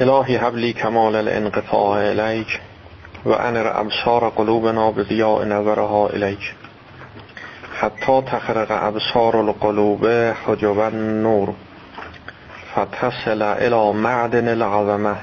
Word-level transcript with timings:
الهی 0.00 0.36
حبلی 0.36 0.72
کمال 0.72 1.16
الانقطاع 1.16 1.98
الیک 1.98 2.60
و 3.24 3.30
انر 3.30 3.72
ابصار 3.74 4.30
قلوبنا 4.30 4.92
به 4.92 5.02
ضیاء 5.02 5.44
نظرها 5.44 6.08
الیک. 6.08 6.54
حتی 7.74 8.22
تخرق 8.22 8.70
ابصار 8.70 9.36
القلوب 9.36 10.06
حجب 10.46 10.78
النور. 10.78 11.54
فتصل 12.74 13.42
الى 13.42 13.92
معدن 13.92 14.48
العظمه 14.48 15.16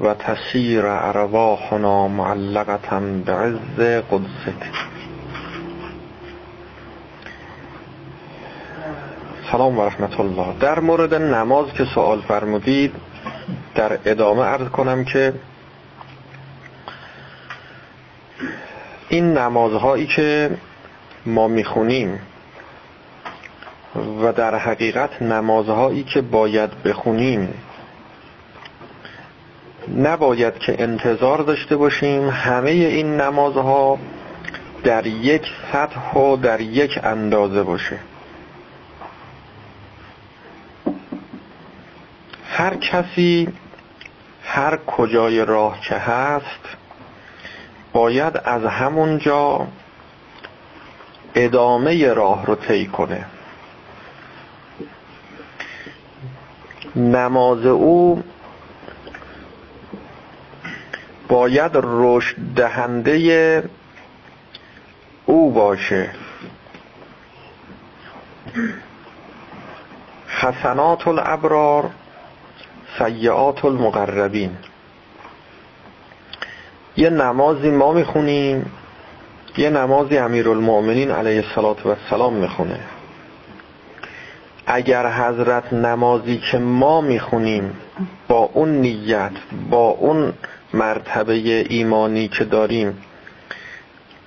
و 0.00 0.14
تسیر 0.14 0.86
ارواحنا 0.86 2.08
معلقتا 2.08 3.00
بعز 3.26 3.80
قدسک 4.10 4.70
سلام 9.52 9.78
و 9.78 9.84
رحمت 9.84 10.20
الله. 10.20 10.46
در 10.60 10.80
مورد 10.80 11.14
نماز 11.14 11.72
که 11.72 11.84
سوال 11.94 12.20
فرمودید 12.20 12.94
در 13.74 13.98
ادامه 14.04 14.42
عرض 14.42 14.68
کنم 14.68 15.04
که 15.04 15.32
این 19.08 19.38
نمازهایی 19.38 20.06
که 20.06 20.50
ما 21.26 21.48
می‌خونیم 21.48 22.20
و 24.22 24.32
در 24.32 24.54
حقیقت 24.54 25.22
نمازهایی 25.22 26.02
که 26.04 26.20
باید 26.20 26.82
بخونیم 26.82 27.54
نباید 29.96 30.58
که 30.58 30.82
انتظار 30.82 31.38
داشته 31.38 31.76
باشیم 31.76 32.28
همه 32.28 32.70
این 32.70 33.20
نمازها 33.20 33.98
در 34.84 35.06
یک 35.06 35.42
سطح 35.72 36.12
و 36.12 36.36
در 36.36 36.60
یک 36.60 37.00
اندازه 37.02 37.62
باشه. 37.62 37.98
هر 42.48 42.74
کسی 42.74 43.48
هر 44.44 44.76
کجای 44.76 45.44
راه 45.44 45.80
که 45.80 45.94
هست 45.94 46.76
باید 47.92 48.40
از 48.44 48.64
همونجا 48.64 49.66
ادامه 51.34 52.12
راه 52.12 52.46
رو 52.46 52.54
طی 52.54 52.86
کنه. 52.86 53.26
نماز 56.96 57.66
او 57.66 58.22
باید 61.28 61.70
رشد 61.74 62.36
دهنده 62.56 63.64
او 65.26 65.52
باشه. 65.52 66.10
حسنات 70.28 71.08
الابرار 71.08 71.90
سیعات 72.98 73.64
المقربین. 73.64 74.50
یه 76.96 77.10
نمازی 77.10 77.70
ما 77.70 77.92
می‌خونیم 77.92 78.72
یه 79.56 79.70
نمازی 79.70 80.18
امیرالمؤمنین 80.18 81.10
علیه 81.10 81.44
السلام 81.58 82.32
می‌خونه. 82.32 82.80
اگر 84.66 85.12
حضرت 85.12 85.72
نمازی 85.72 86.38
که 86.50 86.58
ما 86.58 87.00
می‌خونیم 87.00 87.76
با 88.28 88.50
اون 88.54 88.68
نیت 88.68 89.32
با 89.70 89.88
اون 89.88 90.32
مرتبه 90.74 91.32
ایمانی 91.68 92.28
که 92.28 92.44
داریم 92.44 93.02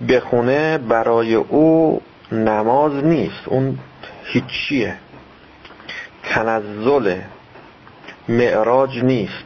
بخونه 0.09 0.77
برای 0.77 1.35
او 1.35 2.01
نماز 2.31 2.94
نیست. 2.94 3.41
اون 3.45 3.79
هیچیه. 4.23 4.95
تنزله. 6.23 7.23
معراج 8.29 9.03
نیست 9.03 9.45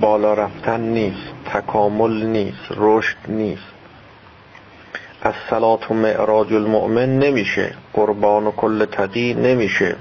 بالا 0.00 0.34
رفتن 0.34 0.80
نیست 0.80 1.32
تکامل 1.52 2.26
نیست 2.26 2.66
رشد 2.70 3.16
نیست. 3.28 3.62
از 5.22 5.34
صلات 5.50 5.90
و 5.90 5.94
معراج 5.94 6.52
المؤمن 6.52 7.18
نمیشه 7.18 7.74
قربان 7.92 8.46
و 8.46 8.50
کل 8.50 8.84
تقی 8.84 9.34
نمیشه. 9.34 9.96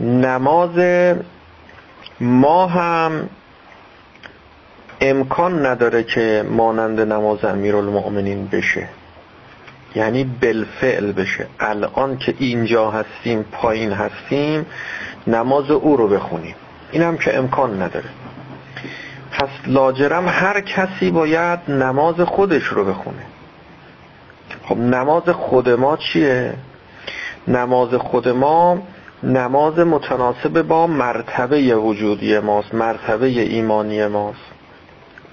نماز 0.00 0.70
ما 2.20 2.66
هم 2.66 3.28
امکان 5.00 5.66
نداره 5.66 6.02
که 6.02 6.44
مانند 6.50 7.00
نماز 7.00 7.44
امیرالمؤمنین 7.44 8.46
بشه. 8.46 8.88
یعنی 9.94 10.24
بالفعل 10.24 11.12
بشه. 11.12 11.46
الان 11.60 12.18
که 12.18 12.34
اینجا 12.38 12.90
هستیم 12.90 13.44
پایین 13.52 13.92
هستیم 13.92 14.66
نماز 15.26 15.70
او 15.70 15.96
رو 15.96 16.08
بخونیم. 16.08 16.54
این 16.90 17.02
هم 17.02 17.18
که 17.18 17.38
امکان 17.38 17.82
نداره. 17.82 18.08
پس 19.32 19.48
لاجرم 19.66 20.28
هر 20.28 20.60
کسی 20.60 21.10
باید 21.10 21.58
نماز 21.68 22.20
خودش 22.20 22.64
رو 22.64 22.84
بخونه. 22.84 23.22
خب 24.64 24.76
نماز 24.76 25.28
خود 25.28 25.68
ما 25.68 25.96
چیه؟ 25.96 26.54
نماز 27.48 27.94
خود 27.94 28.28
ما 28.28 28.82
نماز 29.22 29.78
متناسب 29.78 30.62
با 30.62 30.86
مرتبه 30.86 31.76
وجودی 31.76 32.38
ماست 32.38 32.74
مرتبه 32.74 33.26
ایمانی 33.26 34.06
ماست 34.06 34.38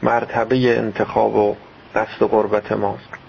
مرتبه 0.04 0.78
انتخاب 0.78 1.36
و 1.36 1.56
دست 1.96 2.24
قربت 2.24 2.72
ماست. 2.72 3.25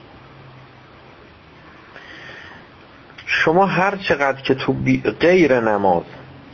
شما 3.26 3.66
هر 3.66 3.96
چقدر 3.96 4.42
که 4.42 4.54
تو 4.54 4.74
غیر 5.20 5.60
نماز 5.60 6.02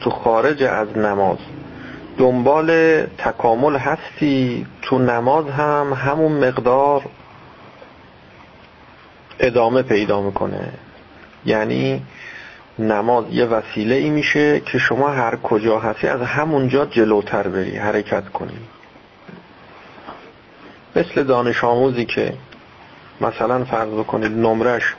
تو 0.00 0.10
خارج 0.10 0.62
از 0.62 0.98
نماز 0.98 1.38
دنبال 2.18 3.00
تکامل 3.18 3.76
هستی 3.76 4.66
تو 4.82 4.98
نماز 4.98 5.46
هم 5.46 5.92
همون 5.92 6.48
مقدار 6.48 7.02
ادامه 9.40 9.82
پیدا 9.82 10.20
می‌کنه. 10.20 10.72
یعنی 11.44 12.02
نماز 12.78 13.24
یه 13.30 13.44
وسیله 13.44 13.94
ای 13.94 14.10
میشه 14.10 14.60
که 14.60 14.78
شما 14.78 15.08
هر 15.08 15.36
کجا 15.36 15.78
هستی 15.78 16.08
از 16.08 16.20
همونجا 16.20 16.86
جلوتر 16.86 17.48
بری 17.48 17.76
حرکت 17.76 18.28
کنی. 18.28 18.58
مثل 20.96 21.24
دانش 21.24 21.64
آموزی 21.64 22.04
که 22.04 22.34
مثلا 23.20 23.64
فرض 23.64 23.88
بکنید 23.88 24.32
نمرش 24.32 24.94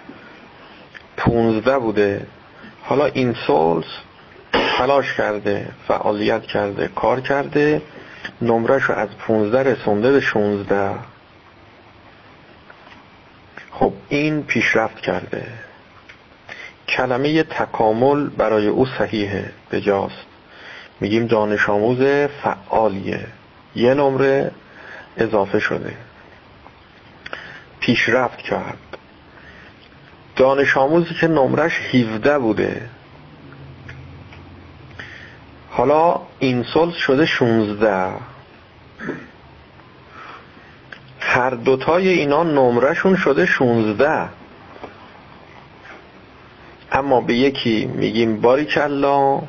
پونزده 1.18 1.79
بوده. 1.79 2.28
حالا 2.84 3.06
این 3.06 3.35
سولز 3.47 3.85
تلاش 4.78 5.13
کرده 5.13 5.68
فعالیت 5.88 6.44
کرده 6.44 6.88
کار 6.96 7.22
کرده. 7.22 7.81
نمرش 8.41 8.90
از 8.90 9.09
پونزده 9.09 9.63
رسونده 9.63 10.12
به 10.12 10.19
شونزده. 10.19 10.96
خب 13.72 13.94
این 14.09 14.44
پیشرفت 14.44 15.00
کرده. 15.00 15.47
کلمه 16.88 17.44
تکامل 17.44 18.28
برای 18.28 18.68
او 18.68 18.85
صحیحه. 18.85 19.51
بجاست. 19.72 20.25
میگیم 21.00 21.28
دانش 21.28 21.69
آموز 21.69 22.27
فعالیه. 22.44 23.27
یه 23.75 23.94
نمره 23.94 24.51
اضافه 25.18 25.59
شده. 25.59 25.94
پیشرفت 27.80 28.38
کرد. 28.38 28.93
دانش 30.35 30.77
آموزی 30.77 31.13
که 31.13 31.27
نمرش 31.27 31.71
17 31.94 32.39
بوده. 32.39 32.89
حالا 35.69 36.21
این 36.39 36.65
سال 36.74 36.91
شده 36.91 37.25
16 37.25 38.13
هر 41.19 41.50
دوتای 41.50 42.09
اینا 42.09 42.44
نمرشون 42.44 43.15
شده 43.15 43.45
16 43.45 44.30
اما 46.91 47.21
به 47.21 47.33
یکی 47.33 47.85
میگیم 47.85 48.41
باری 48.41 48.65
کلا 48.65 49.41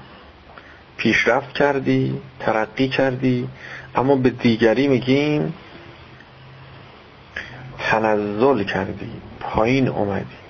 پیشرفت 0.96 1.52
کردی 1.52 2.20
ترقی 2.40 2.88
کردی. 2.88 3.48
اما 3.94 4.16
به 4.16 4.30
دیگری 4.30 4.88
میگیم 4.88 5.54
تنزل 7.78 8.64
کردی 8.64 9.10
پایین 9.40 9.88
اومدی. 9.88 10.43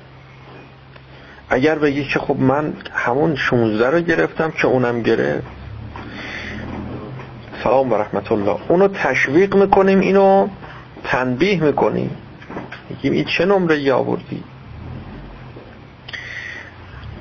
اگر 1.54 1.78
بگی 1.78 2.04
که 2.04 2.18
خب 2.18 2.36
من 2.36 2.72
همون 2.92 3.36
16 3.36 3.90
رو 3.90 4.00
گرفتم 4.00 4.50
که 4.50 4.66
اونم 4.66 5.02
گرفت 5.02 5.46
سلام 7.64 7.92
و 7.92 7.94
رحمت 7.94 8.32
الله. 8.32 8.56
اونو 8.68 8.88
تشویق 8.88 9.54
می‌کنیم 9.54 10.00
اینو 10.00 10.48
تنبیه 11.04 11.64
می‌کنیم. 11.64 12.10
میگیم 12.90 13.12
این 13.12 13.24
چه 13.24 13.44
نمره 13.44 13.78
یا 13.78 13.96
آوردی؟ 13.96 14.42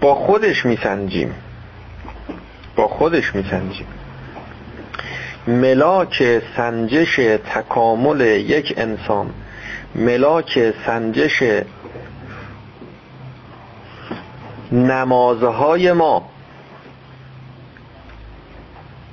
با 0.01 0.15
خودش 0.15 0.65
میسنجیم. 0.65 1.36
با 2.75 2.88
خودش 2.88 3.36
میسنجیم. 3.36 3.88
ملاک 5.47 6.41
سنجش 6.57 7.15
تکامل 7.56 8.21
یک 8.21 8.74
انسان. 8.77 9.29
ملاک 9.95 10.74
سنجش 10.86 11.44
نمازهای 14.74 15.92
ما 15.92 16.30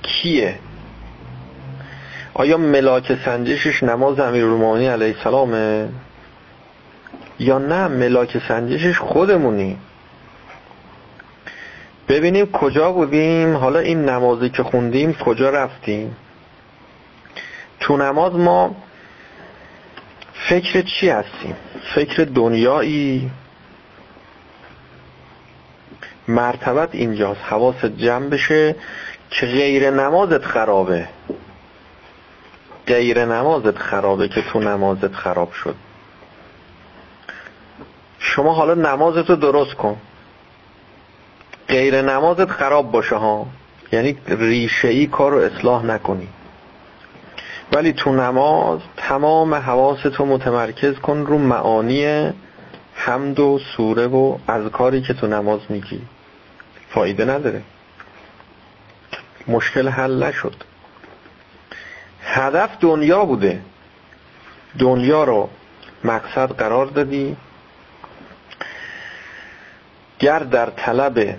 کیه؟ 0.02 0.58
آیا 2.34 2.56
ملاک 2.56 3.18
سنجشش 3.24 3.82
نماز 3.82 4.20
امیرالمومنین 4.20 4.90
علیه 4.90 5.16
السلامه؟ 5.16 5.88
یا 7.38 7.58
نه 7.58 7.88
ملاک 7.88 8.38
سنجشش 8.48 8.98
خودمونی؟ 8.98 9.76
ببینیم 12.08 12.46
کجا 12.46 12.92
بودیم. 12.92 13.56
حالا 13.56 13.78
این 13.78 14.04
نمازی 14.04 14.50
که 14.50 14.62
خوندیم 14.62 15.14
کجا 15.14 15.50
رفتیم؟ 15.50 16.16
تو 17.80 17.96
نماز 17.96 18.32
ما 18.34 18.76
فکر 20.48 20.82
چی 20.82 21.08
هستیم؟ 21.08 21.56
فکر 21.94 22.24
دنیایی؟ 22.24 23.30
مرتبت 26.28 26.88
اینجاست. 26.92 27.40
حواست 27.40 27.86
جمع 27.86 28.28
بشه 28.28 28.76
که 29.30 29.46
غیر 29.46 29.90
نمازت 29.90 30.44
خرابه. 30.44 31.08
غیر 32.86 33.24
نمازت 33.24 33.78
خرابه 33.78 34.28
که 34.28 34.42
تو 34.42 34.60
نمازت 34.60 35.14
خراب 35.14 35.52
شد. 35.52 35.74
شما 38.18 38.54
حالا 38.54 38.74
نمازت 38.74 39.30
رو 39.30 39.36
درست 39.36 39.74
کن. 39.74 39.96
غیر 41.68 42.02
نمازت 42.02 42.50
خراب 42.50 42.92
باشه 42.92 43.16
ها. 43.16 43.46
یعنی 43.92 44.18
ریشه 44.26 44.88
ای 44.88 45.06
کار 45.06 45.34
اصلاح 45.34 45.84
نکنی. 45.84 46.28
ولی 47.72 47.92
تو 47.92 48.12
نماز 48.12 48.80
تمام 48.96 49.54
حواستو 49.54 50.26
متمرکز 50.26 50.94
کن 50.94 51.18
رو 51.26 51.38
معانی 51.38 52.32
حمد 53.04 53.40
و 53.40 53.60
سوره 53.76 54.06
و 54.06 54.38
کاری 54.72 55.02
که 55.02 55.14
تو 55.14 55.26
نماز 55.26 55.60
میگی. 55.68 56.00
فایده 56.90 57.24
نداره. 57.24 57.62
مشکل 59.48 59.88
حل 59.88 60.22
نشد. 60.22 60.54
هدف 62.22 62.70
دنیا 62.80 63.24
بوده. 63.24 63.62
دنیا 64.78 65.24
رو 65.24 65.50
مقصد 66.04 66.52
قرار 66.52 66.86
دادی. 66.86 67.36
گر 70.18 70.38
در 70.38 70.70
طلب 70.70 71.36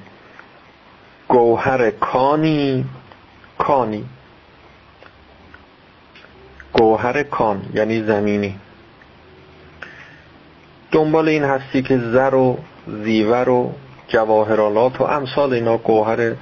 گوهر 1.28 1.92
کانی 1.92 2.86
کانی. 3.58 4.06
گوهر 6.74 7.24
کان 7.24 7.70
یعنی 7.74 8.04
زمینی. 8.04 8.60
دنبال 10.92 11.28
این 11.28 11.44
هستی 11.44 11.82
که 11.82 11.98
زر 11.98 12.36
و 12.36 12.58
زیور 12.88 13.50
و 13.50 13.74
جواهرالات 14.08 15.02
و 15.02 15.04
امثال 15.04 15.54
اینا 15.54 15.78
گوهر 15.78 16.36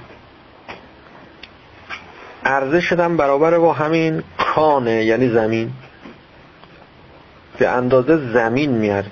ارزش 2.44 2.84
شدن 2.84 3.16
برابر 3.16 3.58
با 3.58 3.72
همین 3.72 4.22
کانه 4.38 5.04
یعنی 5.04 5.28
زمین. 5.28 5.72
به 7.58 7.68
اندازه 7.68 8.32
زمین 8.32 8.70
میارد 8.70 9.10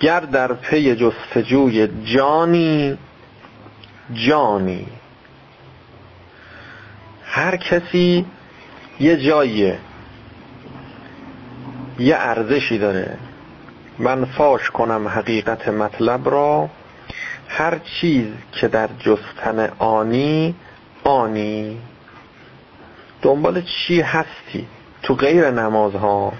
گر 0.00 0.20
در 0.20 0.52
پی 0.52 0.96
جستجوی 0.96 1.88
جانی 2.04 2.98
جانی. 4.14 4.86
هر 7.24 7.56
کسی 7.56 8.26
یه 9.00 9.16
جاییه. 9.16 9.78
یه 11.98 12.16
ارزشی 12.18 12.78
داره. 12.78 13.18
من 13.98 14.24
فاش 14.24 14.70
کنم 14.70 15.08
حقیقت 15.08 15.68
مطلب 15.68 16.28
را. 16.28 16.68
هر 17.48 17.78
چیز 17.78 18.26
که 18.52 18.68
در 18.68 18.88
جستن 18.98 19.68
آنی 19.78 20.54
آنی. 21.04 21.78
دنبال 23.22 23.62
چی 23.62 24.00
هستی 24.00 24.66
تو 25.02 25.14
غیر 25.14 25.50
نماز 25.50 25.94
ها 25.94 26.32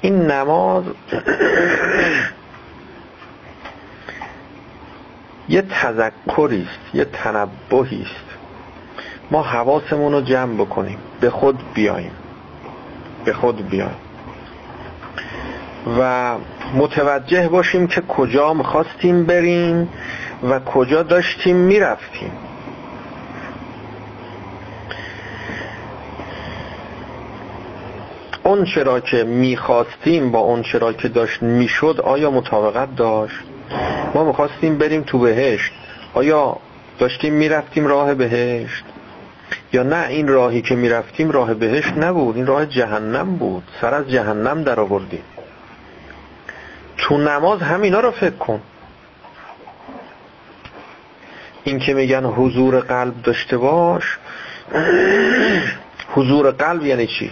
این 0.00 0.30
نماز 0.30 0.84
یه 5.48 5.62
تذکری 5.62 6.62
است 6.62 6.94
یه 6.94 7.04
تنبهی 7.04 8.02
است 8.02 8.24
ما 9.30 9.42
حواسمون 9.42 10.12
رو 10.12 10.20
جمع 10.20 10.54
بکنیم. 10.54 10.98
به 11.20 11.30
خود 11.30 11.74
بیایم 11.74 12.12
به 13.24 13.32
خود 13.32 13.68
بیایم 13.68 14.03
و 16.00 16.34
متوجه 16.74 17.48
باشیم 17.48 17.86
که 17.86 18.00
کجا 18.00 18.54
می‌خواستیم 18.54 19.24
بریم 19.24 19.88
و 20.50 20.60
کجا 20.60 21.02
داشتیم 21.02 21.56
می‌رفتیم. 21.56 22.32
اون 28.42 28.64
چرا 28.64 29.00
که 29.00 29.24
می‌خواستیم 29.24 30.30
با 30.30 30.38
اون 30.38 30.62
چرا 30.62 30.92
که 30.92 31.08
داشت 31.08 31.42
می‌شد 31.42 32.00
آیا 32.04 32.30
مطابقت 32.30 32.96
داشت؟ 32.96 33.36
ما 34.14 34.24
می‌خواستیم 34.24 34.78
بریم 34.78 35.02
تو 35.02 35.18
بهشت. 35.18 35.72
آیا 36.14 36.56
داشتیم 36.98 37.34
می‌رفتیم 37.34 37.86
راه 37.86 38.14
بهشت؟ 38.14 38.84
یا 39.72 39.82
نه 39.82 40.06
این 40.08 40.28
راهی 40.28 40.62
که 40.62 40.74
می‌رفتیم 40.74 41.30
راه 41.30 41.54
بهشت 41.54 41.92
نبود 41.96 42.36
این 42.36 42.46
راه 42.46 42.66
جهنم 42.66 43.36
بود. 43.36 43.62
سر 43.80 43.94
از 43.94 44.10
جهنم 44.10 44.62
در 44.62 44.80
آوردیم 44.80 45.22
تو 47.04 47.18
نماز 47.18 47.62
همینا 47.62 48.00
رو 48.00 48.10
فکر 48.10 48.36
کن. 48.36 48.60
این 51.64 51.78
که 51.78 51.94
میگن 51.94 52.24
حضور 52.24 52.80
قلب 52.80 53.22
داشته 53.22 53.56
باش 53.56 54.18
حضور 56.14 56.50
قلب 56.50 56.82
یعنی 56.86 57.06
چی؟ 57.06 57.30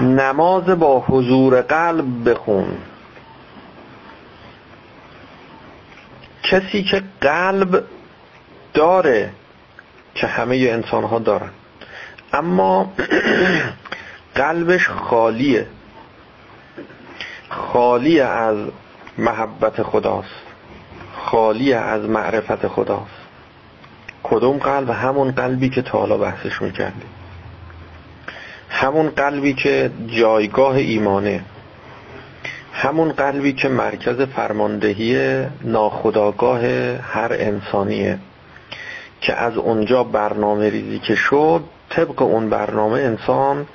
نماز 0.00 0.64
با 0.64 1.00
حضور 1.00 1.60
قلب 1.60 2.30
بخون. 2.30 2.78
کسی 6.42 6.82
که 6.82 7.02
قلب 7.20 7.84
داره 8.74 9.32
که 10.14 10.26
همه 10.26 10.56
انسان 10.56 11.04
ها 11.04 11.18
دارن. 11.18 11.50
اما 12.32 12.92
قلبش 14.34 14.88
خالیه. 14.88 15.66
خالی 17.48 18.20
از 18.20 18.56
محبت 19.18 19.82
خداست. 19.82 20.28
خالی 21.16 21.72
از 21.72 22.02
معرفت 22.02 22.68
خداست. 22.68 23.18
کدوم 24.22 24.58
قلب؟ 24.58 24.90
همون 24.90 25.30
قلبی 25.30 25.68
که 25.68 25.82
تا 25.82 25.98
حالا 25.98 26.18
بحثش 26.18 26.62
می‌کردیم. 26.62 27.08
همون 28.70 29.08
قلبی 29.08 29.54
که 29.54 29.90
جایگاه 30.06 30.76
ایمانه. 30.76 31.44
همون 32.72 33.12
قلبی 33.12 33.52
که 33.52 33.68
مرکز 33.68 34.20
فرماندهی 34.20 35.44
ناخداگاه 35.64 36.60
هر 36.96 37.32
انسانیه. 37.32 38.18
که 39.20 39.34
از 39.34 39.56
اونجا 39.56 40.04
برنامه 40.04 40.70
ریزی 40.70 40.98
که 40.98 41.14
شد 41.14 41.64
طبق 41.90 42.22
اون 42.22 42.50
برنامه 42.50 43.00
انسان 43.00 43.66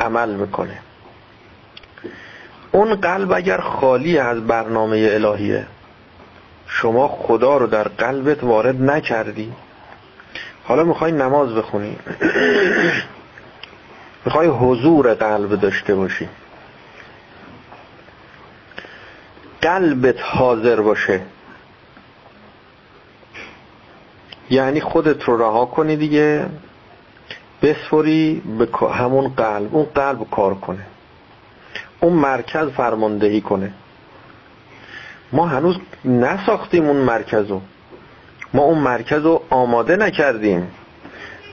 عمل 0.00 0.34
می‌کنه. 0.34 0.78
اون 2.72 2.94
قلب 2.94 3.32
اگر 3.32 3.60
خالی 3.60 4.18
از 4.18 4.46
برنامه 4.46 5.08
الهیه 5.12 5.66
شما 6.66 7.08
خدا 7.08 7.56
رو 7.56 7.66
در 7.66 7.88
قلبت 7.88 8.44
وارد 8.44 8.82
نکردی. 8.82 9.52
حالا 10.64 10.84
می‌خوای 10.84 11.12
نماز 11.12 11.54
بخونی. 11.54 11.96
می‌خوای 14.24 14.48
حضور 14.48 15.14
قلب 15.14 15.60
داشته 15.60 15.94
باشی. 15.94 16.28
قلبت 19.62 20.22
حاضر 20.22 20.80
باشه. 20.80 21.20
یعنی 24.50 24.80
خودت 24.80 25.24
رو 25.24 25.36
رها 25.36 25.66
کنی 25.66 25.96
دیگه. 25.96 26.46
بسپری 27.62 28.42
به 28.58 28.68
همون 28.88 29.28
قلب 29.28 29.74
اون 29.76 29.84
قلب 29.94 30.30
کار 30.30 30.54
کنه. 30.54 30.86
اون 32.00 32.12
مرکز 32.12 32.68
فرماندهی 32.68 33.40
کنه. 33.40 33.72
ما 35.32 35.46
هنوز 35.46 35.76
نساختیم 36.04 36.84
اون 36.84 36.96
مرکز 36.96 37.46
رو 37.50 37.60
ما 38.54 38.62
اون 38.62 38.78
مرکز 38.78 39.24
رو 39.24 39.42
آماده 39.50 39.96
نکردیم. 39.96 40.68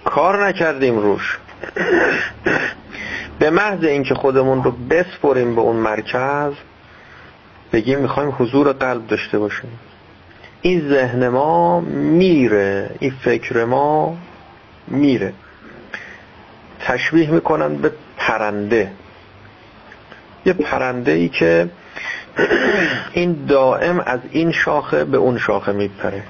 کار 0.05 0.47
نکردیم 0.47 0.99
روش. 0.99 1.39
به 3.39 3.49
محض 3.49 3.83
اینکه 3.83 4.15
خودمون 4.15 4.63
رو 4.63 4.71
بسپریم 4.71 5.55
به 5.55 5.61
اون 5.61 5.75
مرکز 5.75 6.53
بگیم 7.73 7.99
می‌خوایم 7.99 8.35
حضور 8.39 8.71
قلب 8.71 9.07
داشته 9.07 9.39
باشیم. 9.39 9.79
این 10.61 10.89
ذهن 10.89 11.27
ما 11.27 11.79
میره 11.79 12.89
این 12.99 13.13
فکر 13.23 13.65
ما 13.65 14.17
میره. 14.87 15.33
تشبیه 16.87 17.31
می‌کنن 17.31 17.75
به 17.75 17.91
پرنده. 18.17 18.91
یه 20.45 20.53
پرنده 20.53 21.11
ای 21.11 21.29
که 21.29 21.69
این 23.13 23.45
دائم 23.45 23.99
از 23.99 24.19
این 24.31 24.51
شاخه 24.51 25.03
به 25.03 25.17
اون 25.17 25.37
شاخه 25.37 25.71
میپره. 25.71 26.23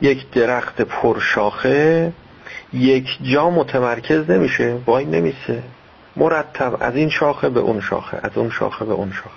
یک 0.00 0.30
درخت 0.30 0.82
پرشاخه 0.82 2.12
یک 2.72 3.18
جا 3.22 3.50
متمرکز 3.50 4.30
نمیشه 4.30 4.76
وای 4.86 5.04
نمیشه 5.04 5.62
مرتب 6.16 6.76
از 6.80 6.96
این 6.96 7.10
شاخه 7.10 7.48
به 7.48 7.60
اون 7.60 7.80
شاخه 7.80 8.18
از 8.22 8.30
اون 8.34 8.50
شاخه 8.50 8.84
به 8.84 8.92
اون 8.92 9.12
شاخه. 9.12 9.30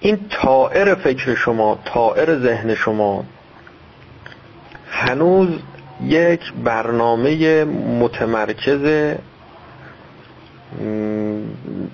این 0.00 0.18
تائر 0.30 0.94
فکر 0.94 1.34
شما 1.34 1.78
تائر 1.84 2.38
ذهن 2.38 2.74
شما 2.74 3.24
هنوز 4.90 5.48
یک 6.04 6.40
برنامه 6.64 7.64
متمرکز 8.00 9.14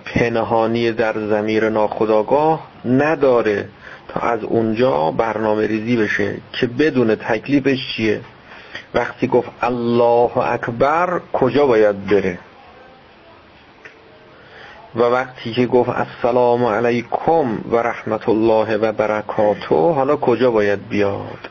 پنهانی 0.05 0.93
در 0.93 1.13
زمیر 1.29 1.69
ناخداگاه 1.69 2.67
نداره 2.85 3.69
تا 4.09 4.21
از 4.21 4.45
اونجا 4.45 5.11
برنامه 5.11 5.67
ریزی 5.67 5.97
بشه 5.97 6.37
که 6.53 6.67
بدون 6.67 7.15
تکلیفش 7.15 7.79
چیه. 7.97 8.21
وقتی 8.95 9.27
گفت 9.27 9.51
الله 9.63 10.39
اکبر 10.39 11.21
کجا 11.33 11.67
باید 11.67 12.07
بره؟ 12.07 12.39
و 14.95 15.01
وقتی 15.03 15.53
که 15.53 15.67
گفت 15.67 15.91
السلام 15.91 16.65
علیکم 16.65 17.59
و 17.71 17.77
رحمت 17.77 18.29
الله 18.29 18.77
و 18.77 18.93
برکاته 18.93 19.75
حالا 19.75 20.17
کجا 20.17 20.51
باید 20.51 20.89
بیاد؟ 20.89 21.49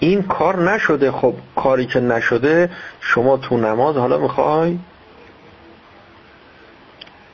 این 0.00 0.22
کار 0.22 0.72
نشده. 0.72 1.12
خب 1.12 1.34
کاری 1.56 1.86
که 1.86 2.00
نشده 2.00 2.70
شما 3.00 3.36
تو 3.36 3.56
نماز 3.56 3.96
حالا 3.96 4.18
می‌خوای؟ 4.18 4.78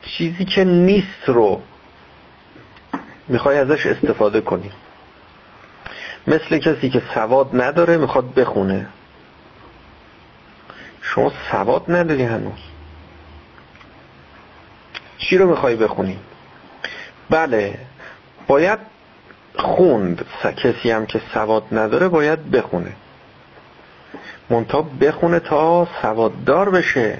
چیزی 0.01 0.45
که 0.45 0.63
نیست 0.63 1.23
رو 1.27 1.61
می‌خوای 3.27 3.57
ازش 3.57 3.85
استفاده 3.85 4.41
کنی. 4.41 4.71
مثل 6.27 6.57
کسی 6.57 6.89
که 6.89 7.01
سواد 7.13 7.49
نداره 7.61 7.97
می‌خواد 7.97 8.33
بخونه. 8.33 8.87
شما 11.01 11.31
سواد 11.51 11.83
نداری 11.87 12.23
هنوز. 12.23 12.59
چی 15.17 15.37
رو 15.37 15.49
می‌خوای 15.49 15.75
بخونی؟ 15.75 16.19
بله 17.29 17.79
باید 18.47 18.79
خوند 19.57 20.25
کسی 20.57 20.91
هم 20.91 21.05
که 21.05 21.21
سواد 21.33 21.63
نداره 21.71 22.07
باید 22.07 22.51
بخونه. 22.51 22.91
منتها 24.49 24.81
بخونه 24.81 25.39
تا 25.39 25.87
سواددار 26.01 26.69
بشه. 26.69 27.19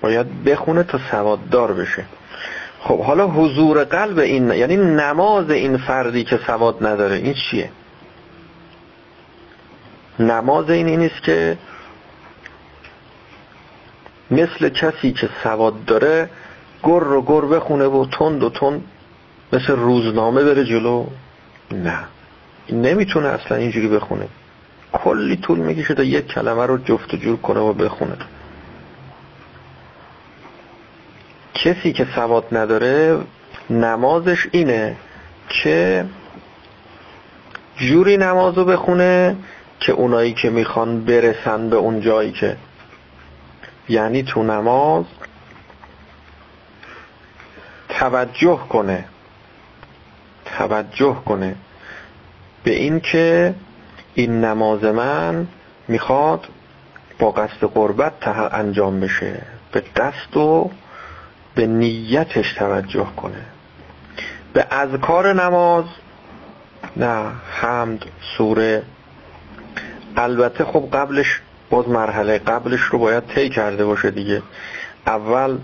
باید 0.00 0.44
بخونه 0.44 0.82
تا 0.82 1.00
سواددار 1.10 1.72
بشه. 1.72 2.04
خب 2.80 3.00
حالا 3.00 3.26
حضور 3.26 3.84
قلب 3.84 4.18
این 4.18 4.50
یعنی 4.50 4.76
نماز 4.76 5.50
این 5.50 5.76
فردی 5.76 6.24
که 6.24 6.38
سواد 6.46 6.86
نداره 6.86 7.16
این 7.16 7.34
چیه؟ 7.34 7.70
نماز 10.18 10.70
این 10.70 10.86
اینیست 10.86 11.22
که 11.22 11.58
مثل 14.30 14.68
کسی 14.68 15.12
که 15.12 15.28
سواد 15.42 15.84
داره 15.84 16.30
گر 16.84 17.00
رو 17.00 17.22
گر 17.22 17.40
بخونه 17.40 17.84
و 17.84 18.06
تند 18.06 18.42
و 18.42 18.50
تند 18.50 18.84
مثل 19.52 19.72
روزنامه 19.72 20.44
بره 20.44 20.64
جلو؟ 20.64 21.06
نه. 21.70 21.98
نمی‌تونه 22.72 23.28
اصلا 23.28 23.56
اینجوری 23.56 23.88
بخونه. 23.88 24.28
کلی 24.92 25.36
طول 25.36 25.58
می‌کشه 25.58 25.94
تا 25.94 26.02
یک 26.02 26.26
کلمه 26.26 26.66
رو 26.66 26.78
جفت 26.78 27.14
و 27.14 27.16
جور 27.16 27.36
کنه 27.36 27.60
و 27.60 27.72
بخونه. 27.72 28.16
کسی 31.54 31.92
که 31.92 32.06
سواد 32.14 32.44
نداره 32.52 33.18
نمازش 33.70 34.46
اینه 34.50 34.96
که 35.48 36.04
جوری 37.76 38.16
نمازو 38.16 38.64
بخونه 38.64 39.36
که 39.80 39.92
اونایی 39.92 40.32
که 40.32 40.50
می‌خوان 40.50 41.04
برسن 41.04 41.70
به 41.70 41.76
اون 41.76 42.00
جایی 42.00 42.32
که. 42.32 42.56
یعنی 43.88 44.22
تو 44.22 44.42
نماز 44.42 45.04
توجه 47.88 48.58
کنه. 48.68 49.04
توجه 50.58 51.16
کنه 51.26 51.54
به 52.64 52.70
این 52.70 53.00
که 53.00 53.54
این 54.14 54.44
نماز 54.44 54.84
من 54.84 55.46
می‌خواد 55.88 56.48
با 57.18 57.30
قصد 57.30 57.64
قربت 57.64 58.28
انجام 58.52 59.00
بشه. 59.00 59.42
به 59.72 59.80
قصد 59.80 60.36
و 60.36 60.70
به 61.54 61.66
نیتش 61.66 62.52
توجه 62.52 63.06
کنه. 63.16 63.42
به 64.52 64.66
اذکار 64.70 65.42
نماز 65.42 65.84
نه 66.96 67.26
حمد 67.50 68.04
سوره. 68.36 68.82
البته 70.16 70.64
خب 70.64 70.88
قبلش 70.92 71.40
باز 71.70 71.88
مرحله 71.88 72.38
قبلش 72.38 72.80
رو 72.80 72.98
باید 72.98 73.26
طی 73.26 73.48
کرده 73.48 73.84
باشه 73.84 74.10
دیگه. 74.10 74.42
اول 75.06 75.58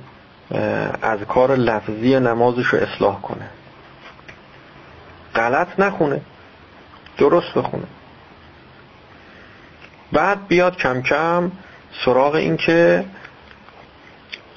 از 1.03 1.19
کار 1.21 1.57
لفظی 1.57 2.21
نمازش 2.21 2.67
رو 2.67 2.79
اصلاح 2.79 3.21
کنه. 3.21 3.49
غلط 5.35 5.81
نخونه. 5.81 6.21
درست 7.19 7.55
بخونه. 7.55 7.87
بعد 10.13 10.47
بیاد 10.47 10.77
کم 10.77 11.03
کم 11.03 11.53
سراغ 12.05 12.35
این 12.35 12.57
که 12.57 13.05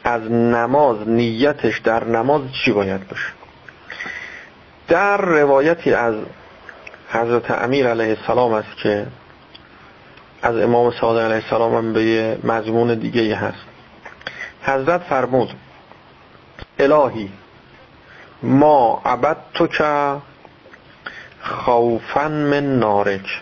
از 0.03 0.31
نماز 0.31 1.09
نیتش 1.09 1.77
در 1.77 2.03
نماز 2.03 2.41
چی 2.65 2.71
باید 2.71 3.07
باشه. 3.07 3.27
در 4.87 5.17
روایتی 5.17 5.93
از 5.93 6.15
حضرت 7.09 7.51
امیر 7.51 7.87
علیه 7.87 8.17
السلام 8.19 8.53
است 8.53 8.77
که 8.83 9.07
از 10.41 10.57
امام 10.57 10.91
صادق 10.91 11.19
علیه 11.19 11.35
السلام 11.35 11.75
هم 11.75 11.93
به 11.93 12.37
مضمون 12.43 12.93
دیگه 12.93 13.35
هست. 13.35 13.65
حضرت 14.63 15.01
فرمود 15.01 15.49
الهی 16.79 17.31
ما 18.43 19.01
عبد 19.05 19.37
تو 19.53 19.67
که 19.67 20.15
خوفا 21.47 22.27
من 22.27 22.79
نارک 22.79 23.41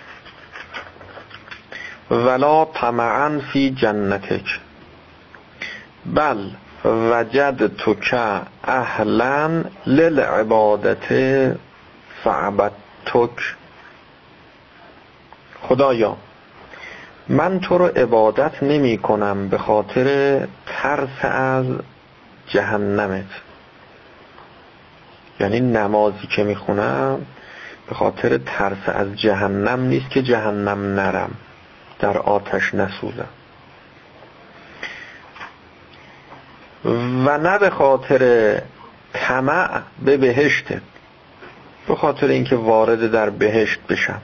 ولا 2.12 2.66
طمعا 2.66 3.40
فی 3.54 3.70
جنتک. 3.70 4.60
بل 6.06 6.50
وجد 6.86 7.76
تو 7.78 7.96
که 7.96 8.42
اهلا 8.64 9.64
للعبادت 9.88 11.06
فعبدتک. 12.24 13.56
خدایا 15.62 16.18
من 17.28 17.60
تو 17.60 17.78
رو 17.78 17.86
عبادت 17.86 18.64
نمی 18.64 18.98
کنم 18.98 19.50
به 19.50 19.58
خاطر 19.58 20.40
ترس 20.68 21.26
از 21.26 21.66
جهنمت. 22.48 23.26
یعنی 25.40 25.60
نمازی 25.60 26.28
که 26.36 26.44
می‌خونم 26.44 27.26
به 27.88 27.96
خاطر 27.96 28.38
ترس 28.38 28.78
از 28.88 29.16
جهنم 29.16 29.80
نیست 29.82 30.10
که 30.10 30.22
جهنم 30.22 30.96
نرم. 30.96 31.32
در 32.00 32.18
آتش 32.18 32.74
نسوزم. 32.74 33.28
و 37.26 37.38
نه 37.38 37.60
به 37.60 37.70
خاطر 37.70 38.62
طمع 39.14 39.82
به 40.06 40.18
بهشته 40.18 40.82
به 41.88 41.96
خاطر 41.96 42.28
اینکه 42.28 42.56
وارد 42.56 43.12
در 43.12 43.30
بهشت 43.30 43.80
بشم. 43.90 44.22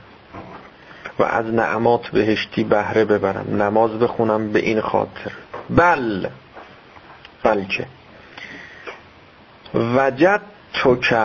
و 1.20 1.24
از 1.24 1.46
نعمات 1.46 2.08
بهشتی 2.08 2.64
بهره 2.64 3.06
ببرم. 3.06 3.62
نماز 3.62 3.92
بخونم 3.92 4.52
به 4.52 4.60
این 4.60 4.82
خاطر. 4.82 5.32
بل. 5.70 6.28
بلکه. 7.44 7.86
وجد 9.74 10.42
تو 10.74 10.96
که 10.96 11.18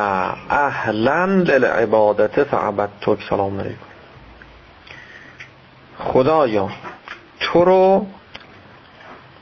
اهلا 0.50 1.25
للعبادت 1.25 2.45
فعبد 2.45 2.88
تو 3.00 3.17
سلام 3.31 3.61
علیکم. 3.61 3.76
خدایا 5.99 6.71
تو 7.41 7.65
رو 7.65 8.07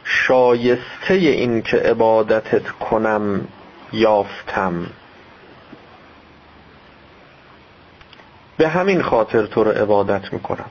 شایسته 0.05 1.15
این 1.15 1.63
که 1.63 1.77
عبادتت 1.77 2.69
کنم 2.69 3.49
یافتم. 3.93 4.87
به 8.57 8.69
همین 8.69 9.03
خاطر 9.03 9.47
تو 9.47 9.65
رو 9.65 9.71
عبادت 9.71 10.33
می‌کنم. 10.33 10.71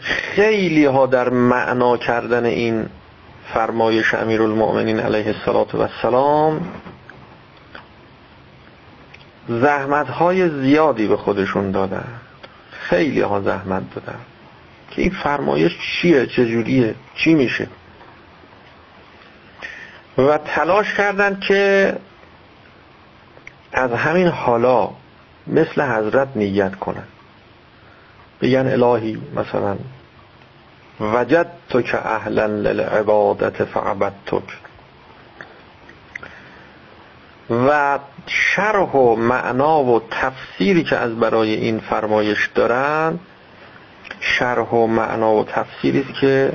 خیلی 0.00 0.84
ها 0.84 1.06
در 1.06 1.28
معنا 1.28 1.96
کردن 1.96 2.44
این 2.44 2.88
فرمایش 3.54 4.14
امیرالمؤمنین 4.14 5.00
علیه 5.00 5.34
السلام 5.46 6.72
زحمت 9.48 10.08
های 10.08 10.50
زیادی 10.50 11.06
به 11.06 11.16
خودشون 11.16 11.70
دادن. 11.70 12.04
خیلی 12.70 13.20
ها 13.20 13.40
زحمت 13.40 13.94
دادن. 13.94 14.18
که 14.90 15.02
این 15.02 15.10
فرمایش 15.10 15.72
چیه؟ 15.78 16.26
چجوریه 16.26 16.94
چی 17.14 17.34
میشه؟ 17.34 17.68
و 20.18 20.38
تلاش 20.38 20.94
کردن 20.94 21.40
که 21.48 21.96
از 23.72 23.92
همین 23.92 24.26
حالا 24.26 24.90
مثل 25.46 25.82
حضرت 25.82 26.28
نیت 26.36 26.74
کنن. 26.74 27.06
بگن 28.40 28.66
الهی 28.66 29.18
مثلا 29.36 29.76
وجد 31.00 31.46
تو 31.68 31.82
که 31.82 32.06
اهلا 32.06 32.46
للعبادت 32.46 33.64
فعبدتک 33.64 34.42
و 37.50 37.98
شرح 38.26 38.90
و 38.92 39.16
معنا 39.16 39.82
و 39.82 40.02
تفسیری 40.10 40.84
که 40.84 40.96
از 40.96 41.16
برای 41.16 41.54
این 41.54 41.78
فرمایش 41.78 42.46
دارن 42.54 43.18
شرح 44.20 44.68
و 44.68 44.86
معنا 44.86 45.32
و 45.32 45.44
تفسیری 45.44 46.04
که 46.20 46.52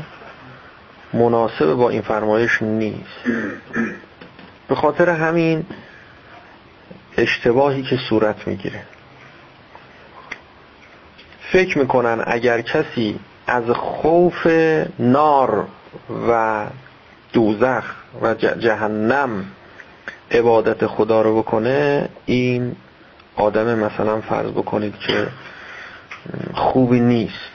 مناسب 1.13 1.73
با 1.73 1.89
این 1.89 2.01
فرمایش 2.01 2.61
نیست. 2.61 3.19
به 4.67 4.75
خاطر 4.75 5.09
همین 5.09 5.65
اشتباهی 7.17 7.83
که 7.83 7.97
صورت 8.09 8.47
می‌گیره. 8.47 8.83
فکر 11.51 11.77
می‌کنن 11.77 12.23
اگر 12.27 12.61
کسی 12.61 13.19
از 13.47 13.63
خوف 13.69 14.47
نار 14.99 15.67
و 16.27 16.65
دوزخ 17.33 17.83
و 18.21 18.33
جهنم 18.33 19.45
عبادت 20.31 20.87
خدا 20.87 21.21
رو 21.21 21.37
بکنه 21.41 22.09
این 22.25 22.75
آدم 23.35 23.79
مثلا 23.79 24.21
فرض 24.21 24.51
بکنید 24.51 24.97
که 24.99 25.27
خوبی 26.53 26.99
نیست. 26.99 27.53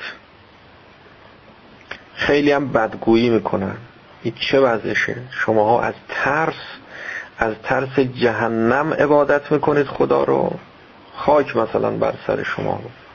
خیلی 2.15 2.53
هم 2.53 2.69
بدگویی 2.69 3.31
می‌کنن. 3.31 3.77
این 4.23 4.35
چه 4.41 4.61
وضعشه؟ 4.61 5.17
شماها 5.31 5.83
از 5.83 5.95
ترس 6.09 6.55
از 7.39 7.55
ترس 7.63 7.99
جهنم 7.99 8.93
عبادت 8.93 9.53
می‌کنید 9.53 9.87
خدا 9.87 10.25
رو. 10.25 10.53
خاک 11.15 11.57
مثلا 11.57 11.91
بر 11.91 12.15
سر 12.27 12.43
شما. 12.43 12.81
رو 12.83 13.06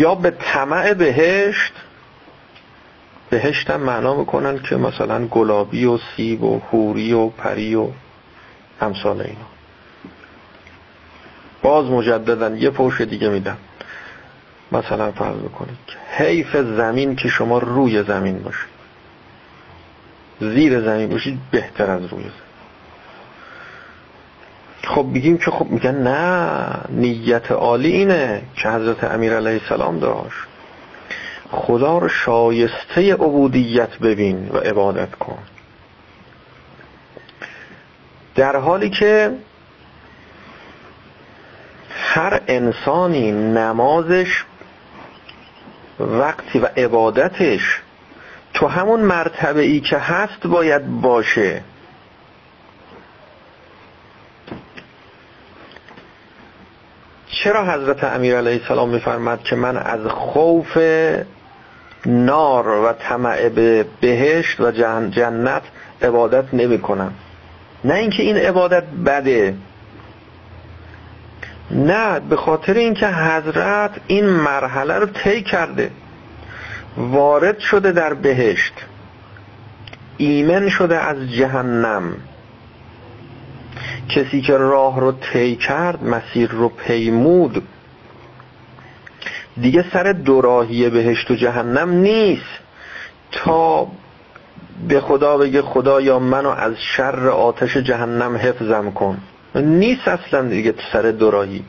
یا 0.00 0.14
به 0.14 0.30
طمع 0.30 0.94
بهشت 0.94 1.72
بهشت 3.30 3.70
هم 3.70 3.80
معنا 3.80 4.14
می‌کنن 4.14 4.58
که 4.58 4.76
مثلا 4.76 5.26
گلابی 5.26 5.84
و 5.84 5.98
سیب 6.16 6.42
و 6.42 6.60
حوری 6.70 7.12
و 7.12 7.28
پری 7.28 7.74
و 7.74 7.88
امثال 8.80 9.20
اینا. 9.20 9.46
باز 11.62 11.86
مجددا 11.86 12.56
یه 12.56 12.70
پوش 12.70 13.00
دیگه 13.00 13.28
میدن 13.28 13.56
مثلا 14.72 15.12
فرض 15.12 15.36
بکنید 15.36 15.78
حیف 16.10 16.56
زمین 16.56 17.16
که 17.16 17.28
شما 17.28 17.58
روی 17.58 18.02
زمین 18.02 18.38
باشید. 18.42 18.70
زیر 20.40 20.80
زمین 20.80 21.08
باشید 21.08 21.38
بهتر 21.50 21.90
از 21.90 22.00
روی 22.00 22.22
زمین. 22.22 22.49
خب 24.84 25.06
بگیم 25.14 25.38
که 25.38 25.50
خب 25.50 25.66
میگن 25.66 25.94
نه 25.94 26.70
نیت 26.88 27.52
عالی 27.52 27.92
اینه 27.92 28.42
که 28.56 28.68
حضرت 28.68 29.04
امیر 29.04 29.36
علیه 29.36 29.60
السلام 29.62 29.98
داشت. 29.98 30.38
خدا 31.50 31.98
رو 31.98 32.08
شایسته 32.08 33.14
عبودیت 33.14 33.98
ببین 33.98 34.48
و 34.48 34.56
عبادت 34.56 35.14
کن. 35.14 35.38
در 38.34 38.56
حالی 38.56 38.90
که 38.90 39.32
هر 41.90 42.40
انسانی 42.48 43.32
نمازش 43.32 44.44
وقتی 46.00 46.58
و 46.58 46.66
عبادتش 46.76 47.80
تو 48.54 48.66
همون 48.66 49.00
مرتبه 49.00 49.62
ای 49.62 49.80
که 49.80 49.98
هست 49.98 50.46
باید 50.46 51.00
باشه. 51.00 51.62
چرا 57.44 57.64
حضرت 57.64 58.04
امیر 58.04 58.36
علیه 58.36 58.60
السلام 58.62 58.88
میفرمد 58.88 59.42
که 59.42 59.56
من 59.56 59.76
از 59.76 60.06
خوف 60.06 60.78
نار 62.06 62.68
و 62.68 62.92
طمع 62.92 63.48
به 63.48 63.86
بهشت 64.00 64.60
و 64.60 64.70
جنت 65.10 65.62
عبادت 66.02 66.54
نمی 66.54 66.78
کنم 66.78 67.12
نه 67.84 67.94
اینکه 67.94 68.22
این 68.22 68.36
عبادت 68.36 68.84
بده 69.06 69.54
نه 71.70 72.20
به 72.20 72.36
خاطر 72.36 72.74
اینکه 72.74 73.06
حضرت 73.06 73.90
این 74.06 74.26
مرحله 74.26 74.94
رو 74.94 75.06
طی 75.06 75.42
کرده 75.42 75.90
وارد 76.96 77.58
شده 77.58 77.92
در 77.92 78.14
بهشت 78.14 78.74
ایمن 80.16 80.68
شده 80.68 80.98
از 80.98 81.30
جهنم. 81.32 82.16
کسی 84.08 84.40
که 84.40 84.56
راه 84.56 85.00
رو 85.00 85.12
طی 85.12 85.56
کرد 85.56 86.04
مسیر 86.04 86.50
رو 86.50 86.68
پیمود. 86.68 87.62
دیگه 89.60 89.84
سر 89.92 90.12
دوراهی 90.12 90.90
بهشت 90.90 91.30
و 91.30 91.34
جهنم 91.34 91.90
نیست. 91.90 92.60
تا 93.32 93.86
به 94.88 95.00
خدا 95.00 95.36
بگه 95.36 95.62
خدا 95.62 96.00
یا 96.00 96.18
منو 96.18 96.48
از 96.48 96.74
شر 96.96 97.28
آتش 97.28 97.76
جهنم 97.76 98.36
حفظم 98.36 98.90
کن. 98.90 99.18
نیست 99.54 100.08
اصلا 100.08 100.48
دیگه 100.48 100.74
سر 100.92 101.02
دوراهی. 101.02 101.64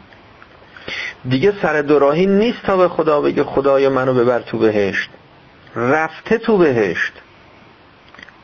دیگه 1.30 1.54
سر 1.62 1.82
دوراهی 1.82 2.26
نیست 2.26 2.63
تا 2.65 2.78
به 2.78 2.88
خدا 2.88 3.21
بگه 3.21 3.43
خدای 3.43 3.89
منو 3.89 4.13
ببر 4.13 4.39
تو 4.39 4.58
بهشت. 4.58 5.10
رفته 5.76 6.38
تو 6.38 6.58
بهشت. 6.58 7.13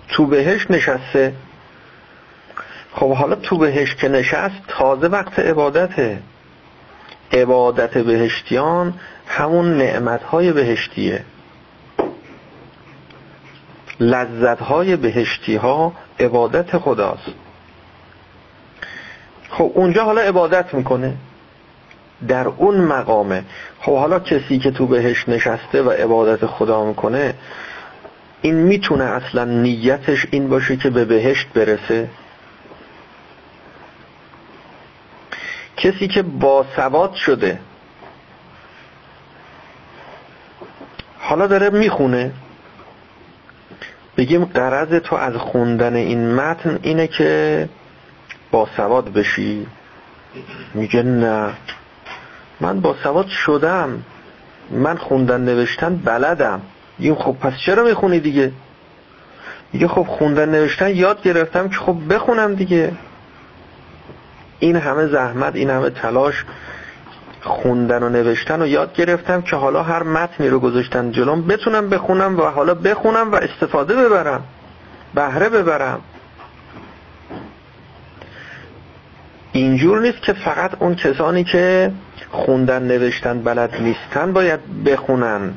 تو 0.07 0.25
بهشت 0.25 0.71
نشسته. 0.71 1.33
خب 2.99 3.13
حالا 3.13 3.35
تو 3.35 3.57
بهشت 3.57 3.97
که 3.97 4.09
نشست 4.09 4.55
تازه 4.67 5.07
وقت 5.07 5.39
عبادته. 5.39 6.19
عبادت 7.31 7.97
بهشتیان 7.97 8.93
همون 9.27 9.77
نعمتهای 9.77 10.51
بهشتیه. 10.51 11.23
لذتهای 13.99 14.95
بهشتی 14.95 15.55
ها 15.55 15.93
عبادت 16.19 16.77
خداست. 16.77 17.33
خب 19.49 19.71
اونجا 19.73 20.03
حالا 20.03 20.21
عبادت 20.21 20.73
می‌کنه. 20.73 21.13
در 22.27 22.47
اون 22.47 22.81
مقامه. 22.81 23.43
خب 23.81 23.97
حالا 23.97 24.19
کسی 24.19 24.59
که 24.59 24.71
تو 24.71 24.87
بهش 24.87 25.29
نشسته 25.29 25.81
و 25.81 25.89
عبادت 25.89 26.45
خدا 26.45 26.85
می‌کنه 26.85 27.33
این 28.41 28.55
می‌تونه 28.55 29.03
اصلا 29.03 29.45
نیتش 29.45 30.27
این 30.31 30.49
باشه 30.49 30.77
که 30.77 30.89
به 30.89 31.05
بهشت 31.05 31.47
برسه؟ 31.53 32.09
کسی 35.77 36.07
که 36.07 36.21
با 36.21 36.65
سواد 36.75 37.13
شده. 37.13 37.59
حالا 41.19 41.47
داره 41.47 41.69
می‌خونه. 41.69 42.31
بگیم 44.17 44.45
قرض 44.45 44.93
تو 44.93 45.15
از 45.15 45.35
خوندن 45.35 45.95
این 45.95 46.35
متن 46.35 46.79
اینه 46.81 47.07
که 47.07 47.69
با 48.51 48.67
سواد 48.77 49.13
بشی. 49.13 49.67
میگه 50.73 51.03
نه. 51.03 51.53
من 52.59 52.81
با 52.81 52.95
سواد 53.03 53.27
شدم. 53.27 54.03
من 54.71 54.97
خوندن 54.97 55.41
نوشتن 55.41 55.95
بلدم. 55.95 56.61
میگیم 56.99 57.15
خب 57.15 57.35
پس 57.41 57.53
چرا 57.65 57.83
می‌خونی 57.83 58.19
دیگه؟ 58.19 58.51
میگه 59.73 59.87
خب 59.87 60.03
خوندن 60.03 60.49
نوشتن 60.49 60.95
یاد 60.95 61.23
گرفتم 61.23 61.69
که 61.69 61.75
خب 61.75 62.13
بخونم 62.13 62.55
دیگه. 62.55 62.91
این 64.59 64.75
همه 64.75 65.07
زحمت 65.07 65.55
این 65.55 65.69
همه 65.69 65.89
تلاش 65.89 66.45
خوندن 67.41 68.03
و 68.03 68.09
نوشتن 68.09 68.61
و 68.61 68.67
یاد 68.67 68.93
گرفتم 68.93 69.41
که 69.41 69.55
حالا 69.55 69.83
هر 69.83 70.03
متنی 70.03 70.49
رو 70.49 70.59
گذاشتن 70.59 71.11
جلوم 71.11 71.41
بتونم 71.41 71.89
بخونم 71.89 72.39
و 72.39 72.43
حالا 72.43 72.73
بخونم 72.73 73.31
و 73.31 73.35
استفاده 73.35 73.95
ببرم 73.95 74.43
بهره 75.13 75.49
ببرم. 75.49 76.01
اینجور 79.51 80.01
نیست 80.01 80.21
که 80.21 80.33
فقط 80.33 80.71
اون 80.79 80.95
کسانی 80.95 81.43
که 81.43 81.91
خوندن 82.31 82.83
نوشتن 82.83 83.41
بلد 83.43 83.81
نیستن 83.81 84.33
باید 84.33 84.83
بخونن. 84.83 85.53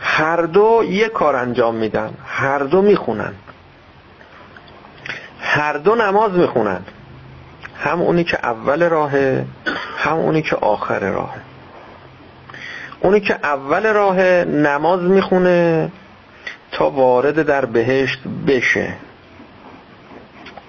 هر 0.00 0.42
دو 0.42 0.82
یه 0.88 1.08
کار 1.08 1.36
انجام 1.36 1.74
میدن 1.74 2.10
هر 2.26 2.58
دو 2.58 2.82
می‌خونن. 2.82 3.32
هر 5.56 5.72
دو 5.72 5.94
نماز 5.94 6.32
می‌خونن. 6.32 6.80
هم 7.78 8.02
اونی 8.02 8.24
که 8.24 8.38
اول 8.42 8.88
راهه 8.88 9.44
هم 9.98 10.16
اونی 10.16 10.42
که 10.42 10.56
آخر 10.56 11.10
راهه. 11.10 11.40
اونی 13.00 13.20
که 13.20 13.34
اول 13.42 13.92
راه 13.92 14.20
نماز 14.44 15.02
می‌خونه 15.02 15.90
تا 16.72 16.90
وارد 16.90 17.42
در 17.42 17.64
بهشت 17.64 18.18
بشه. 18.46 18.92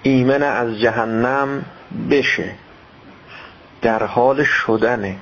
ایمن 0.04 0.44
از 0.44 0.80
جهنم 0.80 1.66
بشه. 2.10 2.52
در 3.82 4.04
حال 4.04 4.44
شدنه. 4.44 5.16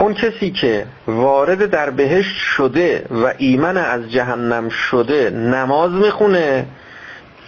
اون 0.00 0.14
کسی 0.14 0.50
که 0.50 0.86
وارد 1.06 1.70
در 1.70 1.90
بهشت 1.90 2.36
شده 2.36 3.06
و 3.10 3.32
ایمن 3.38 3.76
از 3.76 4.12
جهنم 4.12 4.68
شده 4.68 5.30
نماز 5.30 5.90
می‌خونه 5.92 6.66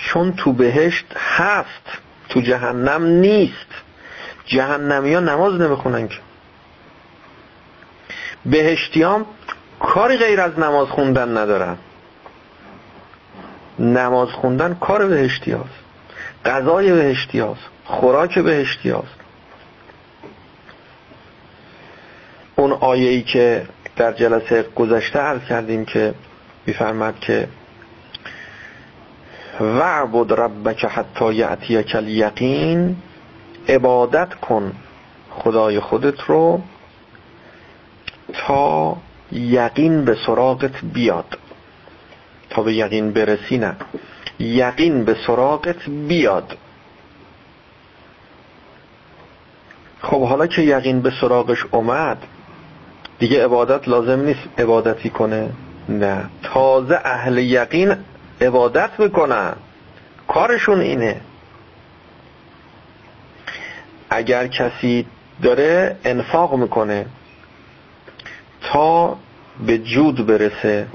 چون 0.03 0.33
تو 0.33 0.53
بهشت 0.53 1.07
هست 1.17 1.99
تو 2.29 2.41
جهنم 2.41 3.07
نیست. 3.07 3.67
جهنمی 4.45 5.15
ها 5.15 5.21
نماز 5.21 5.61
نمی‌خونن 5.61 6.09
که. 6.09 6.19
بهشتیام 8.47 9.27
کاری 9.81 10.17
غیر 10.17 10.41
از 10.41 10.59
نماز 10.59 10.89
خوندن 10.89 11.37
ندارن. 11.39 11.77
نماز 13.79 14.29
خوندن 14.29 14.75
کار 14.75 15.07
بهشتی 15.07 15.53
هاست 15.53 15.83
غذای 16.45 16.93
بهشتی 16.93 17.39
هاست 17.39 17.61
خوراک 17.85 18.39
بهشتی 18.39 18.91
هاست 18.91 19.15
اون 22.57 22.73
آیه 22.73 23.11
ای 23.11 23.23
که 23.23 23.67
در 23.97 24.13
جلسه 24.13 24.63
گذشته 24.63 25.19
عرض 25.19 25.41
کردیم 25.49 25.85
که 25.85 26.15
میفرمد 26.67 27.21
که 27.21 27.49
وعبد 29.63 30.33
ربک 30.33 30.85
حتی 30.85 31.35
یعتیک 31.35 31.95
الیقین. 31.95 32.97
عبادت 33.69 34.35
کن 34.35 34.73
خدای 35.31 35.81
خودت 35.81 36.21
رو 36.21 36.61
تا 38.35 38.97
یقین 39.33 40.05
به 40.05 40.17
سراغت 40.27 40.85
بیاد. 40.85 41.39
تا 42.51 42.63
به 42.63 42.75
یقین 42.75 43.11
برسی 43.11 43.59
نه. 43.59 43.77
یقین 44.39 45.05
به 45.05 45.17
سراغت 45.27 45.89
بیاد. 46.09 46.57
خب 50.01 50.25
حالا 50.25 50.47
که 50.47 50.63
یقین 50.63 51.01
به 51.01 51.13
سراغش 51.21 51.67
اومد 51.71 52.19
دیگه 53.19 53.45
عبادت 53.45 53.89
لازم 53.89 54.21
نیست 54.21 54.41
عبادتی 54.59 55.11
کنه. 55.11 55.51
نه. 55.89 56.25
تازه 56.43 57.01
اهل 57.05 57.39
یقین 57.39 57.97
عبادت 58.41 58.91
می‌کنن. 58.99 59.57
کارشون 60.29 60.81
اینه. 60.81 61.21
اگر 64.11 64.47
کسی 64.47 65.07
داره 65.43 65.97
انفاق 66.05 66.55
می‌کنه 66.55 67.07
تا 68.63 69.17
به 69.67 69.79
جود 69.79 70.27
برسه 70.27 70.87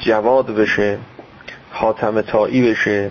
جواد 0.00 0.46
بشه 0.46 0.98
حاتم 1.70 2.20
تایی 2.20 2.70
بشه 2.70 3.10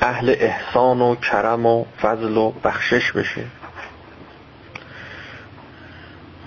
اهل 0.00 0.34
احسان 0.38 1.00
و 1.00 1.14
کرم 1.14 1.66
و 1.66 1.84
فضل 2.02 2.36
و 2.36 2.50
بخشش 2.50 3.12
بشه. 3.12 3.44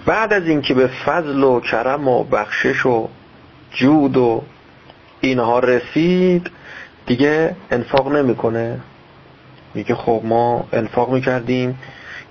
بعد 0.06 0.34
از 0.34 0.48
اینکه 0.48 0.74
به 0.74 0.88
فضل 0.88 1.44
و 1.44 1.60
کرم 1.60 2.08
و 2.08 2.24
بخشش 2.24 2.86
و 2.86 3.10
جود 3.72 4.18
و 4.18 4.44
اینها 5.24 5.60
رسید 5.60 6.52
دیگه 7.06 7.56
انفاق 7.72 8.12
نمی‌کنه. 8.12 8.80
میگه 9.74 9.96
خب 9.96 10.22
ما 10.24 10.68
انفاق 10.74 11.14
می‌کردیم 11.14 11.80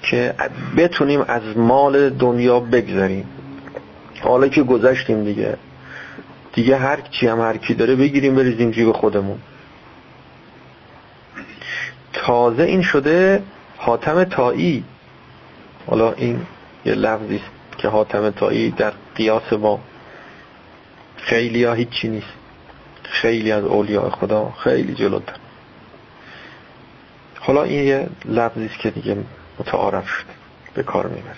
که 0.02 0.34
بتونیم 0.76 1.20
از 1.20 1.42
مال 1.56 2.10
دنیا 2.10 2.60
بگذاریم 2.60 3.28
حالا 4.20 4.48
که 4.48 4.62
گذشتیم 4.62 5.24
دیگه. 5.24 5.56
دیگه 6.52 6.76
هر 6.76 7.00
چی 7.00 7.26
هم 7.26 7.40
هر 7.40 7.56
کی 7.56 7.74
داره 7.74 7.96
بگیریم 7.96 8.34
بریزیم 8.34 8.70
جیب 8.70 8.92
خودمون. 8.92 9.38
تازه 12.12 12.62
این 12.62 12.82
شده 12.82 13.42
حاتم 13.76 14.24
تایی 14.24 14.84
حالا 15.86 16.12
این 16.12 16.46
یه 16.84 16.94
لفظی 16.94 17.40
که 17.78 17.88
حاتم 17.88 18.30
تایی 18.30 18.70
در 18.70 18.92
قیاس 19.14 19.52
با 19.52 19.78
خیلی 21.16 21.64
ها 21.64 21.72
هیچی 21.72 22.08
نیست. 22.08 22.41
خیلی 23.12 23.52
از 23.52 23.64
اولیاء 23.64 24.10
خدا 24.10 24.52
خیلی 24.58 24.94
جلوتر. 24.94 25.36
حالا 27.40 27.62
این 27.62 27.84
یه 27.84 28.08
لفظی 28.24 28.70
که 28.82 28.90
دیگه 28.90 29.16
متعارف 29.58 30.08
شده 30.08 30.32
به 30.74 30.82
کار 30.82 31.06
می‌بریم 31.06 31.36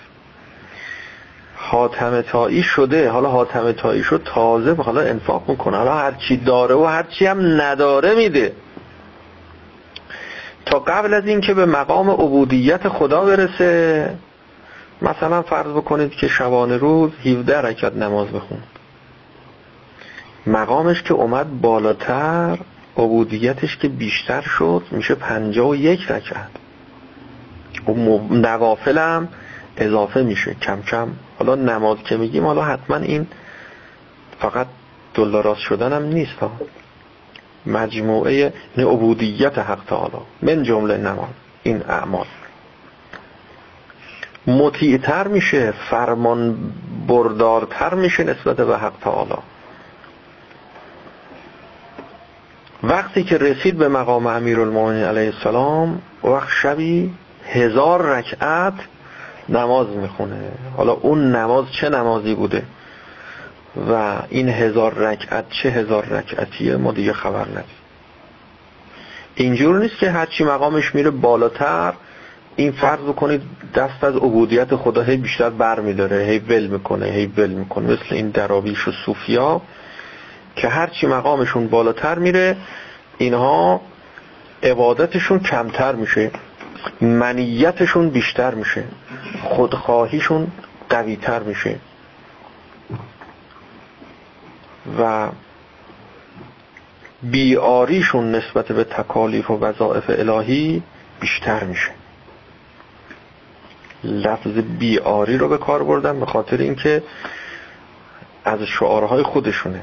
حاتم 1.55 2.21
تایی 2.21 2.63
شده 2.63 3.09
حالا 3.09 3.29
حاتم 3.29 3.71
تایی 3.71 4.03
شد 4.03 4.21
تازه 4.25 4.73
حالا 4.75 5.01
انفاق 5.01 5.49
می‌کنه. 5.49 5.77
حالا 5.77 5.95
هرچی 5.95 6.37
داره 6.37 6.75
و 6.75 6.85
هرچی 6.85 7.25
هم 7.25 7.61
نداره 7.61 8.15
میده. 8.15 8.53
تا 10.65 10.79
قبل 10.79 11.13
از 11.13 11.27
اینکه 11.27 11.53
به 11.53 11.65
مقام 11.65 12.09
عبودیت 12.09 12.89
خدا 12.89 13.25
برسه 13.25 14.15
مثلا 15.01 15.41
فرض 15.41 15.71
بکنید 15.71 16.11
که 16.11 16.27
شبانه 16.27 16.77
روز 16.77 17.11
17 17.25 17.61
رکعت 17.61 17.95
نماز 17.95 18.27
بخون 18.27 18.57
مقامش 20.47 21.03
که 21.03 21.13
اومد 21.13 21.61
بالاتر 21.61 22.57
عبودیتش 22.97 23.77
که 23.77 23.87
بیشتر 23.87 24.41
شد 24.41 24.83
میشه 24.91 25.15
51 25.15 26.11
رکعت. 26.11 26.49
و 27.87 28.19
نوافلم 28.33 29.27
اضافه 29.77 30.23
میشه 30.23 30.53
کم 30.53 30.81
کم. 30.81 31.07
حالا 31.39 31.55
نماز 31.55 31.97
که 31.97 32.17
میگیم 32.17 32.45
حالا 32.45 32.63
حتما 32.63 32.97
این 32.97 33.27
فقط 34.39 34.67
دلاراست 35.13 35.61
شدن 35.61 35.93
هم 35.93 36.03
نیست. 36.03 36.39
ها. 36.41 36.51
مجموعه 37.65 38.53
عبودیت 38.77 39.57
حق 39.57 39.79
تعالی. 39.87 40.17
من 40.41 40.63
جمله 40.63 40.97
نماز 40.97 41.29
این 41.63 41.81
اعمال. 41.81 42.25
مطیعتر 44.47 45.27
میشه 45.27 45.73
فرمان 45.89 46.57
بردارتر 47.07 47.93
میشه 47.93 48.23
نسبت 48.23 48.55
به 48.55 48.77
حق 48.77 48.93
تعالی. 49.01 49.35
وقتی 52.83 53.23
که 53.23 53.37
رسید 53.37 53.77
به 53.77 53.87
مقام 53.87 54.27
امیر 54.27 54.59
المومنین 54.59 55.03
علیه 55.03 55.33
السلام 55.35 56.01
وقت 56.23 56.49
شبی 56.61 57.13
هزار 57.45 58.01
رکعت 58.01 58.73
نماز 59.49 59.87
می‌خونه. 59.87 60.51
حالا 60.77 60.91
اون 60.91 61.35
نماز 61.35 61.65
چه 61.81 61.89
نمازی 61.89 62.35
بوده؟ 62.35 62.63
و 63.91 64.17
این 64.29 64.49
هزار 64.49 64.93
رکعت 64.93 65.45
چه 65.49 65.69
هزار 65.69 66.05
رکعتیه؟ 66.05 66.75
ما 66.75 66.91
دیگه 66.91 67.13
خبر 67.13 67.45
ندیم 67.47 67.75
اینجور 69.35 69.79
نیست 69.79 69.97
که 69.97 70.11
هرچی 70.11 70.43
مقامش 70.43 70.95
میره 70.95 71.09
بالاتر. 71.09 71.93
این 72.55 72.71
فرض 72.71 72.99
بکنید 72.99 73.41
دست 73.75 74.03
از 74.03 74.15
عبودیت 74.15 74.75
خدا 74.75 75.01
هی 75.01 75.17
بیشتر 75.17 75.49
بر 75.49 75.79
میداره 75.79 76.17
هی 76.17 76.39
ول 76.39 76.67
می‌کنه 76.67 77.05
هی 77.05 77.25
ول 77.25 77.49
می‌کنه. 77.49 77.93
مثل 77.93 78.15
این 78.15 78.29
دراویش 78.29 78.87
و 78.87 78.91
صوفیا 79.05 79.61
که 80.55 80.67
هرچی 80.67 81.07
مقامشون 81.07 81.67
بالاتر 81.67 82.19
میره 82.19 82.57
اینها 83.17 83.81
عبادتشون 84.63 85.39
کمتر 85.39 85.95
میشه. 85.95 86.31
منیتشون 87.01 88.09
بیشتر 88.09 88.53
میشه. 88.53 88.83
خودخواهیشون 89.43 90.47
قویتر 90.89 91.39
میشه. 91.39 91.75
و 94.99 95.29
بیاریشون 97.23 98.35
نسبت 98.35 98.71
به 98.71 98.83
تکالیف 98.83 99.51
و 99.51 99.59
وظائف 99.59 100.03
الهی 100.09 100.83
بیشتر 101.19 101.63
میشه. 101.63 101.91
لفظ 104.03 104.57
بیاری 104.79 105.37
رو 105.37 105.49
به 105.49 105.57
کار 105.57 105.83
بردن 105.83 106.19
به 106.19 106.25
خاطر 106.25 106.57
اینکه 106.57 107.03
از 108.45 108.59
شعارهای 108.63 109.23
خودشونه. 109.23 109.81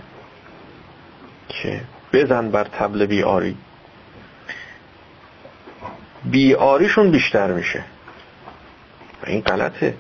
که 1.52 1.80
بزن 2.12 2.50
بر 2.50 2.64
تبل 2.64 3.06
بیاری. 3.06 3.56
بیاریشون 6.24 7.10
بیشتر 7.10 7.52
میشه. 7.52 7.84
این 9.26 9.40
غلطه. 9.40 9.94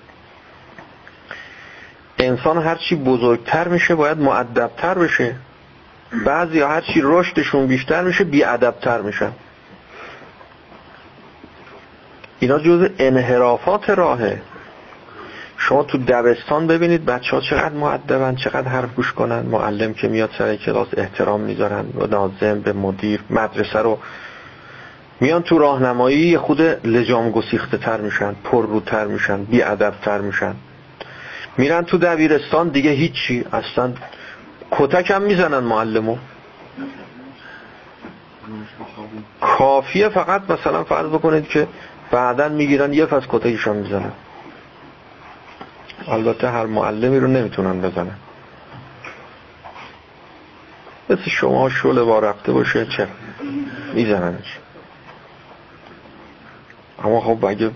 انسان 2.18 2.62
هرچی 2.62 2.94
بزرگتر 2.96 3.68
میشه 3.68 3.94
باید 3.94 4.18
معدبتر 4.18 4.94
بشه. 4.94 5.36
بعضی 6.26 6.60
هرچی 6.60 7.00
رشدشون 7.02 7.66
بیشتر 7.66 8.02
میشه 8.02 8.24
بیادبتر 8.24 9.00
میشن. 9.00 9.32
اینا 12.38 12.58
جز 12.58 12.90
انحرافات 12.98 13.90
راهه. 13.90 14.42
شما 15.68 15.82
تو 15.82 15.98
دبستان 15.98 16.66
ببینید 16.66 17.04
بچه 17.04 17.36
ها 17.36 17.40
چقدر 17.40 17.74
معدبن 17.74 18.34
چقدر 18.34 18.68
حرف 18.68 18.94
گوش 18.94 19.12
کنن. 19.12 19.40
معلم 19.40 19.94
که 19.94 20.08
میاد 20.08 20.30
سر 20.38 20.56
کلاس 20.56 20.88
احترام 20.96 21.40
می‌ذارن 21.40 21.84
و 21.98 22.06
نازم 22.06 22.60
به 22.60 22.72
مدیر 22.72 23.20
مدرسه 23.30 23.78
رو 23.78 23.98
میان 25.20 25.42
تو 25.42 25.58
راهنمایی 25.58 26.38
خود 26.38 26.60
لجام 26.86 27.30
گسیخته 27.30 27.78
تر 27.78 28.00
میشن 28.00 28.34
پر 28.44 28.66
روتر 28.66 29.06
میشن 29.06 29.44
بی 29.44 29.64
تر 30.02 30.20
میشن. 30.20 30.54
میرن 31.58 31.84
تو 31.84 31.98
دبیرستان 31.98 32.68
دیگه 32.68 32.90
هیچی 32.90 33.44
اصلا 33.52 33.92
کتک 34.70 35.10
هم 35.10 35.22
می‌زنن 35.22 35.58
معلمو. 35.58 36.16
کافیه 39.40 40.08
فقط 40.08 40.50
مثلا 40.50 40.84
فرض 40.84 41.06
بکنید 41.06 41.48
که 41.48 41.66
بعدا 42.10 42.48
می‌گیرن 42.48 42.92
یه 42.92 43.06
فصل 43.06 43.26
کتکشان 43.28 43.76
می‌زنن. 43.76 44.12
البته 46.08 46.48
هر 46.48 46.66
معلمی 46.66 47.18
رو 47.18 47.26
نمی‌تونن 47.26 47.80
بزنن. 47.80 48.16
مثل 51.10 51.30
شما 51.30 51.70
شل 51.70 52.04
بارفته 52.04 52.52
باشه 52.52 52.86
چه 52.96 53.08
میزننش. 53.94 54.58
اما 57.04 57.20
خب 57.20 57.44
اگه 57.44 57.70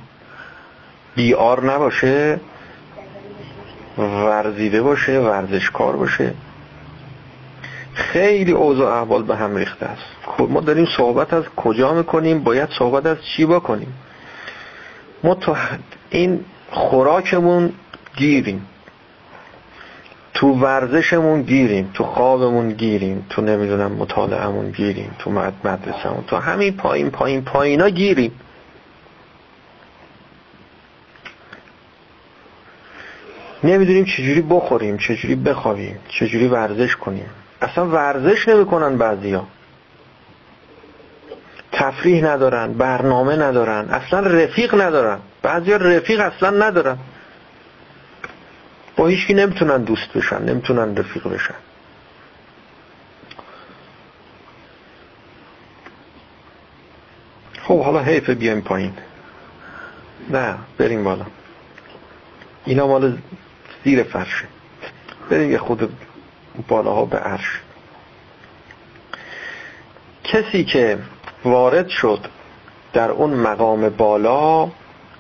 بیار 1.15 1.73
نباشه 1.73 2.41
ورزیده 3.99 4.83
باشه 4.83 5.21
ورزشکار 5.21 5.97
باشه 5.97 6.35
خیلی 7.95 8.53
اوضاع 8.53 8.97
احوال 8.97 9.23
به 9.23 9.37
هم 9.37 9.57
ریخته 9.57 9.87
است. 9.87 10.03
خب 10.27 10.51
ما 10.51 10.61
داریم 10.61 10.87
صحبت 10.97 11.33
از 11.33 11.45
کجا 11.57 11.95
می‌کنیم 11.95 12.45
باید 12.45 12.69
صحبت 12.79 13.07
از 13.07 13.17
چی 13.37 13.47
بکنیم. 13.47 13.95
ما 15.25 15.35
تو 15.35 15.57
این 16.11 16.45
خوراکمون 16.71 17.73
گیریم. 18.17 18.67
تو 20.35 20.47
ورزشمون 20.47 21.43
گیریم 21.43 21.91
تو 21.95 22.05
خوابمون 22.05 22.73
گیریم 22.73 23.27
تو 23.31 23.43
نمی‌دونم 23.43 23.93
مطالعهمون 23.93 24.71
گیریم 24.71 25.11
تو 25.19 25.31
مدرسهمون 25.65 26.25
تو 26.27 26.37
همین 26.37 26.77
پایین 26.77 27.11
پایین 27.11 27.43
پایینا 27.43 27.89
گیریم. 27.89 28.33
نمی‌دونیم 33.65 34.05
چجوری 34.05 34.43
بخوریم 34.43 34.97
چجوری 34.97 35.35
بخوابیم 35.35 35.99
چجوری 36.09 36.49
ورزش 36.49 36.97
کنیم. 36.97 37.31
اصلا 37.63 37.87
ورزش 37.87 38.49
نمی‌کنن 38.49 38.99
بعضیا. 38.99 39.47
تفریح 41.73 42.25
ندارن 42.25 42.73
برنامه 42.73 43.37
ندارن 43.37 43.89
اصلا 43.89 44.21
رفیق 44.21 44.75
ندارن. 44.81 45.19
بعضیا 45.43 45.77
رفیق 45.77 46.21
اصلا 46.21 46.51
ندارن. 46.51 46.99
با 48.97 49.07
هیچکی 49.07 49.35
نمی‌تونن 49.35 49.83
دوست 49.83 50.13
بشن 50.13 50.43
نمی‌تونن 50.43 50.97
رفیق 50.97 51.29
بشن. 51.29 51.55
خب 57.63 57.83
حالا 57.83 58.03
حیفه 58.03 58.35
بیایم 58.35 58.61
پایین. 58.61 58.93
نه 60.31 60.55
بریم 60.79 61.05
بالا. 61.05 61.27
اینا 62.65 62.87
مال 62.87 63.19
زیر 63.85 64.03
فرشه. 64.03 64.47
بریم 65.31 65.51
یه 65.51 65.59
خود 65.59 65.93
بالاها 66.69 67.05
به 67.05 67.19
عرش. 67.19 67.61
کسی 70.25 70.65
که 70.65 70.99
وارد 71.45 71.89
شد 71.89 72.21
در 72.93 73.11
اون 73.11 73.31
مقام 73.31 73.89
بالا 73.89 74.71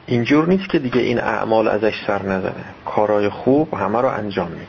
اینجور 0.06 0.48
نیست 0.48 0.68
که 0.68 0.78
دیگه 0.78 1.00
این 1.00 1.20
اعمال 1.20 1.68
ازش 1.68 1.94
سر 2.06 2.22
نزنه. 2.22 2.64
کارهای 2.84 3.28
خوب 3.28 3.74
همه 3.74 4.00
رو 4.00 4.08
انجام 4.08 4.48
میده. 4.48 4.66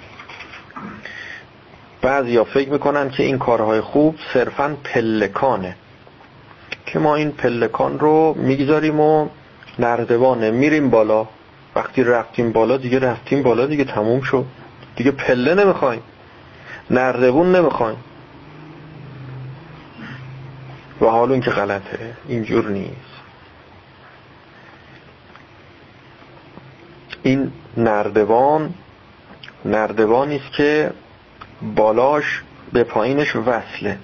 بعضی 2.01 2.37
ها 2.37 2.43
فکر 2.43 2.69
می‌کنن 2.69 3.09
که 3.09 3.23
این 3.23 3.37
کارهای 3.37 3.81
خوب 3.81 4.15
صرفا 4.33 4.77
پلکانه. 4.83 5.75
که 6.85 6.99
ما 6.99 7.15
این 7.15 7.31
پلکان 7.31 7.99
رو 7.99 8.33
می‌گذاریم 8.37 8.99
و 8.99 9.27
نردبانه 9.79 10.51
میریم 10.51 10.89
بالا. 10.89 11.27
وقتی 11.75 12.03
رفتیم 12.03 12.51
بالا 12.51 12.77
دیگه 12.77 12.99
رفتیم 12.99 13.43
بالا 13.43 13.65
دیگه 13.65 13.83
تموم 13.83 14.21
شد. 14.21 14.45
دیگه 14.95 15.11
پله 15.11 15.53
نمی‌خوایم. 15.53 16.01
نردبون 16.91 17.55
نمی‌خوایم. 17.55 17.97
و 21.01 21.05
حال 21.05 21.31
اون 21.31 21.41
که 21.41 21.51
غلطه. 21.51 22.13
اینجور 22.27 22.69
نیست. 22.69 23.16
این 27.27 27.51
نردبان 27.77 28.73
نردبانی 29.65 30.35
است 30.35 30.51
که 30.57 30.91
بالاش 31.75 32.41
به 32.73 32.83
پایینش 32.83 33.35
وصله. 33.35 33.97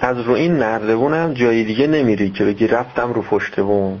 از 0.00 0.20
رو 0.20 0.32
این 0.32 0.56
نردبون 0.56 1.14
هم 1.14 1.34
جای 1.34 1.64
دیگه 1.64 1.86
نمیری 1.86 2.30
که 2.30 2.44
بگی 2.44 2.66
رفتم 2.66 3.12
رو 3.12 3.22
پشت 3.22 3.60
بون 3.60 3.98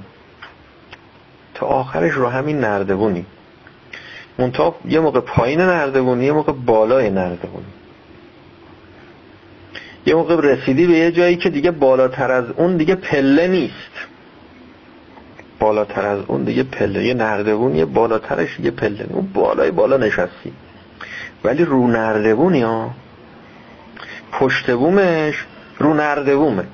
تا 1.54 1.66
آخرش 1.66 2.12
رو 2.12 2.28
همین 2.28 2.58
نردبونی. 2.58 3.26
منتها 4.38 4.76
یه 4.88 5.00
موقع 5.00 5.20
پایین 5.20 5.60
نردبونی 5.60 6.24
یه 6.24 6.32
موقع 6.32 6.52
بالای 6.52 7.10
نردبونی. 7.10 7.66
یه 10.06 10.14
موقع 10.14 10.36
رسیدی 10.36 10.86
به 10.86 10.92
یه 10.92 11.12
جایی 11.12 11.36
که 11.36 11.50
دیگه 11.50 11.70
بالاتر 11.70 12.30
از 12.30 12.44
اون 12.56 12.76
دیگه 12.76 12.94
پله 12.94 13.48
نیست. 13.48 14.15
بالاتر 15.58 16.06
از 16.06 16.20
اون 16.26 16.44
دیگه 16.44 16.62
پله 16.62 17.04
یه 17.04 17.14
نردبون 17.14 17.74
یه 17.74 17.84
بالاترش 17.84 18.60
یه 18.60 18.70
پله. 18.70 19.06
اون 19.10 19.28
بالای 19.34 19.70
بالا 19.70 19.96
نشستی. 19.96 20.52
ولی 21.44 21.64
رو 21.64 21.86
نردبونی 21.86 22.62
ها. 22.62 22.90
پشت 24.32 24.70
بومش 24.70 25.44
رو 25.78 25.94
نردبومه. 25.94 26.64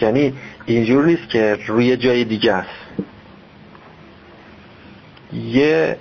یعنی 0.00 0.34
اینجور 0.66 1.04
نیست 1.04 1.28
که 1.28 1.58
روی 1.66 1.96
جای 1.96 2.24
دیگه 2.24 2.52
است. 2.52 3.04
یه 5.32 5.96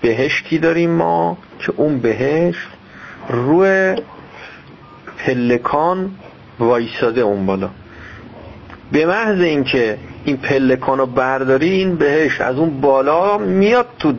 بهشتی 0.00 0.58
داریم 0.58 0.90
ما 0.90 1.38
که 1.58 1.72
اون 1.76 1.98
بهشت 1.98 2.68
روی 3.28 3.96
پلکان 5.18 6.10
وایساده 6.58 7.20
اون 7.20 7.46
بالا. 7.46 7.70
به 8.92 9.06
محض 9.06 9.40
اینکه 9.40 9.98
این 10.24 10.36
پلکان 10.36 10.98
رو 10.98 11.06
برداری 11.06 11.70
این 11.70 11.96
بهش 11.96 12.40
از 12.40 12.56
اون 12.56 12.80
بالا 12.80 13.38
میاد 13.38 13.86
تو 13.98 14.12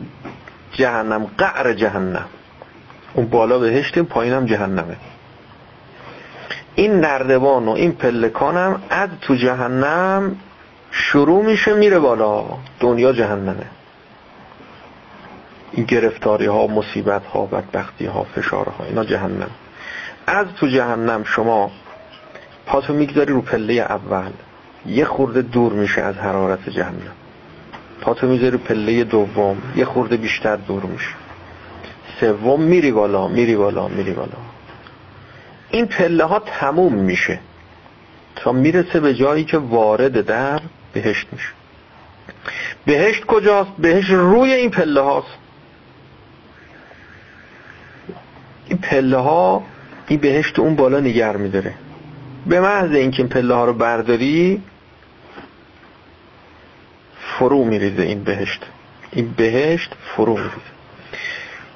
جهنم 0.72 1.26
قعر 1.38 1.72
جهنم. 1.72 2.26
اون 3.14 3.26
بالا 3.26 3.58
بهشت 3.58 3.96
این 3.96 4.06
پایین 4.06 4.34
هم 4.34 4.46
جهنمه. 4.46 4.96
این 6.74 7.00
نردبان 7.00 7.68
و 7.68 7.70
این 7.70 7.92
پلکان 7.92 8.56
هم 8.56 8.82
از 8.90 9.08
تو 9.20 9.34
جهنم 9.34 10.36
شروع 10.90 11.44
میشه 11.44 11.74
میره 11.74 11.98
بالا. 11.98 12.44
دنیا 12.80 13.12
جهنمه. 13.12 13.66
این 15.72 15.84
گرفتاری 15.84 16.46
ها 16.46 16.66
مصیبت 16.66 17.26
ها 17.26 17.46
بدبختی 17.46 18.06
ها 18.06 18.24
فشار 18.24 18.66
ها 18.78 18.84
اینا 18.84 19.04
جهنم. 19.04 19.50
از 20.26 20.46
تو 20.56 20.66
جهنم 20.66 21.24
شما 21.24 21.70
پاتو 22.66 22.92
می‌گذاری 22.92 23.32
رو 23.32 23.40
پله 23.40 23.72
اول. 23.72 24.30
یه 24.86 25.04
خورده 25.04 25.42
دور 25.42 25.72
میشه 25.72 26.00
از 26.00 26.16
حرارت 26.16 26.68
جهنم. 26.68 27.12
پاتو 28.00 28.26
می‌ذاری 28.26 28.56
پله 28.56 29.04
دوم 29.04 29.56
یه 29.76 29.84
خورده 29.84 30.16
بیشتر 30.16 30.56
دور 30.56 30.82
میشه. 30.82 31.14
سوم 32.20 32.62
میری 32.62 32.92
بالا 32.92 33.28
میری 33.28 33.56
بالا 33.56 33.88
میری 33.88 34.12
بالا. 34.12 34.38
این 35.70 35.86
پله 35.86 36.24
ها 36.24 36.38
تموم 36.38 36.94
میشه. 36.94 37.38
تا 38.36 38.52
می‌رسه 38.52 39.00
به 39.00 39.14
جایی 39.14 39.44
که 39.44 39.58
وارد 39.58 40.26
در 40.26 40.60
بهشت 40.92 41.26
میشه. 41.32 41.48
بهشت 42.86 43.24
کجاست؟ 43.24 43.70
بهشت 43.78 44.10
روی 44.10 44.52
این 44.52 44.70
پله 44.70 45.00
هاست. 45.00 45.38
این 48.66 48.78
پله 48.78 49.16
ها 49.16 49.62
این 50.08 50.20
بهشت 50.20 50.58
اون 50.58 50.76
بالا 50.76 51.00
نگر 51.00 51.36
میداره. 51.36 51.74
به 52.46 52.60
محض 52.60 52.92
اینکه 52.92 53.22
این 53.22 53.28
پله 53.28 53.54
ها 53.54 53.64
رو 53.64 53.72
برداری 53.72 54.62
فرو 57.40 57.64
میریزه 57.64 58.02
این 58.02 58.24
بهشت. 58.24 58.66
این 59.12 59.34
بهشت 59.36 59.94
فرو 60.16 60.32
میریزه. 60.32 60.70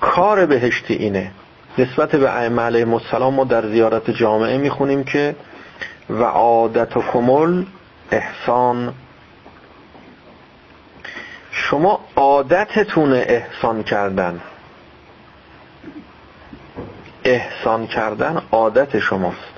کار 0.00 0.46
بهشت 0.46 0.84
اینه. 0.88 1.30
نسبت 1.78 2.16
به 2.16 2.30
ائمه 2.30 2.62
علیهم 2.62 3.00
ما 3.30 3.44
در 3.44 3.68
زیارت 3.68 4.10
جامعه 4.10 4.58
می‌خونیم 4.58 5.04
که 5.04 5.36
و 6.10 6.22
عادت 6.22 6.96
و 6.96 7.02
کمل 7.12 7.64
احسان. 8.10 8.94
شما 11.50 12.00
عادتتون 12.16 13.12
احسان 13.12 13.82
کردن. 13.82 14.40
احسان 17.24 17.86
کردن 17.86 18.42
عادت 18.52 18.98
شماست. 18.98 19.54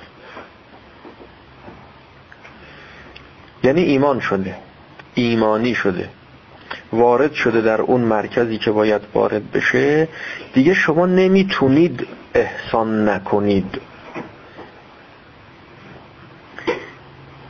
یعنی 3.65 3.83
ایمان 3.83 4.21
شده. 4.21 4.66
ایمانی 5.17 5.75
شده. 5.75 6.09
وارد 6.93 7.33
شده 7.33 7.61
در 7.61 7.81
اون 7.81 8.01
مرکزی 8.01 8.59
که 8.59 8.71
باید 8.71 9.03
وارد 9.15 9.53
بشه. 9.53 10.09
دیگه 10.55 10.75
شما 10.75 11.07
نمی‌تونید 11.07 12.07
احسان 12.35 13.09
نکنید. 13.09 13.81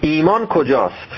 ایمان 0.01 0.47
کجاست؟ 0.47 1.11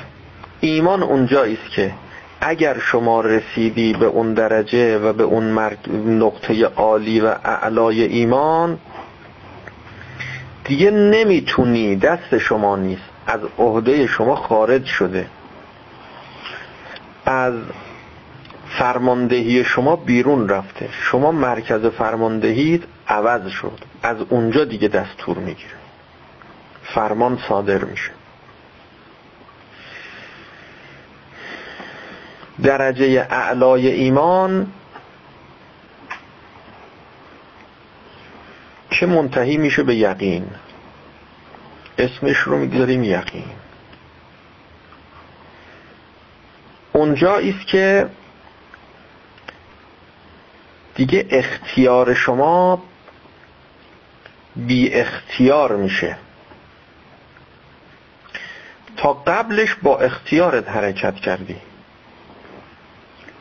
ایمان 0.60 1.02
اونجایی 1.02 1.58
است 1.64 1.74
که 1.74 1.92
اگر 2.40 2.78
شما 2.78 3.20
رسیدی 3.20 3.92
به 3.92 4.06
اون 4.06 4.34
درجه 4.34 4.98
و 4.98 5.12
به 5.12 5.22
اون 5.24 5.58
نقطه 6.06 6.64
عالی 6.64 7.20
و 7.20 7.34
اعلای 7.44 8.02
ایمان 8.02 8.78
دیگه 10.64 10.90
نمی‌تونی. 10.90 11.96
دست 11.96 12.38
شما 12.38 12.76
نیست. 12.76 13.02
از 13.26 13.40
عهده 13.58 14.06
شما 14.06 14.36
خارج 14.36 14.84
شده. 14.84 15.26
از 17.28 17.54
فرماندهی 18.78 19.64
شما 19.64 19.96
بیرون 19.96 20.48
رفته. 20.48 20.88
شما 20.92 21.32
مرکز 21.32 21.86
فرماندهی 21.86 22.82
عوض 23.08 23.48
شد. 23.50 23.78
از 24.02 24.16
اونجا 24.28 24.64
دیگه 24.64 24.88
دستور 24.88 25.38
می‌گیره. 25.38 25.74
فرمان 26.84 27.38
صادر 27.48 27.84
میشه. 27.84 28.10
درجه 32.62 33.26
اعلای 33.30 33.88
ایمان 33.88 34.72
که 38.90 39.06
منتهی 39.06 39.56
میشه 39.56 39.82
به 39.82 39.94
یقین. 39.94 40.46
اسمش 41.98 42.38
رو 42.38 42.58
می‌گذاریم 42.58 43.04
یقین. 43.04 43.57
اونجا 46.98 47.36
است 47.36 47.66
که 47.66 48.06
دیگه 50.94 51.26
اختیار 51.30 52.14
شما 52.14 52.82
بی 54.56 54.94
اختیار 54.94 55.76
میشه. 55.76 56.16
تا 58.96 59.12
قبلش 59.12 59.74
با 59.82 59.98
اختیارت 59.98 60.68
حرکت 60.68 61.14
کردی. 61.14 61.56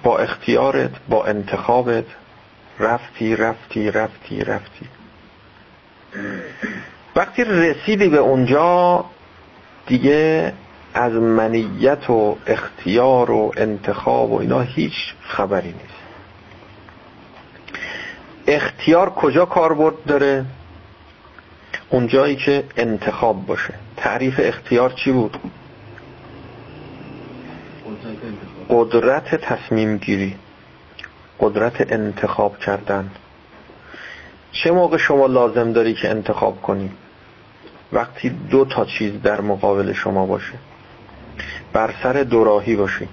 با 0.04 0.17
اختیارت 0.17 0.91
با 1.10 1.26
انتخابت 1.26 2.06
رفتی 2.80 3.36
رفتی 3.36 3.91
رفتی 3.91 4.43
رفتی. 4.43 4.86
وقتی 7.15 7.43
رسیدی 7.43 8.10
به 8.10 8.17
اونجا 8.17 9.06
دیگه 9.88 10.54
از 10.93 11.13
منیت 11.13 12.10
و 12.10 12.38
اختیار 12.47 13.32
و 13.32 13.54
انتخاب 13.58 14.32
و 14.32 14.39
اینا 14.39 14.62
هیچ 14.62 15.13
خبری 15.21 15.67
نیست. 15.67 15.97
اختیار 18.47 19.10
کجا 19.10 19.45
کاربرد 19.45 20.04
داره؟ 20.08 20.45
اونجایی 21.89 22.36
که 22.36 22.63
انتخاب 22.78 23.45
باشه. 23.45 23.73
تعریف 23.97 24.39
اختیار 24.43 24.89
چی 24.89 25.12
بود؟ 25.12 25.38
قدرت 28.69 29.36
تصمیم 29.36 29.97
گیری. 29.97 30.36
قدرت 31.39 31.91
انتخاب 31.91 32.58
کردن. 32.60 33.12
چه 34.52 34.71
موقع 34.71 34.97
شما 34.97 35.26
لازم 35.26 35.73
داری 35.73 35.93
که 35.93 36.10
انتخاب 36.10 36.62
کنی؟ 36.62 36.91
وقتی 37.93 38.30
دو 38.30 38.65
تا 38.65 38.86
چیز 38.86 39.21
در 39.21 39.41
مقابل 39.41 39.93
شما 39.93 40.26
باشه. 40.26 40.54
بر 41.73 41.93
سر 42.03 42.13
دوراهی 42.13 42.75
باشی. 42.75 43.08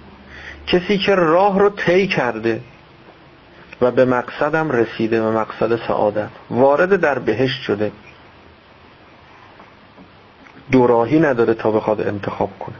کسی 0.66 0.98
که 0.98 1.14
راه 1.14 1.58
رو 1.58 1.70
طی 1.70 2.06
کرده 2.06 2.60
و 3.80 3.90
به 3.90 4.04
مقصدم 4.04 4.70
رسیده 4.70 5.20
به 5.20 5.30
مقصد 5.30 5.86
سعادت. 5.86 6.28
وارد 6.50 7.00
در 7.00 7.18
بهشت 7.18 7.62
شده. 7.62 7.92
دوراهی 10.70 11.20
نداره 11.20 11.54
تا 11.54 11.70
بخواد 11.70 12.00
انتخاب 12.00 12.58
کنه. 12.58 12.76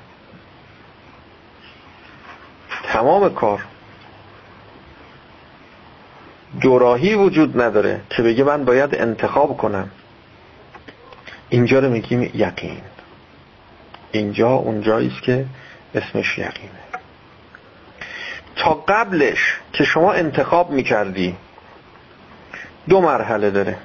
تمام 2.84 3.34
کار. 3.34 3.64
دوراهی 6.60 7.14
وجود 7.14 7.60
نداره 7.62 8.00
که 8.10 8.22
بگه 8.22 8.44
من 8.44 8.64
باید 8.64 8.94
انتخاب 8.94 9.56
کنم. 9.56 9.90
اینجا 11.48 11.78
رو 11.78 11.90
میگیم 11.90 12.30
یقین. 12.34 12.80
اینجا 14.14 14.48
اونجایی 14.48 15.09
است 15.09 15.22
که 15.22 15.46
اسمش 15.94 16.38
یقینه. 16.38 16.85
تا 18.57 18.74
قبلش 18.88 19.61
که 19.72 19.85
شما 19.85 20.12
انتخاب 20.12 20.70
می‌کردی 20.70 21.37
دو 22.88 23.00
مرحله 23.00 23.50
داره. 23.50 23.77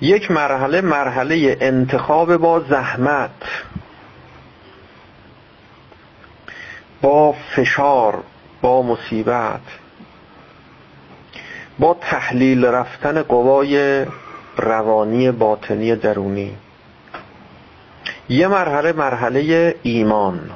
یک 0.00 0.30
مرحله 0.30 0.80
مرحله 0.80 1.56
انتخاب 1.60 2.36
با 2.36 2.60
زحمت 2.60 3.30
با 7.02 7.32
فشار 7.32 8.22
با 8.62 8.82
مصیبت 8.82 9.60
با 11.78 11.96
تحلیل 12.00 12.64
رفتن 12.64 13.22
قوای 13.22 14.06
روانی 14.56 15.30
باطنی 15.30 15.96
درونی. 15.96 16.56
یه 18.28 18.48
مرحله 18.48 18.92
مرحله 18.92 19.74
ایمان. 19.82 20.50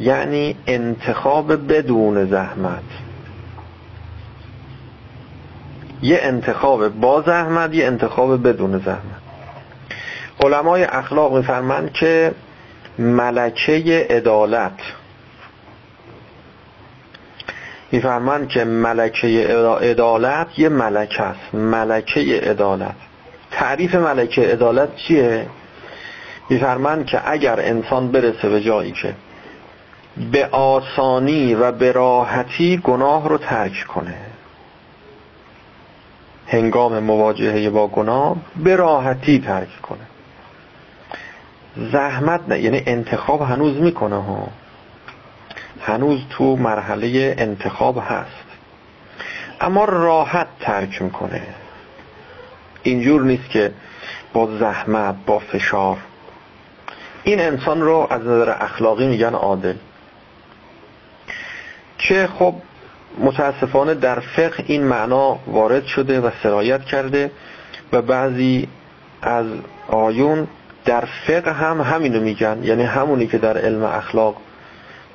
یعنی 0.00 0.56
انتخاب 0.66 1.72
بدون 1.72 2.26
زحمت. 2.26 2.82
یه 6.02 6.18
انتخاب 6.22 6.88
با 6.88 7.22
زحمت 7.22 7.74
یه 7.74 7.86
انتخاب 7.86 8.48
بدون 8.48 8.78
زحمت. 8.78 9.18
علمای 10.44 10.84
اخلاق 10.84 11.36
میفرمند 11.36 11.92
که 11.92 12.32
ملکه 12.98 14.06
عدالت. 14.10 14.80
میفرمند 17.92 18.48
که 18.48 18.64
ملکه 18.64 19.26
عدالت 19.82 20.58
یه 20.58 20.68
ملکه 20.68 21.22
است. 21.22 21.54
ملکه 21.54 22.20
عدالت. 22.20 22.94
تعریف 23.50 23.94
ملکه 23.94 24.42
عدالت 24.42 24.96
چیه؟ 24.96 25.46
میفرمند 26.48 27.06
که 27.06 27.30
اگر 27.30 27.60
انسان 27.60 28.12
برسه 28.12 28.48
به 28.48 28.60
جایی 28.60 28.92
که 28.92 29.14
به 30.32 30.46
آسانی 30.46 31.54
و 31.54 31.72
به 31.72 31.92
راحتی 31.92 32.80
گناه 32.84 33.28
رو 33.28 33.38
ترک 33.38 33.84
کنه 33.88 34.14
هنگام 36.48 36.98
مواجهه 36.98 37.70
با 37.70 37.86
گناه 37.86 38.36
به 38.56 38.76
راحتی 38.76 39.38
ترک 39.38 39.82
کنه. 39.82 40.06
زحمت 41.92 42.40
نه 42.48 42.60
یعنی 42.60 42.82
انتخاب 42.86 43.42
هنوز 43.42 43.76
می‌کنه 43.76 44.22
ها. 44.22 44.48
هنوز 45.80 46.20
تو 46.30 46.56
مرحله 46.56 47.34
انتخاب 47.38 48.02
هست. 48.08 48.44
اما 49.60 49.84
راحت 49.84 50.46
ترک 50.60 51.02
می‌کنه. 51.02 51.42
اینجور 52.82 53.22
نیست 53.22 53.50
که 53.50 53.72
با 54.32 54.58
زحمت 54.58 55.14
با 55.26 55.38
فشار 55.38 55.96
این 57.28 57.40
انسان 57.40 57.80
رو 57.80 58.06
از 58.10 58.20
نظر 58.20 58.56
اخلاقی 58.60 59.06
میگن 59.06 59.34
عادل. 59.34 59.74
که 61.98 62.28
خب 62.38 62.54
متاسفانه 63.18 63.94
در 63.94 64.20
فقه 64.20 64.64
این 64.66 64.84
معنا 64.84 65.38
وارد 65.46 65.86
شده 65.86 66.20
و 66.20 66.30
سرایت 66.42 66.84
کرده 66.84 67.30
و 67.92 68.02
بعضی 68.02 68.68
از 69.22 69.46
آیون 69.88 70.48
در 70.84 71.04
فقه 71.26 71.52
هم 71.52 71.80
همینو 71.80 72.20
میگن. 72.20 72.60
یعنی 72.62 72.82
همونی 72.82 73.26
که 73.26 73.38
در 73.38 73.58
علم 73.58 73.84
اخلاق 73.84 74.36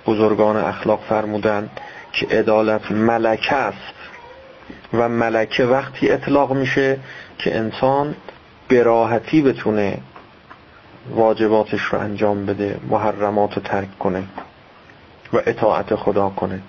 بزرگان 0.06 0.58
اخلاق 0.58 1.00
فرمودن 1.10 1.70
که 2.12 2.26
عدالت 2.26 2.92
ملکه 2.92 3.56
است. 3.56 3.94
و 4.94 5.10
ملکه 5.10 5.66
وقتی 5.66 6.10
اطلاق 6.10 6.54
میشه 6.54 7.00
که 7.38 7.58
انسان 7.58 8.16
به 8.68 8.84
راحتی 8.84 9.42
بتونه 9.42 9.98
واجباتش 11.10 11.82
رو 11.82 12.00
انجام 12.00 12.46
بده 12.46 12.80
محرمات 12.90 13.54
رو 13.54 13.62
ترک 13.62 14.00
کنه 14.00 14.24
و 15.34 15.38
اطاعت 15.46 15.96
خدا 15.96 16.30
کنه. 16.30 16.60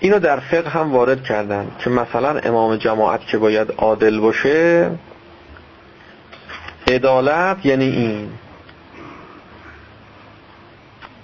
اینو 0.00 0.18
در 0.18 0.40
فقه 0.40 0.70
هم 0.70 0.92
وارد 0.92 1.24
کردن 1.24 1.70
که 1.78 1.90
مثلا 1.90 2.38
امام 2.38 2.76
جماعت 2.76 3.26
که 3.26 3.38
باید 3.38 3.72
عادل 3.76 4.20
باشه 4.20 4.90
عدالت 6.88 7.66
یعنی 7.66 7.84
این 7.84 8.28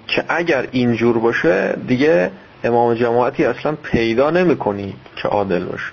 که 0.07 0.25
اگر 0.29 0.69
اینجور 0.71 1.19
باشه 1.19 1.77
دیگه 1.87 2.31
امام 2.65 2.95
جماعتی 2.95 3.45
اصلا 3.45 3.73
پیدا 3.83 4.31
نمی 4.31 4.57
کنی 4.57 4.95
که 5.17 5.29
عادل 5.29 5.65
باشه. 5.65 5.93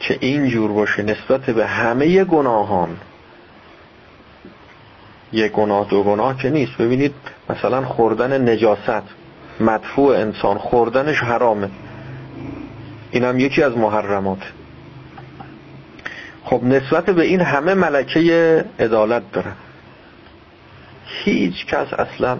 که 0.00 0.18
اینجور 0.20 0.72
باشه 0.72 1.02
نسبت 1.02 1.40
به 1.40 1.66
همه 1.66 2.24
گناهان. 2.24 2.96
یک 5.34 5.52
گناه 5.52 5.88
دو 5.88 6.02
گناه 6.02 6.36
که 6.38 6.50
نیست. 6.50 6.72
ببینید 6.78 7.14
مثلا 7.50 7.84
خوردن 7.84 8.48
نجاست 8.50 9.02
مدفوع 9.60 10.16
انسان 10.16 10.58
خوردنش 10.58 11.18
حرامه. 11.18 11.70
اینم 13.10 13.40
یکی 13.40 13.62
از 13.62 13.76
محرمات. 13.76 14.42
خب 16.44 16.64
نسبت 16.64 17.04
به 17.04 17.22
این 17.22 17.40
همه 17.40 17.74
ملکه 17.74 18.64
عدالت 18.78 19.22
دارن 19.32 19.54
هیچ 21.06 21.66
کس 21.66 21.92
اصلا 21.92 22.38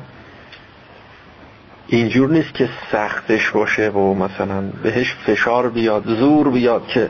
اینجور 1.87 2.31
نیست 2.31 2.55
که 2.55 2.69
سختش 2.93 3.51
باشه 3.51 3.89
و 3.89 4.15
مثلا 4.15 4.61
بهش 4.83 5.15
فشار 5.27 5.71
بیاد 5.71 6.05
زور 6.07 6.51
بیاد 6.51 6.87
که 6.87 7.09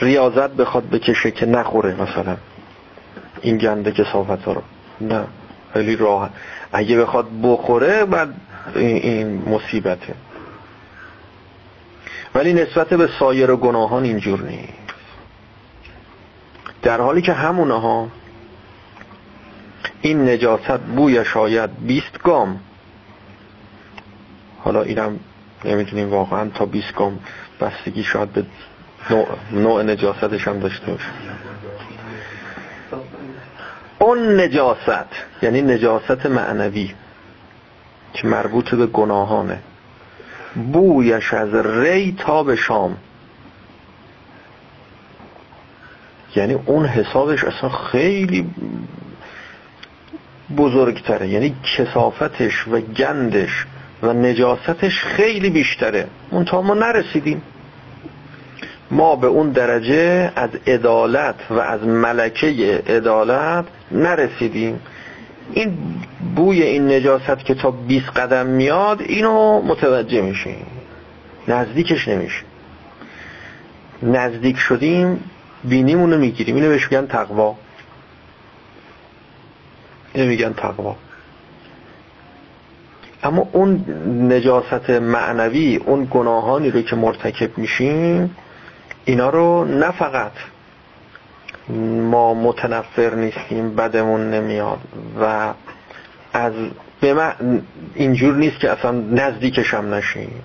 ریاضت 0.00 0.50
بخواد 0.50 0.90
بکشه 0.90 1.30
که 1.30 1.46
نخوره 1.46 2.02
مثلا. 2.02 2.36
این 3.40 3.58
گنده 3.58 3.92
که 3.92 4.04
صافت 4.12 4.48
رو. 4.48 4.62
نه. 5.00 5.24
خیلی 5.72 5.96
راه 5.96 6.30
اگه 6.72 6.98
بخواد 6.98 7.26
بخوره 7.42 8.04
بعد 8.04 8.34
این 8.74 9.48
مصیبته. 9.48 10.14
ولی 12.34 12.52
نسبت 12.52 12.88
به 12.88 13.08
سایر 13.18 13.54
گناهان 13.54 14.04
اینجور 14.04 14.42
نیست. 14.42 14.72
در 16.82 17.00
حالی 17.00 17.22
که 17.22 17.32
همونها 17.32 18.08
این 20.02 20.28
نجاست 20.28 20.78
بوی 20.78 21.24
شاید 21.24 21.70
20 21.86 22.18
گام. 22.22 22.60
حالا 24.58 24.82
اینم 24.82 25.20
نمی‌دونیم 25.64 26.10
واقعا 26.10 26.48
تا 26.48 26.66
20 26.66 26.94
گام 26.94 27.18
بستگی 27.60 28.04
شاید 28.04 28.32
به 28.32 28.44
نوع, 29.10 29.26
نوع 29.52 29.82
نجاستش 29.82 30.48
هم 30.48 30.58
داشته 30.58 30.92
باشه 30.92 31.06
اون 33.98 34.40
نجاست. 34.40 35.08
یعنی 35.42 35.62
نجاست 35.62 36.26
معنوی 36.26 36.94
که 38.12 38.26
مربوط 38.26 38.74
به 38.74 38.86
گناهانه. 38.86 39.58
بویش 40.72 41.34
از 41.34 41.54
ری 41.54 42.16
تا 42.18 42.42
به 42.42 42.56
شام. 42.56 42.96
یعنی 46.36 46.54
اون 46.54 46.86
حسابش 46.86 47.44
اصلا 47.44 47.68
خیلی 47.68 48.50
بزرگتره. 50.56 51.28
یعنی 51.28 51.56
کسافتش 51.76 52.68
و 52.68 52.80
گندش 52.80 53.66
و 54.02 54.12
نجاستش 54.12 55.04
خیلی 55.04 55.50
بیشتره. 55.50 56.06
اون 56.30 56.44
تا 56.44 56.62
ما 56.62 56.74
نرسیدیم. 56.74 57.42
ما 58.90 59.16
به 59.16 59.26
اون 59.26 59.50
درجه 59.50 60.32
از 60.36 60.50
عدالت 60.66 61.34
و 61.50 61.58
از 61.60 61.82
ملکه 61.82 62.82
عدالت 62.86 63.64
نرسیدیم. 63.94 64.80
این 65.52 65.78
بوی 66.36 66.62
این 66.62 66.92
نجاست 66.92 67.44
که 67.44 67.54
تا 67.54 67.70
20 67.70 68.06
قدم 68.06 68.46
میاد 68.46 69.00
اینو 69.02 69.62
متوجه 69.62 70.22
میشیم. 70.22 70.66
نزدیکش 71.48 72.08
نمیشه 72.08 72.42
نزدیک 74.02 74.58
شدیم 74.58 75.20
بینیمونو 75.64 76.18
می‌گیریم. 76.18 76.54
اینو 76.56 76.68
بهش 76.68 76.92
میگن 76.92 77.06
تقوا. 77.06 77.56
اینو 80.14 80.28
میگن 80.28 80.52
تقوا. 80.52 80.96
اما 83.22 83.48
اون 83.52 83.84
نجاست 84.32 84.90
معنوی 84.90 85.76
اون 85.76 86.08
گناهانی 86.10 86.70
رو 86.70 86.82
که 86.82 86.96
مرتکب 86.96 87.58
میشیم 87.58 88.36
اینا 89.04 89.30
رو 89.30 89.64
نه 89.64 89.90
فقط 89.90 90.32
ما 91.68 92.34
متنفر 92.34 93.14
نیستیم 93.14 93.74
بدمون 93.74 94.30
نمیاد 94.30 94.78
و 95.20 95.52
از 96.32 96.52
به 97.00 97.32
اینجور 97.94 98.34
نیست 98.34 98.60
که 98.60 98.70
اصلا 98.70 98.90
نزدیکش 98.90 99.74
هم 99.74 99.94
نشیم. 99.94 100.42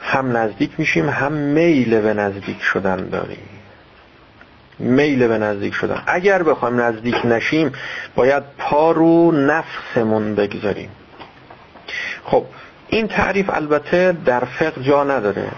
هم 0.00 0.36
نزدیک 0.36 0.70
میشیم 0.78 1.08
هم 1.08 1.32
میل 1.32 2.00
به 2.00 2.14
نزدیک 2.14 2.62
شدن 2.62 3.08
داریم. 3.08 3.48
میل 4.78 5.28
به 5.28 5.38
نزدیک 5.38 5.74
شدن. 5.74 6.02
اگر 6.06 6.42
بخوایم 6.42 6.80
نزدیک 6.80 7.26
نشیم 7.26 7.72
باید 8.14 8.42
پا 8.58 8.90
رو 8.90 9.32
نفسمون 9.32 10.34
بگذاریم. 10.34 10.90
خب 12.24 12.44
این 12.88 13.08
تعریف 13.08 13.50
البته 13.50 14.16
در 14.24 14.40
فقه 14.40 14.82
جا 14.82 15.04
نداره 15.04 15.48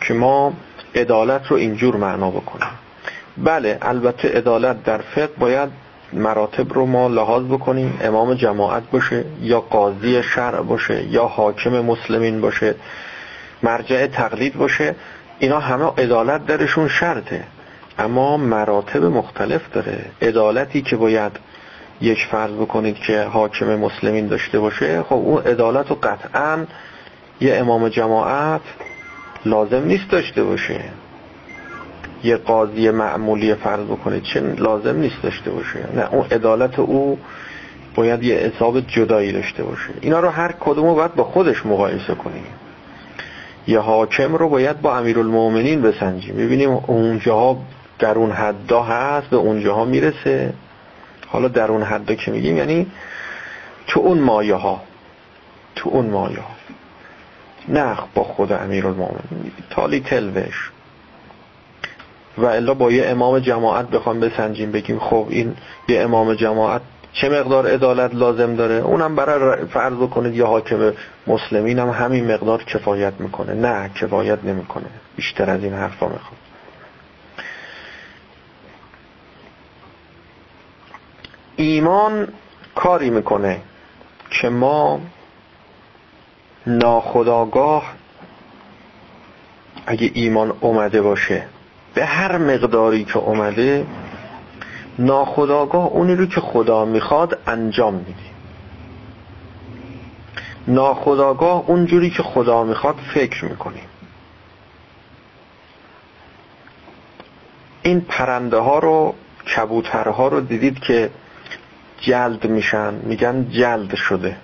که 0.00 0.14
ما 0.14 0.52
عدالت 0.94 1.46
رو 1.46 1.56
اینجور 1.56 1.96
معنا 1.96 2.30
بکنیم 2.30 2.68
بله 3.36 3.78
البته 3.82 4.28
عدالت 4.28 4.84
در 4.84 4.98
فقه 4.98 5.30
باید 5.38 5.68
مراتب 6.12 6.72
رو 6.72 6.86
ما 6.86 7.08
لحاظ 7.08 7.44
بکنیم 7.44 7.98
امام 8.02 8.34
جماعت 8.34 8.90
باشه 8.90 9.24
یا 9.40 9.60
قاضی 9.60 10.22
شرع 10.22 10.60
باشه 10.60 11.04
یا 11.04 11.24
حاکم 11.24 11.70
مسلمین 11.70 12.40
باشه 12.40 12.74
مرجع 13.62 14.06
تقلید 14.06 14.54
باشه 14.54 14.94
اینا 15.38 15.60
همه 15.60 15.84
عدالت 15.98 16.46
درشون 16.46 16.88
شرطه. 16.88 17.44
اما 17.98 18.36
مراتب 18.36 19.04
مختلف 19.04 19.60
داره. 19.72 20.04
عدالتی 20.22 20.82
که 20.82 20.96
باید 20.96 21.32
یک 22.00 22.18
فرض 22.30 22.50
بکنید 22.50 22.96
که 22.96 23.22
حاکم 23.22 23.76
مسلمین 23.76 24.26
داشته 24.26 24.58
باشه 24.58 25.02
خب 25.02 25.12
اون 25.12 25.42
عدالت 25.42 25.90
رو 25.90 25.98
قطعا 26.02 26.66
یه 27.40 27.54
امام 27.54 27.88
جماعت 27.88 28.60
لازم 29.46 29.84
نیست 29.84 30.10
داشته 30.10 30.44
باشه. 30.44 30.80
یه 32.24 32.36
قاضی 32.36 32.90
معمولی 32.90 33.54
فرض 33.54 33.84
بکنید 33.84 34.22
چه 34.22 34.40
لازم 34.40 34.96
نیست 34.96 35.22
داشته 35.22 35.50
باشه. 35.50 35.78
نه 35.96 36.08
اون 36.12 36.26
عدالت 36.30 36.78
او 36.78 37.18
باید 37.94 38.22
یه 38.22 38.34
حساب 38.36 38.80
جدایی 38.80 39.32
داشته 39.32 39.62
باشه. 39.62 39.88
اینا 40.00 40.20
رو 40.20 40.28
هر 40.28 40.52
کدومو 40.60 40.94
باید 40.94 41.14
با 41.14 41.24
خودش 41.24 41.66
مقایسه 41.66 42.14
کنیم. 42.14 42.44
یه 43.66 43.78
حاکم 43.78 44.34
رو 44.34 44.48
باید 44.48 44.80
با 44.80 44.96
امیرالمومنین 44.96 45.82
بسنجیم. 45.82 46.36
ببینیم 46.36 46.70
اونجاها 46.86 47.58
در 47.98 48.14
اون 48.14 48.30
حدا 48.30 48.82
هست 48.82 49.30
به 49.30 49.36
اونجاها 49.36 49.84
می‌رسه. 49.84 50.52
حالا 51.26 51.48
در 51.48 51.70
اون 51.70 51.82
حدا 51.82 52.14
که 52.14 52.30
میگیم 52.30 52.56
یعنی 52.56 52.86
تو 53.86 54.00
اون 54.00 54.18
مایه 54.18 54.54
ها 54.54 54.80
تو 55.76 55.90
اون 55.90 56.06
مایه 56.06 56.40
ها 56.40 56.55
نه 57.68 57.96
با 58.14 58.24
خود 58.24 58.52
امیرالمومنین 58.52 59.52
تالی 59.70 60.00
تلوش. 60.00 60.70
و 62.38 62.44
الا 62.46 62.74
با 62.74 62.92
یه 62.92 63.06
امام 63.06 63.38
جماعت 63.38 63.90
بخوام 63.90 64.20
بسنجیم 64.20 64.72
بگیم 64.72 64.98
خب 64.98 65.26
این 65.28 65.56
یه 65.88 66.00
امام 66.00 66.34
جماعت 66.34 66.80
چه 67.12 67.28
مقدار 67.28 67.66
عدالت 67.66 68.14
لازم 68.14 68.54
داره؟ 68.54 68.74
اونم 68.74 69.16
برای 69.16 69.66
فرض 69.66 70.08
کنید 70.08 70.34
یا 70.34 70.46
حاکم 70.46 70.92
مسلمین 71.26 71.78
هم 71.78 71.88
همین 71.88 72.32
مقدار 72.32 72.64
کفایت 72.64 73.12
می‌کنه. 73.18 73.54
نه 73.54 73.88
کفایت 73.88 74.44
نمی‌کنه. 74.44 74.86
بیشتر 75.16 75.50
از 75.50 75.64
این 75.64 75.72
حرفا 75.72 76.08
می‌خواد 76.08 76.38
ایمان 81.56 82.28
کاری 82.74 83.10
می‌کنه 83.10 83.60
که 84.30 84.48
ما 84.48 85.00
ناخداگاه 86.66 87.94
اگه 89.86 90.10
ایمان 90.14 90.52
اومده 90.60 91.02
باشه 91.02 91.46
به 91.94 92.04
هر 92.04 92.38
مقداری 92.38 93.04
که 93.04 93.18
اومده 93.18 93.86
ناخداگاه 94.98 95.86
اونی 95.86 96.14
رو 96.14 96.26
که 96.26 96.40
خدا 96.40 96.84
می‌خواد 96.84 97.38
انجام 97.46 97.94
میدیم 97.94 98.34
ناخداگاه 100.68 101.64
اونجوری 101.66 102.10
که 102.10 102.22
خدا 102.22 102.64
می‌خواد 102.64 102.96
فکر 103.14 103.44
می‌کنیم 103.44 103.84
این 107.82 108.00
پرنده 108.00 108.56
ها 108.56 108.78
رو 108.78 109.14
کبوترها 109.56 110.28
رو 110.28 110.40
دیدید 110.40 110.78
که 110.78 111.10
جلد 112.00 112.46
میشن 112.46 112.94
میگن 112.94 113.48
جلد 113.50 113.94
شده. 113.94 114.36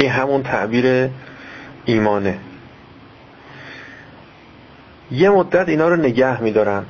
این 0.00 0.10
همون 0.10 0.42
تعبیر 0.42 1.10
ایمانه. 1.84 2.38
یه 5.10 5.30
مدت 5.30 5.68
اینا 5.68 5.88
رو 5.88 5.96
نگه 5.96 6.42
میدارن 6.42 6.84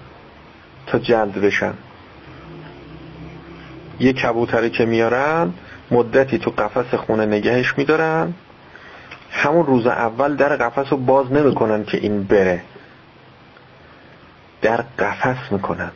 تا 0.87 0.99
جلد 0.99 1.33
بشن. 1.33 1.75
یه 4.01 4.13
کبوتری 4.13 4.71
که 4.71 4.85
میارن 4.85 5.53
مدتی 5.91 6.39
تو 6.39 6.51
قفس 6.51 6.95
خونه 6.95 7.27
نگهش 7.27 7.75
میدارن. 7.79 8.35
همون 9.31 9.67
روز 9.67 9.87
اول 9.87 10.37
در 10.37 10.57
قفس 10.57 10.93
رو 10.93 10.97
باز 10.97 11.33
نمی‌کنن 11.33 11.85
که 11.85 11.99
این 11.99 12.23
بره. 12.23 12.63
در 14.63 14.85
قفس 14.99 15.53
می‌کنن. 15.53 15.91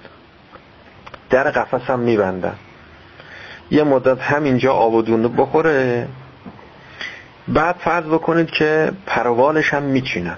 در 1.31 1.51
قفس 1.51 1.91
هم 1.91 1.99
میبندن. 1.99 2.57
یه 3.71 3.85
مدت 3.85 4.21
همینجا 4.21 4.73
آب 4.73 4.95
و 4.95 5.03
دونه 5.03 5.29
بخوره. 5.29 6.09
بعد 7.49 7.77
فرض 7.77 8.05
بکنید 8.05 8.51
که 8.51 8.93
پروالش 9.07 9.75
هم 9.75 9.83
میچینن. 9.83 10.37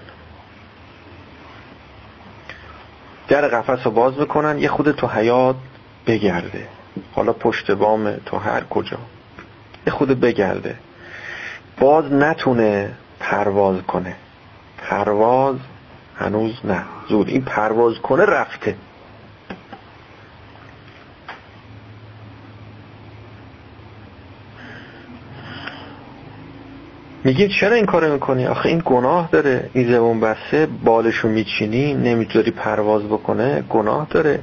در 3.28 3.48
قفس 3.48 3.86
رو 3.86 3.90
باز 3.90 4.18
می‌کنن 4.18 4.58
یه 4.58 4.68
خود 4.68 4.92
تو 4.92 5.06
حیات 5.06 5.56
بگرده. 6.06 6.68
حالا 7.14 7.32
پشت 7.32 7.70
بام 7.70 8.16
تو 8.16 8.36
هر 8.36 8.64
کجا. 8.64 8.98
یه 9.86 9.92
خود 9.92 10.20
بگرده. 10.20 10.76
باز 11.80 12.12
نتونه 12.12 12.90
پرواز 13.20 13.82
کنه. 13.82 14.16
پرواز 14.78 15.56
هنوز 16.16 16.54
نه. 16.64 16.82
زود. 17.08 17.28
این 17.28 17.42
پرواز 17.42 17.98
کنه 17.98 18.24
رفته. 18.24 18.76
میگیم 27.26 27.48
چرا 27.48 27.74
این 27.74 27.86
کارو 27.86 28.12
می‌کنی؟ 28.12 28.46
آخه 28.46 28.68
این 28.68 28.82
گناه 28.84 29.28
داره. 29.32 29.70
این 29.72 29.92
زبون 29.92 30.20
بسته 30.20 30.68
بالشو 30.84 31.28
میچینی 31.28 31.94
نمی‌ذاری 31.94 32.50
پرواز 32.50 33.02
بکنه 33.02 33.64
گناه 33.70 34.06
داره. 34.10 34.40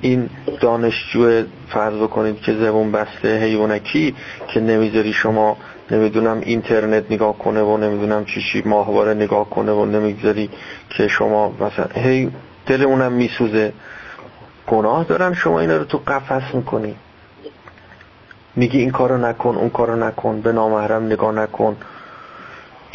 این 0.00 0.30
دانشجو 0.60 1.42
فرض 1.68 1.94
بکنید 1.94 2.40
که 2.40 2.52
زبون 2.52 2.92
بسته 2.92 3.38
حیوانکی 3.38 4.14
که 4.48 4.60
نمی‌ذاری 4.60 5.12
شما 5.12 5.56
نمی‌دونم 5.90 6.40
اینترنت 6.40 7.04
نگاه 7.10 7.38
کنه 7.38 7.62
و 7.62 7.76
نمی‌دونم 7.76 8.24
چی 8.24 8.40
چی 8.52 8.62
ماهواره 8.68 9.14
نگاه 9.14 9.50
کنه 9.50 9.72
و 9.72 9.84
نمی‌ذاری 9.84 10.50
که 10.90 11.08
شما 11.08 11.52
مثلا 11.60 11.86
هی 11.94 12.30
دل 12.66 12.82
اونم 12.82 13.12
میسوزه. 13.12 13.72
گناه 14.66 15.04
دارن 15.04 15.34
شما 15.34 15.60
اینا 15.60 15.76
رو 15.76 15.84
تو 15.84 16.00
قفس 16.06 16.54
می‌کنی. 16.54 16.94
میگی 18.56 18.78
این 18.78 18.90
کارو 18.90 19.18
نکن 19.18 19.54
اون 19.54 19.70
کارو 19.70 19.96
نکن 19.96 20.40
به 20.40 20.52
نامحرم 20.52 21.06
نگاه 21.06 21.32
نکن. 21.32 21.76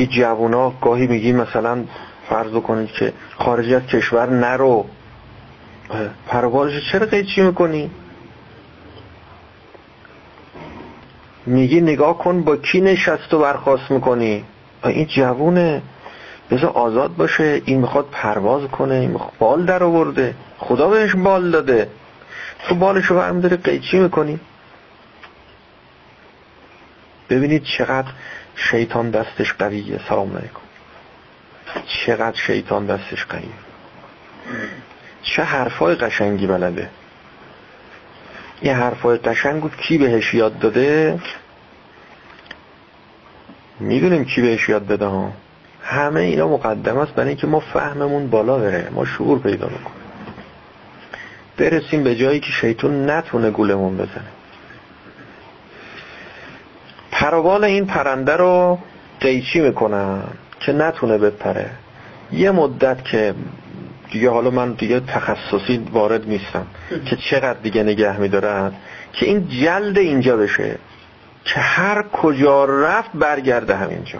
این 0.01 0.09
جوونا 0.09 0.69
گاهی 0.69 1.07
میگی 1.07 1.31
مثلا 1.31 1.83
فرض 2.29 2.53
کنید 2.53 2.91
که 2.91 3.13
خارج 3.37 3.73
از 3.73 3.81
کشور 3.81 4.29
نرو. 4.29 4.85
پروازش 6.27 6.91
چرا 6.91 7.05
قیچی 7.05 7.41
می‌کنی؟ 7.41 7.91
میگی 11.45 11.81
نگاه 11.81 12.17
کن 12.17 12.41
با 12.41 12.55
کی 12.57 12.81
نشست 12.81 13.33
و 13.33 13.39
برخواست 13.39 13.91
می‌کنی. 13.91 14.45
این 14.85 15.05
جوونه. 15.05 15.81
بذار 16.51 16.69
آزاد 16.69 17.15
باشه. 17.15 17.61
این 17.65 17.81
می‌خواد 17.81 18.05
پرواز 18.11 18.67
کنه. 18.67 18.95
این 18.95 19.19
بال 19.39 19.65
در 19.65 19.83
آورده. 19.83 20.35
خدا 20.57 20.87
بهش 20.87 21.15
بال 21.15 21.51
داده. 21.51 21.87
تو 22.67 22.75
بالشو 22.75 23.15
برم 23.15 23.41
داره 23.41 23.57
قیچی 23.57 23.99
می‌کنی. 23.99 24.39
ببینید 27.29 27.63
چقدر 27.63 28.07
شیطان 28.55 29.11
دستش 29.11 29.53
قویه 29.53 29.99
سلام 30.09 30.37
علیکم 30.37 30.61
چقدر 31.87 32.37
شیطان 32.37 32.85
دستش 32.85 33.25
قویه 33.25 33.53
چه 35.21 35.43
حرفای 35.43 35.95
قشنگی 35.95 36.47
بلده. 36.47 36.89
یه 38.63 38.73
حرفای 38.73 39.17
قشنگ 39.17 39.61
بود 39.61 39.75
کی 39.77 39.97
بهش 39.97 40.33
یاد 40.33 40.59
داده؟ 40.59 41.19
می‌دونیم 43.79 44.25
کی 44.25 44.41
بهش 44.41 44.69
یاد 44.69 44.87
داده 44.87 45.05
ها. 45.05 45.31
همه 45.83 46.19
اینا 46.19 46.47
مقدم 46.47 46.97
است 46.97 47.13
برای 47.13 47.29
اینکه 47.29 47.47
ما 47.47 47.59
فهممون 47.59 48.29
بالا 48.29 48.57
بره 48.57 48.89
ما 48.91 49.05
شعور 49.05 49.39
پیدا 49.39 49.67
بکنیم 49.67 50.01
برسیم 51.57 52.03
به 52.03 52.15
جایی 52.15 52.39
که 52.39 52.51
شیطان 52.51 53.09
نتونه 53.09 53.51
گولمون 53.51 53.97
بزنه. 53.97 54.40
پروال 57.21 57.63
این 57.63 57.85
پرنده 57.85 58.35
رو 58.35 58.79
قیچی 59.19 59.61
می‌کنن 59.61 60.23
که 60.59 60.73
نتونه 60.73 61.17
بپره. 61.17 61.69
یه 62.31 62.51
مدت 62.51 63.05
که 63.05 63.33
دیگه 64.11 64.29
حالا 64.29 64.49
من 64.49 64.71
دیگه 64.73 64.99
تخصصی 64.99 65.87
وارد 65.91 66.27
نیستم 66.27 66.67
که 67.09 67.15
چقدر 67.15 67.59
دیگه 67.59 67.83
نگه 67.83 68.19
میدارن 68.19 68.73
که 69.13 69.25
این 69.25 69.47
جلد 69.47 69.97
اینجا 69.97 70.37
بشه 70.37 70.77
که 71.45 71.59
هر 71.59 72.01
کجا 72.01 72.65
رفت 72.65 73.09
برگرده 73.13 73.75
همینجا. 73.75 74.19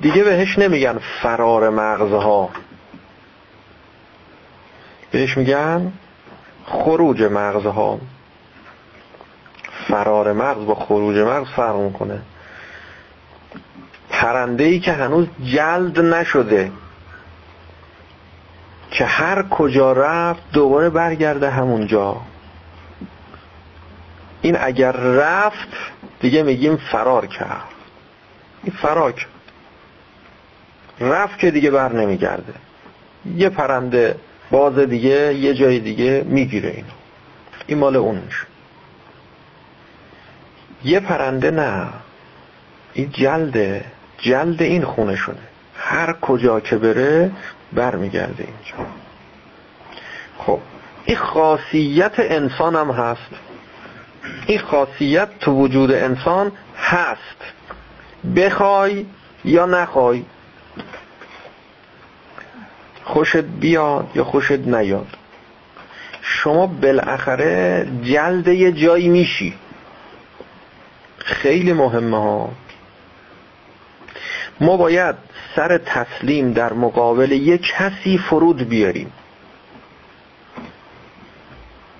دیگه 0.00 0.24
بهش 0.24 0.58
نمیگن 0.58 0.98
فرار 1.22 1.70
مغزها. 1.70 2.50
بهش 5.10 5.36
میگن 5.36 5.92
خروج 6.66 7.22
مغزها. 7.22 7.98
فرار 9.88 10.32
مغز 10.32 10.66
با 10.66 10.74
خروج 10.74 11.16
مغز 11.16 11.48
فرق 11.48 11.76
می‌کنه. 11.76 12.22
پرنده 14.10 14.64
ای 14.64 14.80
که 14.80 14.92
هنوز 14.92 15.26
جلد 15.44 16.00
نشده 16.00 16.72
که 18.90 19.04
هر 19.04 19.42
کجا 19.42 19.92
رفت 19.92 20.42
دوباره 20.52 20.90
برگرده 20.90 21.50
همونجا. 21.50 22.16
این 24.42 24.56
اگر 24.60 24.92
رفت 24.92 25.68
دیگه 26.20 26.42
میگیم 26.42 26.76
فرار 26.76 27.26
کرد. 27.26 27.62
این 28.62 28.72
فرار 28.82 29.12
کرد. 29.12 29.28
رفت 31.00 31.38
که 31.38 31.50
دیگه 31.50 31.70
بر 31.70 31.92
نمیگرده. 31.92 32.54
یه 33.36 33.48
پرنده 33.48 34.16
باز 34.50 34.78
دیگه 34.78 35.34
یه 35.34 35.54
جای 35.54 35.78
دیگه 35.78 36.24
می‌گیره 36.26 36.68
اینو. 36.68 36.88
این 37.66 37.78
مال 37.78 37.96
اون 37.96 38.14
میشه 38.26 38.46
یه 40.84 41.00
پرنده 41.00 41.50
نه. 41.50 41.88
این 42.92 43.10
جلده 43.10 43.84
جلد 44.18 44.62
این 44.62 44.84
خونه 44.84 45.16
شده. 45.16 45.38
هر 45.76 46.12
کجا 46.12 46.60
که 46.60 46.76
بره 46.76 47.30
برمیگرده 47.72 48.44
اینجا. 48.44 48.90
خب 50.38 50.58
این 51.04 51.16
خاصیت 51.16 52.12
انسان 52.18 52.76
هم 52.76 52.90
هست. 52.90 53.30
این 54.46 54.58
خاصیت 54.58 55.28
تو 55.40 55.52
وجود 55.52 55.92
انسان 55.92 56.52
هست. 56.78 57.54
بخوای 58.36 59.06
یا 59.44 59.66
نخوای. 59.66 60.24
خوشت 63.06 63.36
بیاد 63.36 64.10
یا 64.14 64.24
خوشت 64.24 64.52
نیاد. 64.52 65.06
شما 66.22 66.66
بالاخره 66.66 67.86
جلد 68.02 68.48
یه 68.48 68.72
جایی 68.72 69.08
میشی. 69.08 69.54
خیلی 71.18 71.72
مهمه 71.72 72.16
ها. 72.16 72.50
ما 74.60 74.76
باید 74.76 75.14
سر 75.56 75.78
تسلیم 75.78 76.52
در 76.52 76.72
مقابل 76.72 77.32
یک 77.32 77.62
کسی 77.78 78.18
فرود 78.18 78.68
بیاریم. 78.68 79.12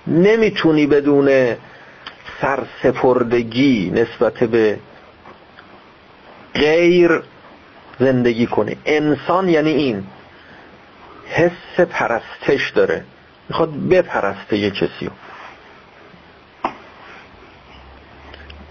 نمی‌تونی 0.07 0.86
بدون 0.86 1.57
سرسپردگی 2.40 3.90
نسبت 3.94 4.44
به 4.44 4.78
غیر 6.54 7.22
زندگی 7.98 8.46
کنی. 8.46 8.76
انسان 8.86 9.48
یعنی 9.48 9.70
این. 9.70 10.07
حس 11.28 11.80
پرستش 11.80 12.70
داره. 12.70 13.04
می‌خواد 13.48 13.88
بپرسته 13.88 14.56
یه 14.56 14.70
کسی 14.70 15.10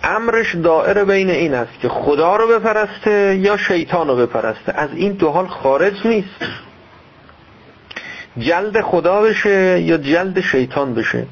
امرش 0.03 0.55
دائره 0.55 1.03
بین 1.05 1.29
این 1.29 1.53
است 1.53 1.79
که 1.81 1.89
خدا 1.89 2.35
رو 2.35 2.47
بپرسته 2.47 3.35
یا 3.35 3.57
شیطان 3.57 4.07
رو 4.07 4.15
بپرسته. 4.15 4.73
از 4.75 4.89
این 4.93 5.11
دو 5.11 5.29
حال 5.29 5.47
خارج 5.47 6.07
نیست. 6.07 6.45
جلد 8.37 8.81
خدا 8.81 9.21
بشه 9.21 9.81
یا 9.81 9.97
جلد 9.97 10.39
شیطان 10.41 10.93
بشه. 10.93 11.25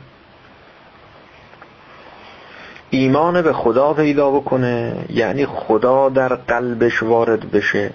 ایمان 2.90 3.42
به 3.42 3.54
خدا 3.54 3.94
پیدا 3.94 4.32
بکنه 4.32 4.96
یعنی 5.10 5.46
خدا 5.46 6.10
در 6.10 6.36
قلبش 6.36 7.04
وارد 7.04 7.52
بشه 7.52 7.94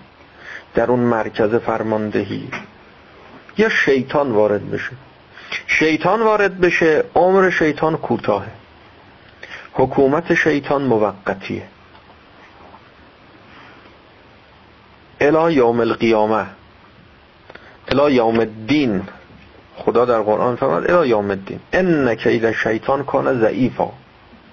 در 0.74 0.90
اون 0.90 1.00
مرکز 1.00 1.54
فرماندهی. 1.54 2.48
یا 3.59 3.68
شیطان 3.68 4.32
وارد 4.32 4.70
بشه. 4.70 4.90
شیطان 5.66 6.22
وارد 6.22 6.61
بشه 6.61 7.04
عمر 7.14 7.50
شیطان 7.50 7.96
کوتاهه. 7.96 8.50
حکومت 9.72 10.34
شیطان 10.34 10.82
موقتیه. 10.82 11.62
الا 15.20 15.50
یوم 15.50 15.80
القیامه. 15.80 16.46
الا 17.88 18.11
یوم 18.11 18.40
الدین. 18.40 19.09
خدا 19.76 20.04
در 20.04 20.20
قرآن 20.22 20.56
فرماد 20.56 20.90
الا 20.90 21.06
یوم 21.06 21.30
الدین. 21.30 21.61
ان 21.72 22.14
کید 22.14 22.52
شیطان 22.52 23.04
کان 23.04 23.40
ضعیفا. 23.40 23.88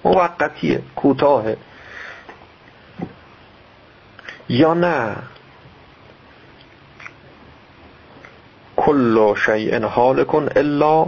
موقتیه 0.04 0.82
کوتاهه. 0.96 1.56
یا 4.48 4.74
نه؟ 4.74 5.16
کل 8.76 9.34
شیء 9.46 9.86
حالکن 9.86 10.48
الا 10.56 11.06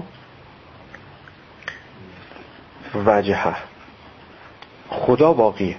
وجهه. 3.06 3.56
خدا 4.88 5.32
باقیه. 5.32 5.76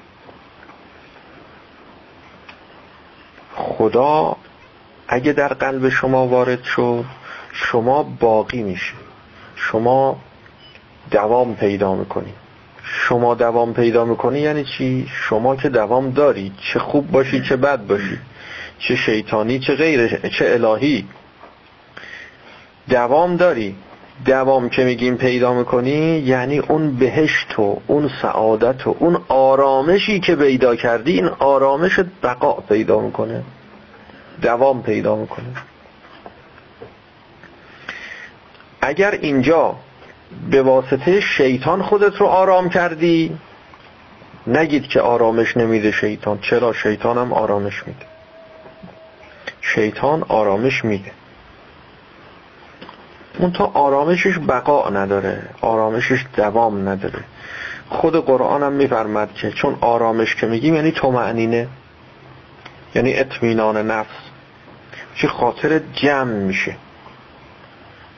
خدا 3.56 4.36
اگه 5.08 5.34
در 5.34 5.48
قلب 5.48 5.90
شما 5.90 6.28
وارد 6.28 6.64
شد 6.64 7.06
شما 7.52 8.04
باقی 8.04 8.64
میشه. 8.64 8.94
شما 9.56 10.20
دوام 11.12 11.56
پیدا 11.56 11.96
می‌کنی. 11.96 12.34
شما 12.84 13.36
دوام 13.36 13.74
پیدا 13.74 14.06
می‌کنی 14.06 14.40
یعنی 14.40 14.66
چی؟ 14.78 15.08
شما 15.12 15.56
که 15.56 15.70
دوام 15.70 16.12
داری 16.12 16.54
چه 16.74 16.80
خوب 16.80 17.12
باشی 17.12 17.42
چه 17.42 17.56
بد 17.56 17.88
باشی. 17.88 18.20
چه 18.80 18.96
شیطانی 18.96 19.60
چه 19.60 19.76
غیر 19.76 20.30
چه 20.30 20.46
الهی. 20.54 21.08
دوام 22.90 23.36
داری؟ 23.36 23.76
دوام 24.26 24.70
که 24.70 24.84
میگیم 24.84 25.18
پیدا 25.18 25.54
می‌کنی 25.54 26.20
یعنی 26.20 26.60
اون 26.60 26.96
بهشت 26.96 27.60
و 27.60 27.82
اون 27.88 28.10
سعادت 28.22 28.88
و 28.88 28.96
اون 29.00 29.22
آرامشی 29.28 30.20
که 30.20 30.36
پیدا 30.36 30.76
کردی 30.76 31.12
این 31.12 31.26
آرامش 31.26 32.00
بقا 32.24 32.54
پیدا 32.54 33.00
می‌کنه. 33.00 33.44
دوام 34.42 34.84
پیدا 34.84 35.16
می‌کنه. 35.16 35.46
اگر 38.82 39.12
اینجا 39.12 39.76
به 40.52 40.62
واسطه 40.62 41.20
شیطان 41.20 41.82
خودت 41.82 42.16
رو 42.16 42.26
آرام 42.26 42.70
کردی 42.70 43.38
نگید 44.48 44.88
که 44.88 45.02
آرامش 45.02 45.58
نمیده 45.58 45.92
شیطان. 45.92 46.40
چرا؟ 46.42 46.74
شیطان 46.74 47.18
هم 47.18 47.34
آرامش 47.34 47.88
میده. 47.88 48.06
شیطان 49.62 50.26
آرامش 50.28 50.86
میده. 50.86 51.12
اون 53.38 53.52
تا 53.52 53.66
آرامشش 53.66 54.38
بقا 54.48 54.90
نداره 54.90 55.42
آرامشش 55.62 56.26
دوام 56.36 56.90
نداره. 56.90 57.24
خود 57.90 58.26
قرآن 58.26 58.64
هم 58.64 58.74
میفرمد 58.74 59.34
که 59.34 59.52
چون 59.52 59.78
آرامش 59.82 60.36
که 60.36 60.48
میگیم 60.48 60.76
یعنی 60.76 60.94
معنینه 61.04 61.68
یعنی 62.96 63.16
اطمینان 63.16 63.92
نفس. 63.92 64.16
چه 65.16 65.28
خاطر 65.28 65.82
جمع 65.94 66.34
میشه. 66.34 66.76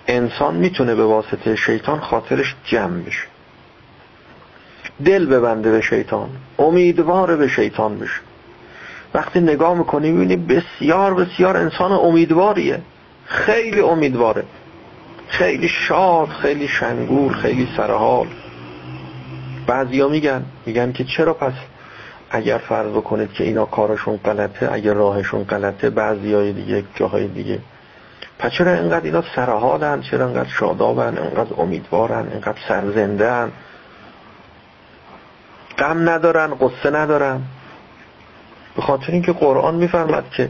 انسان 0.07 0.55
می‌تونه 0.55 0.95
به 0.95 1.05
واسطه 1.05 1.55
شیطان 1.55 1.99
خاطرش 1.99 2.55
جمع 2.66 2.99
بشه. 3.01 3.24
دل 5.05 5.26
ببنده 5.26 5.72
به 5.72 5.82
شیطان 5.82 6.30
امیدوار 6.59 7.36
به 7.36 7.47
شیطان 7.47 7.99
بشه. 7.99 8.22
وقتی 9.14 9.39
نگاه 9.39 9.78
می‌کنی 9.78 10.12
می‌بینی 10.12 10.36
بسیار 10.36 11.14
بسیار 11.14 11.57
انسان 11.57 11.91
امیدواریه. 11.91 12.82
خیلی 13.26 13.80
امیدواره. 13.80 14.43
خیلی 15.32 15.68
شاد 15.68 16.30
خیلی 16.30 16.68
شنگور 16.68 17.34
خیلی 17.34 17.68
سرحال. 17.78 18.28
بعضیا 19.68 20.08
میگن 20.08 20.46
میگن 20.66 20.92
که 20.92 21.04
چرا 21.04 21.34
پس 21.34 21.54
اگر 22.30 22.58
فرض 22.58 22.94
کنید 22.94 23.34
که 23.34 23.44
اینا 23.44 23.66
کارشون 23.66 24.18
غلطه 24.18 24.70
اگر 24.72 24.94
راهشون 24.94 25.44
غلطه 25.44 25.90
بعضی 25.90 26.34
های 26.34 26.54
دیگه 26.54 26.84
جاهای 26.96 27.28
دیگه. 27.28 27.60
پس 28.40 28.52
چرا 28.52 28.74
اینقدر 28.74 29.06
اینا 29.06 29.24
سرحالن؟ 29.36 30.02
چرا 30.02 30.26
اینقدر 30.26 30.50
شادابن؟ 30.50 31.18
اینقدر 31.18 31.54
امیدوارن؟ 31.58 32.28
اینقدر 32.32 32.58
سرزنده 32.68 33.52
غم 35.78 36.10
ندارن؟ 36.10 36.54
قصه 36.54 36.90
ندارن؟ 36.90 37.42
به 38.76 38.82
خاطر 38.82 39.12
اینکه 39.12 39.32
قرآن 39.32 39.76
میفرمد 39.76 40.30
که 40.30 40.50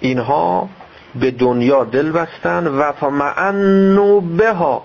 اینها 0.00 0.68
به 1.14 1.30
دنیا 1.30 1.84
دل 1.84 2.12
بستن 2.12 2.66
و 2.66 2.92
فمعنو 2.92 4.20
بها 4.20 4.84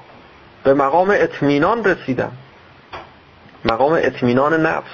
به 0.63 0.73
مقام 0.73 1.09
اطمینان 1.09 1.83
رسیدن. 1.83 2.31
مقام 3.65 3.93
اطمینان 3.93 4.65
نفس. 4.65 4.91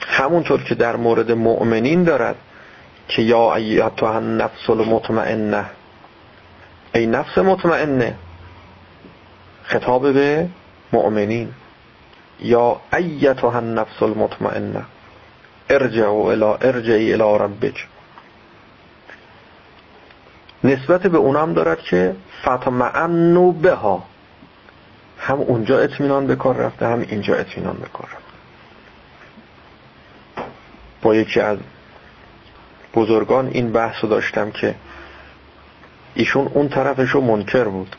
همونطور 0.00 0.62
که 0.62 0.74
در 0.74 0.96
مورد 0.96 1.32
مؤمنین 1.32 2.04
دارد 2.04 2.36
که 3.08 3.22
یا 3.22 3.54
ایتها 3.54 4.14
النفس 4.16 4.70
المطمئنه. 4.70 5.64
ای 6.94 7.06
نفس 7.06 7.38
مطمئنه. 7.38 8.14
خطاب 9.64 10.12
به 10.12 10.48
مؤمنین. 10.92 11.52
یا 12.40 12.80
ایتها 12.92 13.56
النفس 13.56 14.02
المطمئنه. 14.02 14.82
ارجعوا 15.70 16.32
الى 16.32 16.68
ارجعی 16.68 17.12
الى 17.14 17.38
ربک. 17.38 17.86
نسبت 20.64 21.06
به 21.06 21.18
اونم 21.18 21.52
دارد 21.52 21.80
که 21.80 22.16
فتمعنو 22.42 23.52
بها. 23.52 24.04
هم 25.18 25.38
اونجا 25.40 25.78
اطمینان 25.78 26.26
به 26.26 26.36
کار 26.36 26.56
رفته 26.56 26.86
هم 26.86 27.00
اینجا 27.00 27.34
اطمینان 27.34 27.76
به 27.76 27.88
کار 27.92 28.06
رفته. 28.06 28.32
با 31.02 31.14
یکی 31.14 31.40
از 31.40 31.58
بزرگان 32.94 33.46
این 33.46 33.72
بحث 33.72 34.04
داشتم 34.04 34.50
که 34.50 34.74
ایشون 36.14 36.46
اون 36.46 36.68
طرفشو 36.68 37.20
منکر 37.20 37.64
بود 37.64 37.96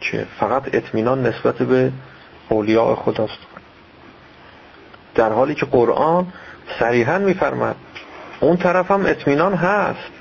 که 0.00 0.26
فقط 0.40 0.74
اطمینان 0.74 1.26
نسبت 1.26 1.54
به 1.54 1.92
اولیاء 2.48 2.94
خداست. 2.94 3.38
در 5.14 5.32
حالی 5.32 5.54
که 5.54 5.66
قرآن 5.66 6.32
صریحا 6.78 7.18
میفرمد 7.18 7.76
اون 8.40 8.56
طرف 8.56 8.90
هم 8.90 9.06
اطمینان 9.06 9.54
هست. 9.54 10.19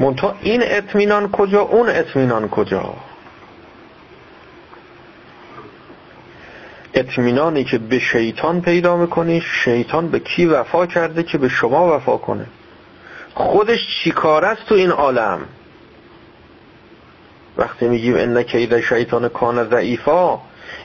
منتها 0.00 0.34
این 0.42 0.62
اطمینان 0.64 1.30
کجا 1.30 1.60
اون 1.60 1.88
اطمینان 1.88 2.48
کجا؟ 2.48 2.94
اطمینانی 6.94 7.64
که 7.64 7.78
به 7.78 7.98
شیطان 7.98 8.60
پیدا 8.60 8.96
می‌کنی 8.96 9.42
شیطان 9.64 10.08
به 10.08 10.18
کی 10.18 10.46
وفا 10.46 10.86
کرده 10.86 11.22
که 11.22 11.38
به 11.38 11.48
شما 11.48 11.96
وفا 11.96 12.16
کنه؟ 12.16 12.46
خودش 13.34 13.78
چیکار 14.04 14.44
است 14.44 14.66
تو 14.66 14.74
این 14.74 14.90
عالم؟ 14.90 15.40
وقتی 17.56 17.88
میگیم 17.88 18.14
ان 18.16 18.42
کید 18.42 18.80
شیطان 18.80 19.28
کان 19.28 19.70
ضعیفا 19.70 20.38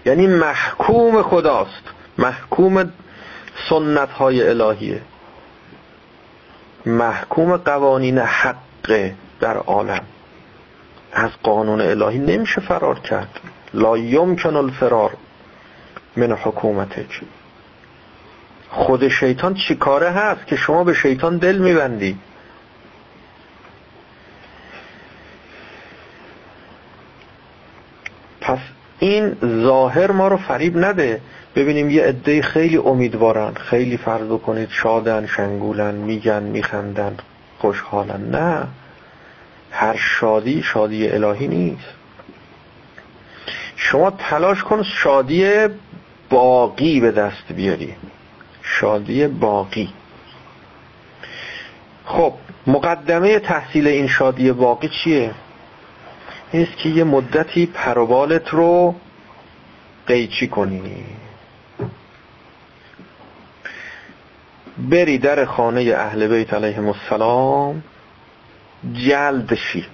یعنی 0.06 0.28
محکوم 0.28 1.22
خداست. 1.22 1.84
محکوم 2.18 2.94
سنت 3.70 4.10
های 4.10 4.50
الهیه. 4.50 5.02
محکوم 6.86 7.58
قوانین 7.58 8.18
حق. 8.18 8.56
در 9.40 9.58
عالم. 9.58 10.02
از 11.14 11.32
قانون 11.44 11.82
الهی 11.82 12.20
نمیشه 12.20 12.62
فرار 12.62 13.00
کرد. 13.00 13.40
لا 13.74 13.98
یمکن 13.98 14.56
الفرار 14.56 15.12
من 16.16 16.32
حکومتک. 16.32 17.22
خود 18.70 19.08
شیطان 19.08 19.54
چی 19.54 19.76
کاره 19.76 20.10
هست 20.10 20.48
که 20.48 20.56
شما 20.56 20.84
به 20.84 20.94
شیطان 20.94 21.38
دل 21.38 21.58
میبندی؟ 21.58 22.18
پس 28.42 28.60
این 29.00 29.36
ظاهر 29.64 30.12
ما 30.12 30.28
رو 30.28 30.38
فریب 30.38 30.78
نده. 30.78 31.22
ببینیم 31.56 31.90
یه 31.90 32.04
عده 32.04 32.42
خیلی 32.42 32.78
امیدوارن. 32.78 33.54
خیلی 33.54 33.98
فرض 33.98 34.28
کنید 34.28 34.70
شادن 34.70 35.26
شنگولن 35.26 35.96
میگن 35.96 36.44
میخندن. 36.44 37.18
خوشحالن. 37.66 38.30
نه. 38.30 38.68
هر 39.72 39.96
شادی 39.96 40.64
شادی 40.64 41.10
الهی 41.10 41.48
نیست. 41.48 41.94
شما 43.76 44.12
تلاش 44.12 44.64
کن 44.64 44.84
شادی 44.84 45.68
باقی 46.30 47.00
به 47.00 47.12
دست 47.12 47.54
بیاری. 47.56 47.96
شادی 48.62 49.28
باقی. 49.28 49.90
خب 52.06 52.34
مقدمه 52.68 53.40
تحصیل 53.40 53.88
این 53.88 54.08
شادی 54.08 54.52
باقی 54.52 54.90
چیه؟ 54.90 55.32
نیست 56.54 56.78
که 56.78 56.90
یه 56.90 57.04
مدتی 57.04 57.66
پروبالت 57.66 58.50
رو 58.50 58.96
قیچی 60.08 60.48
کنی. 60.48 61.06
بری 64.78 65.18
در 65.18 65.46
خانه 65.46 65.82
اهل 65.82 66.28
بیت 66.28 66.54
علیهم 66.54 66.88
السلام 66.88 67.84
جلد 68.94 69.56
شی. 69.56 69.86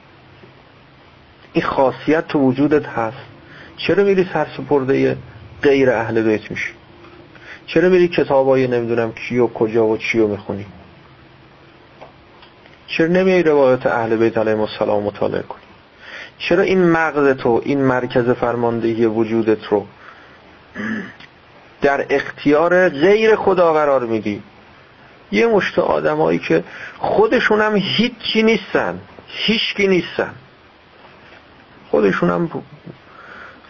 این 1.53 1.65
خاصیت 1.65 2.27
تو 2.27 2.39
وجودت 2.39 2.85
هست. 2.85 3.17
چرا 3.77 4.03
میری 4.03 4.29
سرسپرده 4.33 5.17
غیر 5.61 5.89
اهل 5.91 6.21
بیت 6.21 6.51
میشی؟ 6.51 6.71
چرا 7.65 7.89
میری 7.89 8.07
کتابای 8.07 8.67
نمی‌دونم 8.67 9.11
کیو 9.11 9.47
کجا 9.47 9.85
و 9.85 9.97
چیو 9.97 10.27
می‌خونی؟ 10.27 10.65
چرا 12.87 13.07
نمیای 13.07 13.43
روایت 13.43 13.85
اهل 13.85 14.15
بیت 14.15 14.37
علیهم 14.37 14.61
السلام 14.61 15.03
مطالعه 15.03 15.41
کنی؟ 15.41 15.61
چرا 16.37 16.63
این 16.63 16.91
مغز 16.91 17.37
تو 17.37 17.61
این 17.65 17.81
مرکز 17.81 18.29
فرماندهی 18.29 19.05
وجودت 19.05 19.65
رو 19.65 19.85
در 21.81 22.05
اختیار 22.09 22.89
غیر 22.89 23.35
خدا 23.35 23.73
قرار 23.73 24.05
میدی؟ 24.05 24.43
یه 25.31 25.47
مشت 25.47 25.79
آدمایی 25.79 26.39
که 26.39 26.63
خودشون 26.97 27.61
هم 27.61 27.75
هیچی 27.75 28.43
نیستن 28.43 28.99
هیچکی 29.27 29.87
نیستن. 29.87 30.33
خودشون 31.91 32.29
هم 32.29 32.63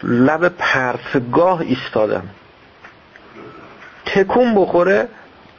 لب 0.02 0.48
پرتگاه 0.48 1.60
ایستادن. 1.60 2.30
تکون 4.06 4.54
بخوره 4.54 5.08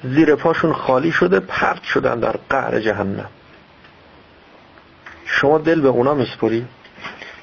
زیر 0.03 0.35
پاشون 0.35 0.73
خالی 0.73 1.11
شده 1.11 1.39
پرت 1.39 1.83
شدن 1.83 2.19
در 2.19 2.35
قعر 2.49 2.79
جهنم. 2.79 3.29
شما 5.25 5.57
دل 5.57 5.81
به 5.81 5.87
اونا 5.87 6.13
میسپری؟ 6.13 6.65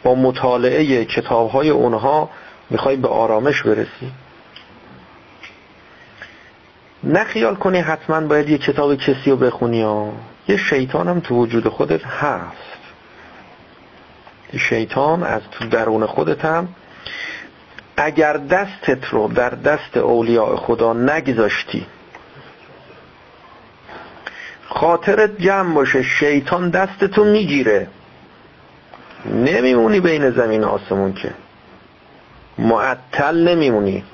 با 0.03 0.15
مطالعه 0.15 1.05
کتاب 1.05 1.51
های 1.51 1.71
اونها 1.71 2.31
می‌خوای 2.71 2.97
به 2.97 3.09
آرامش 3.09 3.63
برسی؟ 3.63 4.13
نه 7.05 7.25
خیال 7.25 7.55
کنی 7.55 7.79
حتما 7.79 8.21
باید 8.21 8.49
یه 8.49 8.59
کتاب 8.59 8.95
کسی 8.95 9.31
رو 9.31 9.37
بخونی 9.37 9.83
ها 9.83 10.13
یه 10.49 10.57
شیطان 10.57 11.09
هم 11.09 11.21
تو 11.21 11.35
وجود 11.35 11.69
خودت 11.69 12.05
هست. 12.05 12.81
شیطان 14.59 15.23
از 15.23 15.43
تو 15.51 15.69
درون 15.69 16.07
خودت 16.07 16.45
هم 16.45 16.69
اگر 17.97 18.37
دستت 18.37 19.05
رو 19.11 19.29
در 19.29 19.51
دست 19.51 19.97
اولیاء 19.97 20.57
خدا 20.57 20.93
نگذاشتی 20.93 21.87
خاطرت 24.69 25.41
جمع 25.41 25.75
باشه 25.75 26.03
شیطان 26.03 26.71
دستتو 26.71 27.25
می‌گیره. 27.25 27.87
نمیمونی 29.27 30.01
بین 30.01 30.31
زمین 30.31 30.65
آسمون 30.65 31.13
که. 31.13 31.31
معطل 32.59 33.49
نمیمونی. 33.49 34.05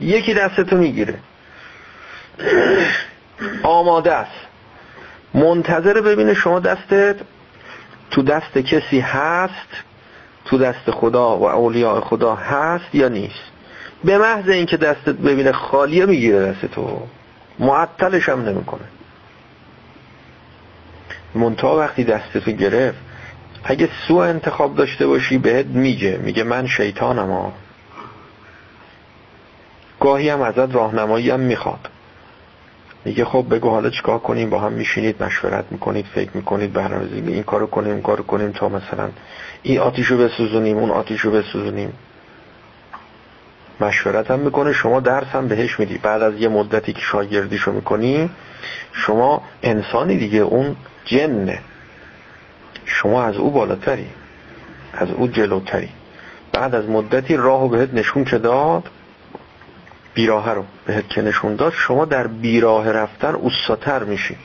یکی 0.00 0.34
دستتو 0.34 0.76
می‌گیره. 0.76 1.18
آماده 3.62 4.12
است. 4.12 4.46
منتظر 5.34 6.00
ببینه 6.00 6.34
شما 6.34 6.60
دستت. 6.60 7.16
تو 8.10 8.22
دست 8.22 8.58
کسی 8.58 9.00
هست 9.00 9.68
تو 10.44 10.58
دست 10.58 10.90
خدا 10.90 11.36
و 11.36 11.44
اولیاء 11.44 12.00
خدا 12.00 12.34
هست 12.34 12.94
یا 12.94 13.08
نیست. 13.08 13.50
به 14.04 14.18
محض 14.18 14.48
اینکه 14.48 14.76
دستت 14.76 15.16
ببینه 15.16 15.52
خالیه 15.52 16.06
می‌گیره 16.06 16.52
دستتو 16.52 17.02
معطلش 17.58 18.28
هم 18.28 18.48
نمی‌کنه. 18.48 18.84
منتها 21.34 21.76
وقتی 21.76 22.04
دستتو 22.04 22.50
گرفت 22.50 22.98
اگه 23.64 23.88
سو 24.08 24.16
انتخاب 24.16 24.76
داشته 24.76 25.06
باشی 25.06 25.38
بهت 25.38 25.66
میگه. 25.66 26.20
میگه 26.22 26.42
من 26.42 26.66
شیطانم 26.66 27.30
ها. 27.30 27.52
گاهی 30.00 30.28
هم 30.28 30.40
ازت 30.40 30.74
راهنمایی 30.74 31.30
هم 31.30 31.40
می‌خواد 31.40 31.88
میگه 33.04 33.24
خب 33.24 33.46
بگو 33.50 33.70
حالا 33.70 33.90
چیکار 33.90 34.18
کنیم 34.18 34.50
با 34.50 34.58
هم 34.58 34.72
میشینید 34.72 35.22
مشورت 35.22 35.64
می‌کنید 35.70 36.06
فکر 36.14 36.30
می‌کنید 36.34 36.72
برنامه‌ریزی 36.72 37.32
این 37.32 37.42
کارو 37.42 37.66
کنیم 37.66 37.92
این 37.92 38.02
کارو 38.02 38.24
کنیم 38.24 38.52
تا 38.52 38.68
مثلا 38.68 39.08
این 39.62 39.78
آتیشو 39.78 40.18
بسوزونیم 40.18 40.78
اون 40.78 40.90
آتیشو 40.90 41.30
بسوزونیم. 41.30 41.92
مشورت 43.80 44.30
هم 44.30 44.38
می‌کنه 44.38 44.72
شما 44.72 45.00
درس 45.00 45.26
هم 45.26 45.48
بهش 45.48 45.80
میدی. 45.80 45.98
بعد 45.98 46.22
از 46.22 46.34
یه 46.40 46.48
مدتی 46.48 46.92
که 46.92 47.00
شاگردیشو 47.00 47.72
می‌کنی 47.72 48.30
شما 48.92 49.42
انسانی 49.62 50.16
دیگه 50.16 50.38
اون 50.38 50.76
جنه. 51.04 51.58
شما 52.84 53.22
از 53.22 53.36
او 53.36 53.50
بالاتری 53.50 54.06
از 54.92 55.10
او 55.10 55.28
جلوتری. 55.28 55.88
بعد 56.52 56.74
از 56.74 56.88
مدتی 56.88 57.36
راهو 57.36 57.68
بهت 57.68 57.94
نشون 57.94 58.24
که 58.24 58.38
داد؟ 58.38 58.88
بیراه 60.14 60.54
رو 60.54 60.64
بهت 60.86 61.08
که 61.08 61.22
نشون 61.22 61.56
داد 61.56 61.72
شما 61.72 62.04
در 62.04 62.26
بیراه 62.26 62.92
رفتن 62.92 63.34
اوستاتر 63.34 64.04
میشی. 64.04 64.36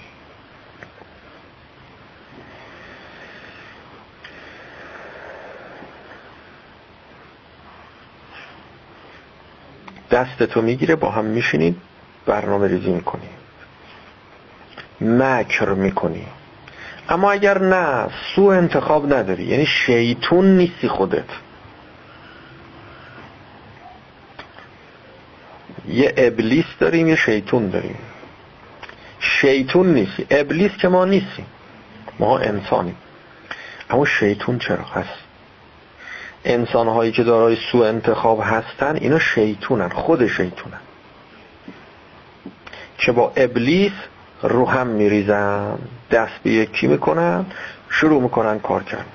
دستتو 10.11 10.61
می‌گیره 10.61 10.95
با 10.95 11.11
هم 11.11 11.25
میشینید 11.25 11.81
برنامه 12.25 12.67
ریزی 12.67 12.91
می‌کنی. 12.91 13.29
مکر 15.01 15.69
می‌کنی. 15.69 16.25
اما 17.09 17.31
اگر 17.31 17.61
نه 17.61 18.07
سو 18.35 18.41
انتخاب 18.41 19.13
نداری. 19.13 19.43
یعنی 19.43 19.65
شیطون 19.65 20.57
نیستی 20.57 20.87
خودت. 20.87 21.29
یه 25.89 26.13
ابلیس 26.17 26.65
داریم 26.79 27.07
یه 27.07 27.15
شیطون 27.15 27.69
داریم. 27.69 27.97
شیطون 29.19 29.93
نیستی 29.93 30.27
ابلیس 30.29 30.71
که 30.71 30.87
ما 30.87 31.05
نیستیم. 31.05 31.45
ما 32.19 32.39
انسانیم. 32.39 32.95
اما 33.89 34.05
شیطون 34.05 34.59
چرا 34.59 34.83
هست؟ 34.83 35.19
انسان 36.45 36.87
هایی 36.87 37.11
که 37.11 37.23
دارای 37.23 37.57
سو 37.71 37.77
انتخاب 37.77 38.41
هستن 38.43 38.95
اینا 38.95 39.19
شیطونن 39.19 39.89
خود 39.89 40.27
شیطونن. 40.27 40.79
که 42.97 43.11
با 43.11 43.33
ابلیس 43.35 43.91
رو 44.43 44.65
هم 44.65 44.87
میریزن 44.87 45.77
دست 46.11 46.33
به 46.43 46.51
یکی 46.51 46.87
می‌کنن 46.87 47.45
شروع 47.89 48.21
می‌کنن 48.21 48.59
کار 48.59 48.83
کردن. 48.83 49.05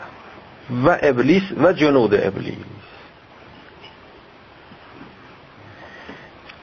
و 0.85 0.99
ابلیس 1.03 1.43
و 1.63 1.73
جنود 1.73 2.15
ابلیس. 2.15 2.80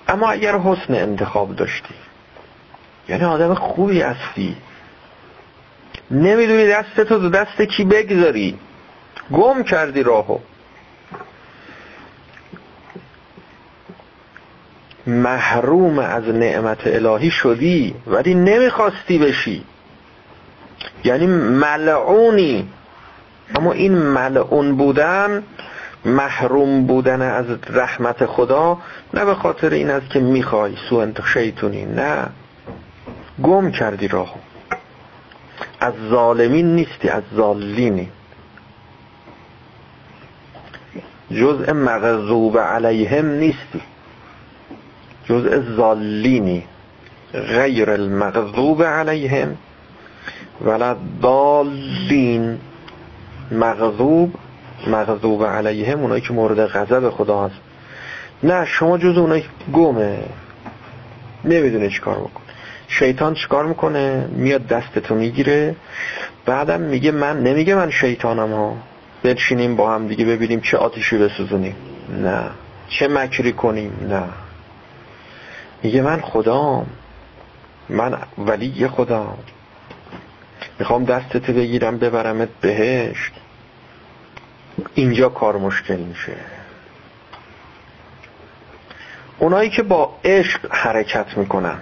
اما 0.08 0.32
اگر 0.32 0.58
حسن 0.58 0.94
انتخاب 0.94 1.56
داشتی 1.56 1.94
یعنی 3.10 3.24
آدم 3.24 3.54
خوبی 3.54 4.02
هستی. 4.02 4.58
نمی‌دونی 6.12 6.68
دستتو 6.68 7.20
تو 7.20 7.30
دست 7.30 7.62
کی 7.62 7.84
بگذاری. 7.84 8.60
گم 9.32 9.64
کردی 9.64 10.04
راهو. 10.04 10.40
محروم 15.08 16.00
از 16.00 16.24
نعمت 16.24 16.88
الهی 16.88 17.32
شدی 17.32 17.96
ولی 18.08 18.34
نمی‌خواستی 18.34 19.18
بشی. 19.18 19.64
یعنی 21.04 21.28
ملعونی. 21.28 22.70
اما 23.56 23.72
این 23.72 23.94
ملعون 23.94 24.76
بودن 24.76 25.44
محروم 26.08 26.88
بودن 26.88 27.22
از 27.22 27.46
رحمت 27.70 28.26
خدا 28.26 28.78
نه 29.14 29.26
به 29.26 29.36
خاطر 29.36 29.70
این 29.70 29.90
است 29.90 30.10
که 30.10 30.20
می‌خوای 30.20 30.76
سو 30.90 31.12
شیطونی 31.34 31.86
نه. 31.86 32.28
گم 33.44 33.72
کردی 33.72 34.08
راهو. 34.08 34.40
از 35.80 35.94
ظالمین 36.10 36.76
نیستی 36.76 37.10
از 37.10 37.24
ظالینی. 37.36 38.10
جزء 41.32 41.74
مغضوب 41.74 42.60
علیهم 42.60 43.26
نیستی. 43.26 43.82
جزء 45.26 45.62
ظالینی. 45.76 46.64
غیر 47.34 47.90
المغضوب 47.90 48.84
علیهم. 48.84 49.58
ولا 50.62 50.96
ضالین. 51.22 52.60
مغضوب 53.52 54.36
مغضوب 54.88 55.44
علیهم 55.46 56.00
اونایی 56.00 56.22
که 56.22 56.34
مورد 56.34 56.66
غضب 56.68 57.10
خدا 57.10 57.46
هست. 57.46 57.56
نه 58.44 58.66
شما 58.66 58.98
جز 58.98 59.18
اونایی 59.18 59.46
گمه. 59.74 60.20
نمی‌دونه 61.46 61.90
چیکار 61.90 62.16
بکن 62.16 62.42
شیطان 62.88 63.34
چیکار 63.34 63.66
می‌کنه؟ 63.66 64.28
میاد 64.32 64.68
دستتو 64.68 65.16
می‌گیره. 65.16 65.76
بعدم 66.46 66.82
میگه 66.82 67.12
من 67.12 67.44
نمیگه 67.44 67.76
من 67.76 67.90
شیطانم 67.92 68.54
ها. 68.54 68.78
بنشینیم 69.24 69.76
با 69.76 69.96
هم 69.96 70.08
دیگه 70.08 70.26
ببینیم 70.26 70.60
چه 70.60 70.78
آتیشی 70.78 71.18
بسوزونیم. 71.18 71.76
نه. 72.24 72.44
چه 72.90 73.08
مکری 73.08 73.54
کنیم؟ 73.54 74.08
نه. 74.10 74.24
میگه 75.84 76.02
من 76.02 76.22
خدام. 76.22 76.86
من 77.90 78.18
ولی 78.38 78.88
خدا 78.88 79.38
می‌خوام 80.80 81.06
دستتو 81.06 81.54
بگیرم 81.54 81.98
ببرمت 81.98 82.50
بهشت. 82.62 83.32
اینجا 84.94 85.30
کار 85.30 85.58
مشکل 85.58 85.96
میشه. 85.96 86.34
اونایی 89.40 89.70
که 89.70 89.84
با 89.84 90.20
عشق 90.24 90.60
حرکت 90.72 91.38
می‌کنن. 91.38 91.78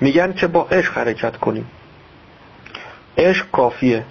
میگن 0.00 0.32
که 0.32 0.46
با 0.46 0.66
عشق 0.70 0.98
حرکت 0.98 1.36
کنیم. 1.36 1.70
عشق 3.18 3.50
کافیه. 3.50 4.04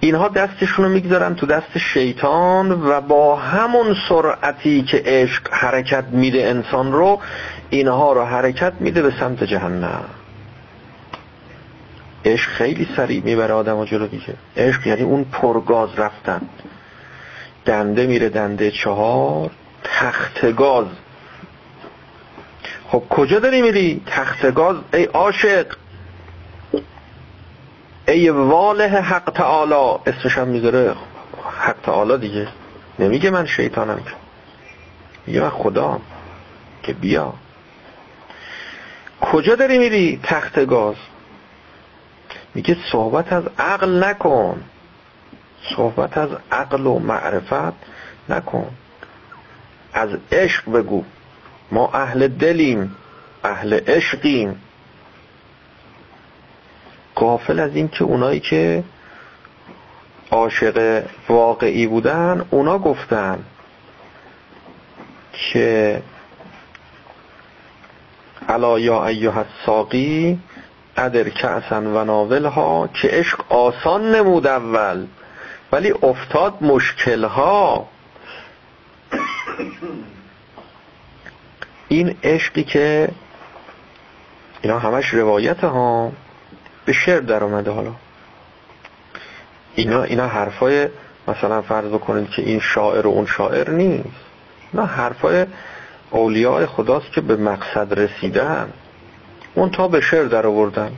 اینها 0.00 0.28
دستشون 0.28 0.84
رو 0.84 0.90
می‌گذارن 0.90 1.34
تو 1.34 1.46
دست 1.46 1.78
شیطان 1.78 2.72
و 2.72 3.00
با 3.00 3.36
همون 3.36 3.96
سرعتی 4.08 4.82
که 4.82 5.02
عشق 5.06 5.52
حرکت 5.52 6.04
میده 6.04 6.44
انسان 6.44 6.92
رو 6.92 7.20
اینها 7.70 8.12
رو 8.12 8.24
حرکت 8.24 8.72
میده 8.80 9.02
به 9.02 9.12
سمت 9.20 9.44
جهنم. 9.44 10.04
عشق 12.26 12.50
خیلی 12.50 12.88
سریع 12.96 13.22
می‌بره 13.22 13.54
آدم 13.54 13.84
جلو 13.84 14.06
دیگه 14.06 14.34
عشق 14.56 14.86
یعنی 14.86 15.02
اون 15.02 15.24
پرگاز 15.24 15.88
رفتن. 15.96 16.40
دنده 17.64 18.06
میره 18.06 18.28
دنده 18.28 18.70
چهار 18.70 19.50
تخت 19.84 20.56
گاز. 20.56 20.86
خب 22.88 23.02
کجا 23.10 23.38
داری 23.38 23.62
میری؟ 23.62 24.02
تخت 24.06 24.54
گاز؟ 24.54 24.76
ای 24.94 25.04
عاشق! 25.04 25.66
ای 28.08 28.30
واله 28.30 28.88
حق 28.88 29.30
تعالی! 29.30 29.98
اسمش 30.06 30.38
هم 30.38 30.48
می‌ذاره 30.48 30.94
حق 31.58 31.76
تعالی 31.82 32.18
دیگه. 32.18 32.48
نمیگه 32.98 33.30
من 33.30 33.46
شیطانم 33.46 34.00
میگه 35.26 35.40
من 35.40 35.50
خدا 35.50 36.00
که 36.82 36.92
بیا. 36.92 37.34
کجا 39.20 39.54
داری 39.54 39.78
میری 39.78 40.20
تخت 40.22 40.66
گاز؟ 40.66 40.96
میگه 42.56 42.76
صحبت 42.92 43.32
از 43.32 43.44
عقل 43.58 44.04
نکن. 44.04 44.62
صحبت 45.76 46.18
از 46.18 46.28
عقل 46.52 46.86
و 46.86 46.98
معرفت 46.98 47.74
نکن. 48.28 48.70
از 49.92 50.10
عشق 50.32 50.70
بگو. 50.72 51.04
ما 51.72 51.90
اهل 51.94 52.28
دلیم 52.28 52.96
اهل 53.44 53.80
عشقیم. 53.86 54.60
قافل 57.14 57.60
از 57.60 57.76
این 57.76 57.88
که 57.88 58.04
اونایی 58.04 58.40
که 58.40 58.84
عاشق 60.30 61.04
واقعی 61.28 61.86
بودن 61.86 62.46
اونا 62.50 62.78
گفتن 62.78 63.44
که 65.32 66.02
علا 68.48 68.78
یا 68.78 69.06
ایها 69.06 69.44
الساقی 69.60 70.38
ادر 70.96 71.28
کعسن 71.28 71.86
و 71.86 72.04
ناولها 72.04 72.88
که 73.02 73.08
عشق 73.08 73.52
آسان 73.52 74.14
نمود 74.14 74.46
اول 74.46 75.06
ولی 75.72 75.94
افتاد 76.02 76.54
مشکلها. 76.60 77.88
این 81.88 82.16
عشقی 82.24 82.64
که 82.64 83.08
اینا 84.62 84.78
همش 84.78 85.14
روایت 85.14 85.64
ها 85.64 86.12
به 86.84 86.92
شعر 86.92 87.20
در 87.20 87.44
اومده 87.44 87.70
حالا. 87.70 87.92
اینا 89.74 90.02
اینا 90.02 90.26
حرفای 90.26 90.88
مثلا 91.28 91.62
فرض 91.62 91.88
بکنید 91.88 92.30
که 92.30 92.42
این 92.42 92.60
شاعر 92.60 93.06
و 93.06 93.10
اون 93.10 93.26
شاعر 93.26 93.70
نیست. 93.70 94.08
اینا 94.72 94.86
حرفای 94.86 95.46
اولیاء 96.10 96.66
خداست 96.66 97.12
که 97.12 97.20
به 97.20 97.36
مقصد 97.36 98.00
رسیدن. 98.00 98.72
اون 99.56 99.70
تا 99.70 99.88
به 99.88 100.00
شعر 100.00 100.24
در 100.24 100.46
آوردن. 100.46 100.92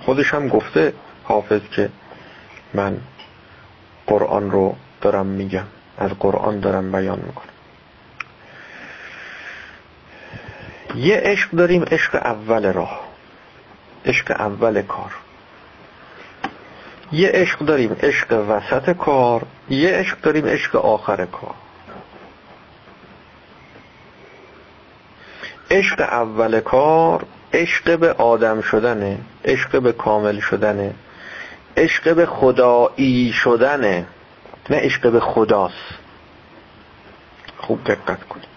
خودش 0.00 0.34
هم 0.34 0.48
گفته 0.48 0.92
حافظ 1.24 1.60
که 1.70 1.90
من 2.74 2.96
قرآن 4.06 4.50
رو 4.50 4.76
دارم 5.00 5.26
میگم. 5.26 5.64
از 5.98 6.10
قرآن 6.10 6.60
دارم 6.60 6.92
بیان 6.92 7.18
می‌کنم. 7.26 7.54
یه 10.94 11.16
عشق 11.16 11.50
داریم 11.50 11.82
عشق 11.82 12.14
اول 12.14 12.72
راه. 12.72 13.00
عشق 14.06 14.30
اول 14.30 14.82
کار. 14.82 15.14
یه 17.12 17.28
عشق 17.28 17.58
داریم 17.58 17.96
عشق 18.02 18.32
وسط 18.48 18.90
کار. 18.90 19.42
یه 19.70 19.90
عشق 19.90 20.20
داریم 20.20 20.46
عشق 20.46 20.76
آخر 20.76 21.26
کار. 21.26 21.54
عشق 25.70 26.00
اول 26.00 26.60
کار 26.60 27.24
عشق 27.54 27.98
به 27.98 28.12
آدم 28.12 28.60
شدنه 28.60 29.18
عشق 29.44 29.82
به 29.82 29.92
کامل 29.92 30.40
شدنه 30.40 30.94
عشق 31.76 32.14
به 32.14 32.26
خدایی 32.26 33.32
شدنه 33.32 34.06
نه 34.70 34.76
عشق 34.76 35.10
به 35.10 35.20
خداست. 35.20 35.94
خوب 37.56 37.84
دقت 37.84 38.24
کنید. 38.24 38.54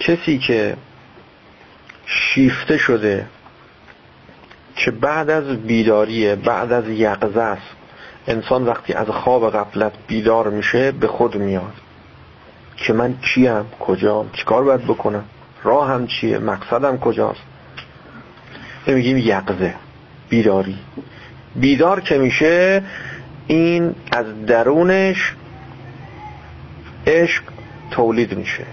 کسی 0.00 0.38
که 0.38 0.76
شیفته 2.06 2.78
شده 2.78 3.26
که 4.76 4.90
بعد 4.90 5.30
از 5.30 5.44
بیداریه 5.44 6.34
بعد 6.34 6.72
از 6.72 6.88
یقظه 6.88 7.40
است. 7.40 7.76
انسان 8.26 8.64
وقتی 8.64 8.92
از 8.92 9.06
خواب 9.06 9.50
غفلت 9.50 9.92
بیدار 10.06 10.50
میشه 10.50 10.92
به 10.92 11.06
خود 11.06 11.36
میاد. 11.36 11.72
که 12.76 12.92
من 12.92 13.18
کیم 13.34 13.64
کجام 13.80 14.30
چیکار 14.32 14.64
باید 14.64 14.84
بکنم؟ 14.84 15.24
راهم 15.66 16.06
چیه؟ 16.06 16.38
مقصدم 16.38 16.98
کجاست؟ 16.98 17.42
میگیم 18.86 19.16
یقظه 19.16 19.74
بیداری. 20.28 20.78
بیدار 21.56 22.00
که 22.00 22.18
میشه 22.18 22.82
این 23.46 23.94
از 24.12 24.46
درونش 24.46 25.34
عشق 27.06 27.42
تولید 27.90 28.34
میشه. 28.38 28.66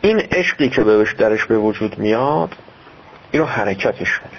این 0.00 0.18
عشقی 0.18 0.68
که 0.68 0.84
بهش 0.84 1.12
درش 1.12 1.44
به 1.44 1.58
وجود 1.58 1.98
میاد 1.98 2.54
اینو 3.30 3.44
حرکتش 3.46 4.20
میده. 4.22 4.36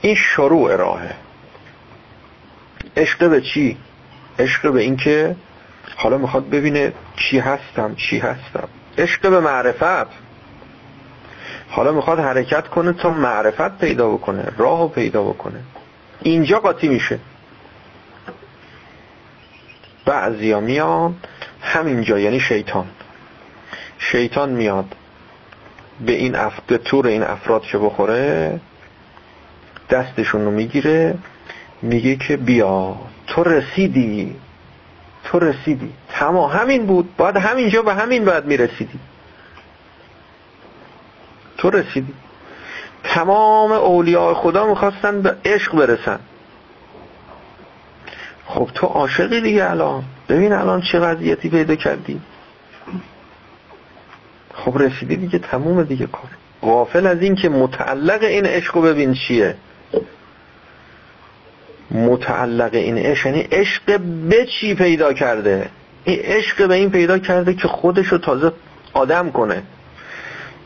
این 0.00 0.14
شروع 0.14 0.76
راهه. 0.76 1.14
عشق 2.96 3.30
به 3.30 3.40
چی؟ 3.40 3.76
عشق 4.38 4.72
به 4.72 4.80
این 4.80 4.96
که 4.96 5.36
حالا 5.96 6.18
می‌خواد 6.18 6.50
ببینه 6.50 6.92
چی 7.16 7.38
هستم 7.38 7.94
چی 7.94 8.18
هستم. 8.18 8.68
عشق 8.98 9.30
به 9.30 9.40
معرفت. 9.40 10.06
حالا 11.70 11.92
می‌خواد 11.92 12.18
حرکت 12.18 12.68
کنه 12.68 12.92
تا 12.92 13.10
معرفت 13.10 13.78
پیدا 13.78 14.10
بکنه 14.10 14.52
راهو 14.58 14.88
پیدا 14.88 15.22
بکنه. 15.22 15.60
اینجا 16.22 16.58
قاطی 16.58 16.88
میشه. 16.88 17.18
بعضیا 20.04 20.60
میان 20.60 21.16
همینجا 21.62 22.18
یعنی 22.18 22.40
شیطان. 22.40 22.86
شیطان 23.98 24.48
میاد 24.50 24.94
به 26.00 26.12
این 26.12 26.36
اف... 26.36 26.60
تور 26.84 27.06
این 27.06 27.22
افراد 27.22 27.62
که 27.62 27.78
بخوره 27.78 28.60
دستشون 29.90 30.44
رو 30.44 30.50
می‌گیره 30.50 31.18
میگه 31.82 32.16
که 32.16 32.36
بیا. 32.36 32.96
تو 33.28 33.44
رسیدی. 33.44 34.36
تو 35.24 35.38
رسیدی. 35.38 35.92
تمام. 36.08 36.50
همین 36.50 36.86
بود. 36.86 37.16
باید 37.16 37.36
همینجا 37.36 37.82
به 37.82 37.94
همین 37.94 38.24
باید 38.24 38.44
می‌رسیدی. 38.44 38.98
تو 41.58 41.70
رسیدی. 41.70 42.14
تمام 43.04 43.72
اولیاء 43.72 44.34
خدا 44.34 44.66
می‌خواستن 44.66 45.22
به 45.22 45.36
عشق 45.44 45.76
برسن. 45.76 46.18
خب 48.46 48.70
تو 48.74 48.86
عاشقی 48.86 49.40
دیگه 49.40 49.70
الان. 49.70 50.04
ببین 50.28 50.52
الان 50.52 50.82
چه 50.92 50.98
وضعیتی 51.00 51.48
پیدا 51.48 51.74
کردی. 51.74 52.20
خب 54.54 54.78
رسیدی 54.78 55.16
دیگه 55.16 55.38
تموم 55.38 55.82
دیگه 55.82 56.06
کار. 56.06 56.30
غافل 56.62 57.06
از 57.06 57.22
این 57.22 57.34
که 57.34 57.48
متعلق 57.48 58.22
این 58.22 58.46
عشق 58.46 58.76
رو 58.76 58.82
ببین 58.82 59.14
چیه. 59.14 59.56
متعلق 61.90 62.74
این 62.74 62.98
عشق 62.98 63.26
یعنی 63.26 63.40
عشق 63.40 64.00
به 64.28 64.46
چی 64.46 64.74
پیدا 64.74 65.12
کرده؟ 65.12 65.68
این 66.04 66.18
عشق 66.18 66.68
به 66.68 66.74
این 66.74 66.90
پیدا 66.90 67.18
کرده 67.18 67.54
که 67.54 67.68
خودشو 67.68 68.18
تازه 68.18 68.52
آدم 68.92 69.30
کنه. 69.30 69.62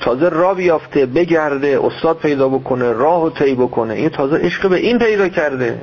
تازه 0.00 0.28
را 0.28 0.54
بیافته 0.54 1.06
بگرده 1.06 1.80
استاد 1.82 2.18
پیدا 2.18 2.48
بکنه 2.48 2.92
راه 2.92 3.24
و 3.24 3.30
طی 3.30 3.54
بکنه. 3.54 3.94
این 3.94 4.08
تازه 4.08 4.36
عشق 4.36 4.68
به 4.68 4.76
این 4.76 4.98
پیدا 4.98 5.28
کرده. 5.28 5.80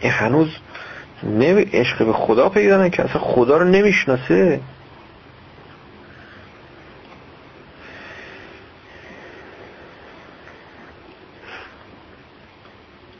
این 0.00 0.12
هنوز 0.12 0.48
عشق 1.72 2.06
به 2.06 2.12
خدا 2.12 2.48
پیدا 2.48 2.84
نکرده. 2.84 3.10
اصلا 3.10 3.22
خدا 3.22 3.56
رو 3.56 3.64
نمی‌شناسه. 3.64 4.60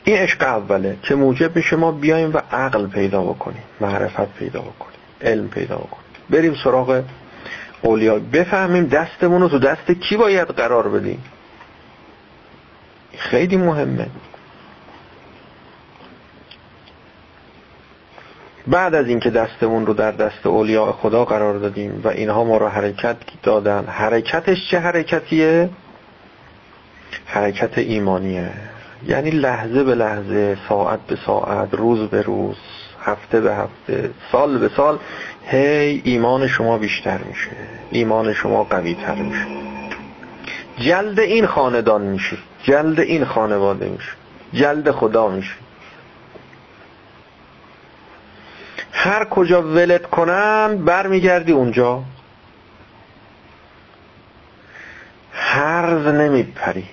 این 0.07 0.17
عشق 0.17 0.43
اوله 0.43 0.97
که 1.03 1.15
موجب 1.15 1.55
میشه 1.55 1.75
ما 1.75 1.91
بیایم 1.91 2.33
و 2.33 2.37
عقل 2.51 2.87
پیدا 2.87 3.21
بکنیم 3.21 3.63
معرفت 3.81 4.33
پیدا 4.33 4.61
بکنیم 4.61 4.99
علم 5.21 5.47
پیدا 5.49 5.75
بکنیم. 5.75 6.05
بریم 6.29 6.55
سراغ 6.63 7.03
اولیا 7.81 8.19
بفهمیم 8.19 8.85
دستمون 8.85 9.41
رو 9.41 9.49
تو 9.49 9.59
دست 9.59 9.91
کی 9.91 10.17
باید 10.17 10.47
قرار 10.47 10.89
بدیم. 10.89 11.23
خیلی 13.17 13.57
مهمه. 13.57 14.07
بعد 18.67 18.95
از 18.95 19.07
اینکه 19.07 19.29
دستمون 19.29 19.85
رو 19.85 19.93
در 19.93 20.11
دست 20.11 20.45
اولیاء 20.45 20.91
خدا 20.91 21.25
قرار 21.25 21.57
دادیم 21.57 22.01
و 22.03 22.07
اینها 22.07 22.43
ما 22.43 22.57
رو 22.57 22.67
حرکت 22.67 23.17
دادن 23.43 23.85
حرکتش 23.85 24.69
چه 24.71 24.79
حرکتیه؟ 24.79 25.69
حرکت 27.25 27.77
ایمانیه. 27.77 28.76
یعنی 29.05 29.29
لحظه 29.29 29.83
به 29.83 29.95
لحظه 29.95 30.57
ساعت 30.69 30.99
به 31.07 31.17
ساعت 31.25 31.73
روز 31.73 32.09
به 32.09 32.21
روز 32.21 32.55
هفته 33.01 33.41
به 33.41 33.55
هفته 33.55 34.11
سال 34.31 34.57
به 34.57 34.69
سال 34.77 34.99
هی 35.45 36.01
ایمان 36.03 36.47
شما 36.47 36.77
بیشتر 36.77 37.17
میشه 37.17 37.51
ایمان 37.91 38.33
شما 38.33 38.63
قوی 38.63 38.93
تر 38.93 39.15
میشه. 39.15 39.45
جلد 40.77 41.19
این 41.19 41.45
خاندان 41.45 42.01
میشه 42.01 42.37
جلد 42.63 42.99
این 42.99 43.25
خانواده 43.25 43.89
میشه 43.89 44.11
جلد 44.53 44.91
خدا 44.91 45.27
میشه. 45.27 45.55
هر 48.91 49.25
کجا 49.25 49.61
ولت 49.61 50.09
کنن 50.09 50.77
برمیگردی 50.85 51.51
اونجا. 51.51 52.03
هرز 55.33 56.07
نمیپری. 56.07 56.85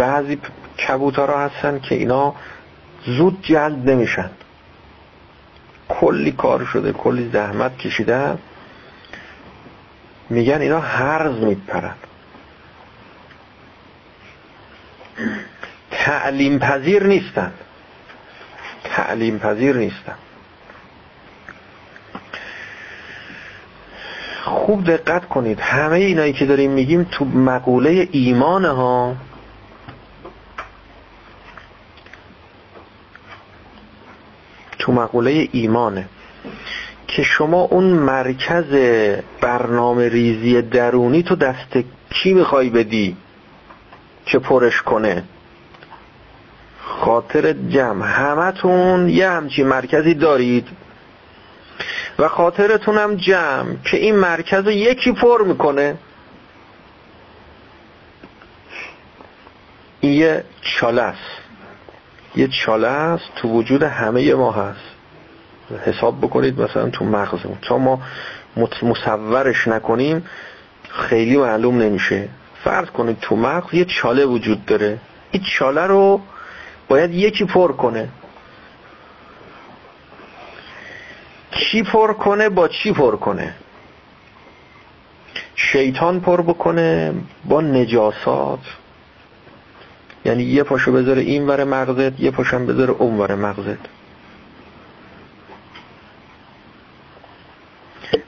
بعضی 0.00 0.38
کبوترها 0.88 1.38
هستن 1.44 1.78
که 1.78 1.94
اینا 1.94 2.34
زود 3.04 3.38
جلد 3.42 3.90
نمیشن. 3.90 4.30
کلی 5.88 6.32
کار 6.32 6.64
شده 6.64 6.92
کلی 6.92 7.30
زحمت 7.32 7.78
کشیدن 7.78 8.38
میگن 10.30 10.60
اینا 10.60 10.80
هرز 10.80 11.34
میپرن. 11.34 11.94
تعلیم 15.90 16.58
پذیر 16.58 17.06
نیستن. 17.06 17.52
تعلیم 18.84 19.38
پذیر 19.38 19.76
نیستن. 19.76 20.14
خوب 24.44 24.84
دقت 24.84 25.28
کنید. 25.28 25.60
همه 25.60 25.96
اینایی 25.96 26.32
که 26.32 26.46
داریم 26.46 26.70
میگیم 26.70 27.04
تو 27.10 27.24
مقوله 27.24 28.08
ایمان 28.12 28.64
ها 28.64 29.16
تو 34.90 34.96
مقوله 34.96 35.48
ایمانه. 35.52 36.08
که 37.08 37.22
شما 37.22 37.60
اون 37.60 37.84
مرکز 37.84 38.64
برنامه 39.40 40.08
ریزی 40.08 40.62
درونی 40.62 41.22
تو 41.22 41.36
دست 41.36 41.78
کی 42.10 42.34
می‌خوای 42.34 42.70
بدی 42.70 43.16
که 44.26 44.38
پرش 44.38 44.82
کنه؟ 44.82 45.22
خاطر 46.80 47.52
جمع. 47.52 48.06
همتون 48.06 49.08
یه 49.08 49.30
همچین 49.30 49.66
مرکزی 49.66 50.14
دارید. 50.14 50.68
و 52.18 52.28
خاطرتون 52.28 52.98
هم 52.98 53.16
جمع 53.16 53.74
که 53.90 53.96
این 53.96 54.16
مرکز 54.16 54.64
رو 54.64 54.70
یکی 54.70 55.12
پر 55.12 55.44
می‌کنه. 55.44 55.96
این 60.00 60.12
یه 60.12 60.44
چاله 60.62 61.02
است. 61.02 61.49
یه 62.36 62.48
چاله 62.48 62.88
است 62.88 63.24
تو 63.36 63.48
وجود 63.48 63.82
همه 63.82 64.34
ما 64.34 64.52
هست. 64.52 64.80
حساب 65.84 66.20
بکنید 66.20 66.60
مثلا 66.60 66.90
تو 66.90 67.04
مغزمون. 67.04 67.58
تا 67.62 67.78
ما 67.78 68.00
مصورش 68.82 69.68
نکنیم 69.68 70.24
خیلی 70.88 71.36
معلوم 71.36 71.82
نمیشه. 71.82 72.28
فرض 72.64 72.90
کنید 72.90 73.18
تو 73.20 73.36
مغز 73.36 73.74
یه 73.74 73.84
چاله 73.84 74.24
وجود 74.24 74.66
داره. 74.66 74.98
این 75.30 75.42
چاله 75.42 75.86
رو 75.86 76.20
باید 76.88 77.14
یکی 77.14 77.44
پر 77.44 77.72
کنه. 77.72 78.08
چی 81.50 81.82
پر 81.82 82.12
کنه 82.12 82.48
با 82.48 82.68
چی 82.68 82.92
پر 82.92 83.16
کنه؟ 83.16 83.54
شیطان 85.54 86.20
پر 86.20 86.42
بکنه 86.42 87.14
با 87.44 87.60
نجاسات. 87.60 88.58
یعنی 90.24 90.42
یه 90.42 90.62
پاشو 90.62 90.92
بذاره 90.92 91.22
این 91.22 91.46
ور 91.46 91.64
مغزت 91.64 92.20
یه 92.20 92.30
پاشم 92.30 92.66
بذاره 92.66 92.90
اون 92.90 93.18
ور 93.18 93.34
مغزت. 93.34 93.78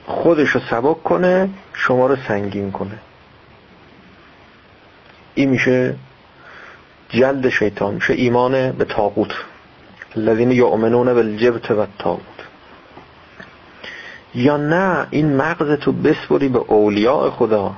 خودشو 0.06 0.60
سبک 0.70 1.02
کنه 1.02 1.48
شما 1.74 2.06
رو 2.06 2.16
سنگین 2.28 2.70
کنه. 2.72 2.98
این 5.34 5.50
میشه 5.50 5.94
جلد 7.08 7.48
شیطان 7.48 7.94
میشه 7.94 8.12
ایمان 8.12 8.72
به 8.72 8.84
تاقوت 8.84 9.32
الذین 10.16 10.50
یؤمنون 10.50 11.14
بالجبت 11.14 11.70
و 11.70 11.86
تاقوت 11.98 12.22
یا 14.34 14.56
نه 14.56 15.06
این 15.10 15.36
مغز 15.36 15.78
تو 15.78 15.92
بسپری 15.92 16.48
به 16.48 16.58
اولیاء 16.58 17.30
خدا. 17.30 17.74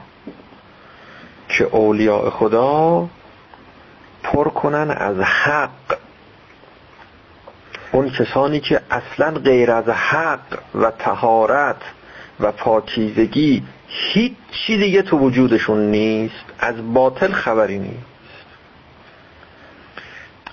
که 1.48 1.64
اولیاء 1.64 2.30
خدا 2.30 3.08
پر 4.34 4.48
کنن 4.48 4.90
از 4.90 5.16
حق. 5.20 5.70
اون 7.92 8.10
کسانی 8.10 8.60
که 8.60 8.80
اصلا 8.90 9.30
غیر 9.30 9.70
از 9.70 9.88
حق 9.88 10.58
و 10.74 10.90
تهارت 10.90 11.82
و 12.40 12.52
پاکیزگی 12.52 13.62
هیچ 13.86 14.32
چی 14.50 14.78
دیگه 14.78 15.02
تو 15.02 15.18
وجودشون 15.18 15.90
نیست 15.90 16.44
از 16.58 16.94
باطل 16.94 17.32
خبری 17.32 17.78
نیست. 17.78 18.04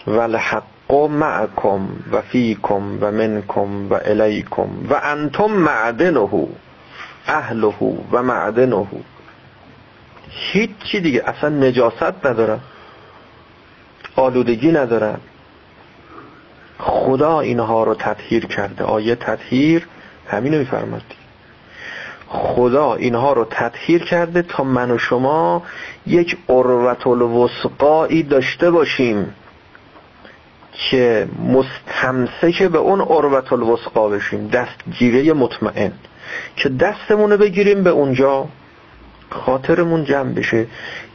والحق 0.07 0.63
معکم 0.91 1.87
و 2.11 2.21
فیکم 2.21 2.97
و 3.01 3.11
منکم 3.11 3.89
و 3.89 3.93
الیکم 4.05 4.69
و 4.89 4.99
انتم 5.03 5.51
معدنه 5.51 6.47
اهله 7.27 7.73
و 8.11 8.23
معدنه. 8.23 8.87
هیچ 10.29 10.69
چی 10.83 10.99
دیگه 10.99 11.23
اصلا 11.25 11.49
نجاست 11.49 12.25
ندارن. 12.25 12.59
آلودگی 14.15 14.71
ندارن 14.71 15.17
خدا 16.79 17.39
اینها 17.39 17.83
رو 17.83 17.95
تطهیر 17.95 18.45
کرده. 18.45 18.83
آیه 18.83 19.15
تطهیر 19.15 19.87
همینو 20.27 20.57
میفرماد. 20.57 21.01
خدا 22.27 22.93
اینها 22.93 23.33
رو 23.33 23.45
تطهیر 23.49 24.03
کرده 24.03 24.41
تا 24.41 24.63
من 24.63 24.91
و 24.91 24.97
شما 24.97 25.63
یک 26.07 26.37
عروت 26.49 27.07
الوسقایی 27.07 28.23
داشته 28.23 28.71
باشیم 28.71 29.33
که 30.73 31.27
مستمسک 31.43 32.63
به 32.63 32.77
اون 32.77 33.01
عروت 33.01 33.53
الوسقا 33.53 34.09
بشیم. 34.09 34.47
دستگیره 34.47 35.33
مطمئن. 35.33 35.91
که 36.55 36.69
دستمونو 36.69 37.37
بگیریم 37.37 37.83
به 37.83 37.89
اونجا. 37.89 38.47
خاطرمون 39.29 40.05
جمع 40.05 40.33
بشه. 40.33 40.67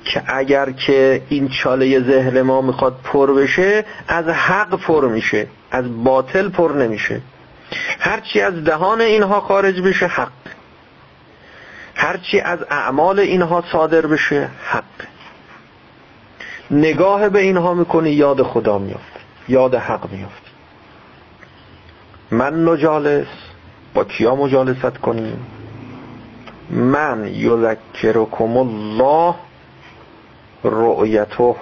که 0.06 0.22
اگر 0.26 0.70
که 0.70 1.22
این 1.28 1.48
چاله 1.48 2.00
ذهن 2.00 2.42
ما 2.42 2.60
می‌خواد 2.60 3.00
پر 3.04 3.34
بشه 3.34 3.84
از 4.08 4.28
حق 4.28 4.74
پر 4.74 5.08
میشه 5.08 5.46
از 5.70 6.04
باطل 6.04 6.48
پر 6.48 6.72
نمیشه. 6.72 7.20
هرچی 7.98 8.40
از 8.40 8.64
دهان 8.64 9.00
اینها 9.00 9.40
خارج 9.40 9.80
بشه 9.80 10.06
حق. 10.06 10.32
هرچی 11.94 12.40
از 12.40 12.58
اعمال 12.70 13.20
اینها 13.20 13.64
صادر 13.72 14.06
بشه 14.06 14.48
حق. 14.64 14.84
نگاه 16.70 17.28
به 17.28 17.40
اینها 17.40 17.74
می‌کنی 17.74 18.10
یاد 18.10 18.42
خدا 18.42 18.78
میافت 18.78 19.12
یاد 19.48 19.74
حق 19.74 20.12
میافت. 20.12 20.42
من 22.30 22.68
نجالس 22.68 23.26
با 23.94 24.04
کیا 24.04 24.34
مجالست 24.34 24.98
کنیم؟ 24.98 25.46
من 26.70 27.26
یذکرکم 27.34 28.56
الله 28.56 29.34
رؤیته. 30.70 31.54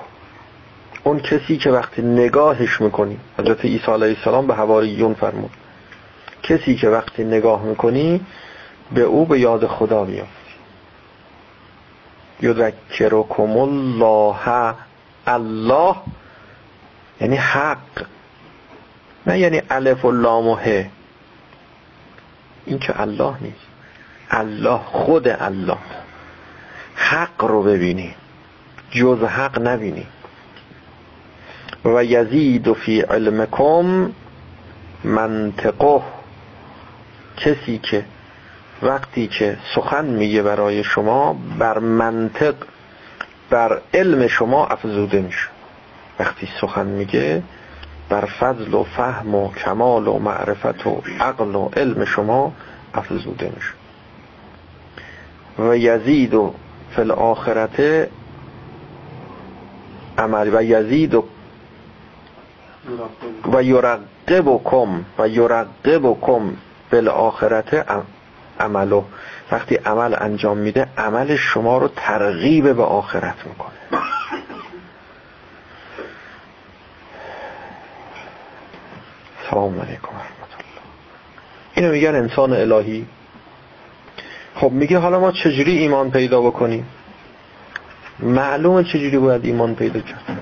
اون 1.05 1.20
کسی 1.20 1.57
که 1.57 1.70
وقتی 1.70 2.02
نگاهش 2.02 2.80
می‌کنی 2.80 3.18
حضرت 3.38 3.64
عیسی 3.64 3.92
علیه 3.92 4.16
السلام 4.18 4.46
به 4.46 4.55
حواریون 4.55 5.14
فرمود. 5.14 5.50
کسی 6.42 6.74
که 6.76 6.88
وقتی 6.88 7.24
نگاه 7.24 7.62
می‌کنی 7.62 8.20
به 8.92 9.00
او 9.00 9.26
به 9.26 9.40
یاد 9.40 9.66
خدا 9.66 10.05
میافتی 10.05 10.55
یذکرکم 12.42 13.57
الله 13.57 14.74
الله 15.26 15.96
یعنی 17.20 17.36
حق. 17.36 18.07
نه 19.26 19.38
یعنی 19.38 19.62
الف 19.70 20.05
و 20.05 20.11
لام 20.11 20.48
و 20.48 20.55
ه 20.55 20.90
این 22.66 22.78
که 22.78 23.00
الله 23.00 23.34
نیست. 23.40 23.66
الله 24.30 24.78
خود 24.78 25.28
الله. 25.28 25.78
حق 26.94 27.44
رو 27.44 27.62
ببینی. 27.62 28.14
جز 28.95 29.22
حق 29.22 29.61
نبینی. 29.68 30.07
و 31.84 32.05
یزید 32.05 32.72
فی 32.72 33.01
علمکم 33.01 34.11
منطقه. 35.05 36.03
کسی 37.36 37.78
که 37.78 38.05
وقتی 38.82 39.26
که 39.26 39.59
سخن 39.74 40.05
میگه 40.05 40.42
برای 40.42 40.84
شما 40.84 41.36
بر 41.59 41.78
منطق 41.78 42.55
بر 43.51 43.80
علم 43.95 44.26
شما 44.26 44.66
افزوده 44.66 45.20
میشه. 45.20 45.49
وقتی 46.18 46.49
سخن 46.61 46.86
میگه 46.86 47.42
بر 48.09 48.24
فضل 48.24 48.74
و 48.74 48.84
فهم 48.84 49.34
و 49.34 49.53
کمال 49.53 50.09
و 50.09 50.18
معرفت 50.18 50.86
و 50.86 51.03
عقل 51.20 51.55
و 51.55 51.70
علم 51.76 52.05
شما 52.05 52.53
افزوده 52.95 53.53
میشه. 53.55 53.72
و 55.59 55.76
یزید 55.76 56.34
و 56.34 56.55
فی 56.90 57.01
الاخرت 57.01 58.09
عمل 60.18 60.50
و 60.54 60.62
یزید 60.62 61.14
و 61.14 61.24
و 63.52 63.62
یرقبکم 63.62 65.04
و 65.18 65.28
یرقبکم 65.28 66.56
بالآخرت 66.92 67.86
عملو 68.60 69.02
وقتی 69.52 69.74
عمل 69.74 70.14
انجام 70.18 70.58
میده 70.58 70.88
عمل 70.98 71.36
شما 71.36 71.78
رو 71.78 71.88
ترغیب 71.96 72.72
به 72.72 72.82
آخرت 72.82 73.46
می‌کنه. 73.46 73.74
سلام 79.50 79.80
علیکم 79.80 80.08
رحمت 80.08 80.52
الله 80.52 80.82
اینو 81.74 81.92
میگن 81.92 82.14
انسان 82.14 82.52
الهی. 82.52 83.06
خب 84.54 84.70
میگه 84.70 84.98
حالا 84.98 85.20
ما 85.20 85.32
چجوری 85.32 85.78
ایمان 85.78 86.10
پیدا 86.10 86.40
بکنیم؟ 86.40 86.86
معلومه 88.24 88.84
چجوری 88.84 89.18
باید 89.18 89.44
ایمان 89.44 89.74
پیدا 89.74 90.00
کرد. 90.00 90.38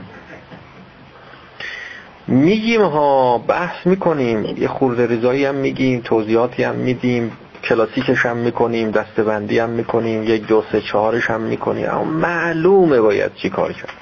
میگیم 2.27 2.83
ها 2.83 3.39
بحث 3.39 3.87
می‌کنیم. 3.87 4.45
یه 4.59 4.69
خورده 4.69 5.07
ریزایی 5.07 5.45
هم 5.45 5.55
میگیم 5.55 6.01
توضیحاتی 6.01 6.63
هم 6.63 6.75
میدیم 6.75 7.33
کلاسیکش 7.65 8.27
هم 8.27 8.37
می‌کنیم 8.37 8.91
دستبندی 8.91 9.59
هم 9.59 9.71
می‌کنیم 9.71 10.23
یک 10.23 10.47
دو 10.47 10.65
سه 10.73 10.81
چهارش 10.81 11.31
هم 11.31 11.41
می‌کنیم. 11.41 11.91
اما 11.91 12.05
معلومه 12.05 13.01
باید 13.01 13.35
چی 13.35 13.51
کار 13.51 13.73
کرد. 13.73 13.93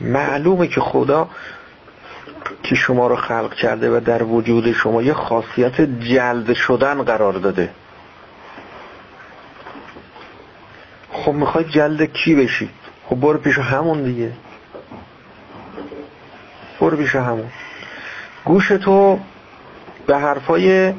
معلومه 0.00 0.66
که 0.66 0.80
خدا 0.80 1.28
که 2.62 2.74
شما 2.74 3.06
رو 3.06 3.16
خلق 3.16 3.54
کرده 3.54 3.96
و 3.96 4.00
در 4.00 4.22
وجود 4.22 4.72
شما 4.72 5.02
یه 5.02 5.12
خاصیت 5.12 5.80
جلد 5.80 6.52
شدن 6.52 7.02
قرار 7.02 7.32
داده. 7.32 7.70
خب 11.16 11.32
می‌خوای 11.32 11.64
جلد 11.64 12.12
کی 12.12 12.34
بشی؟ 12.34 12.68
خب 13.06 13.16
برو 13.16 13.38
پیش 13.38 13.58
همون 13.58 14.02
دیگه. 14.02 14.32
برو 16.80 16.96
پیش 16.96 17.14
همون. 17.14 17.50
گوش 18.44 18.68
تو 18.68 19.18
به 20.06 20.18
حرفای 20.18 20.92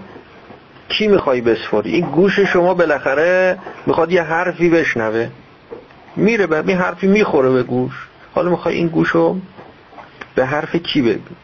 کی 0.89 1.07
می‌خوای 1.07 1.41
بسپاری؟ 1.41 1.91
این 1.91 2.05
گوش 2.05 2.39
شما 2.39 2.73
بالاخره 2.73 3.57
می‌خواد 3.85 4.11
یه 4.11 4.23
حرفی 4.23 4.69
بشنوه. 4.69 5.29
میره 6.15 6.47
به 6.47 6.63
این 6.67 6.77
حرفی 6.77 7.07
می‌خوره 7.07 7.49
به 7.49 7.63
گوش. 7.63 8.07
حالا 8.35 8.49
می‌خوای 8.49 8.75
این 8.75 8.87
گوشو 8.87 9.37
به 10.35 10.45
حرف 10.45 10.75
کی 10.75 11.01
بگو؟ 11.01 11.35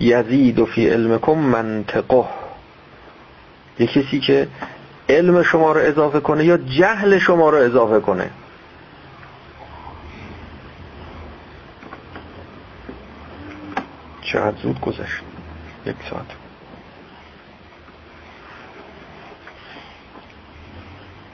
یزید 0.00 0.58
و 0.58 0.66
فی 0.66 0.88
علمکم 0.88 1.32
منطقه. 1.32 2.24
یه 3.78 3.86
کسی 3.86 4.20
که 4.20 4.48
علم 5.08 5.42
شما 5.42 5.72
رو 5.72 5.80
اضافه 5.80 6.20
کنه 6.20 6.44
یا 6.44 6.56
جهل 6.56 7.18
شما 7.18 7.50
رو 7.50 7.58
اضافه 7.58 8.00
کنه؟ 8.00 8.30
چقدر 14.22 14.56
زود 14.62 14.80
گذشت؟ 14.80 15.20
یک 15.86 15.96
ساعت. 16.10 16.26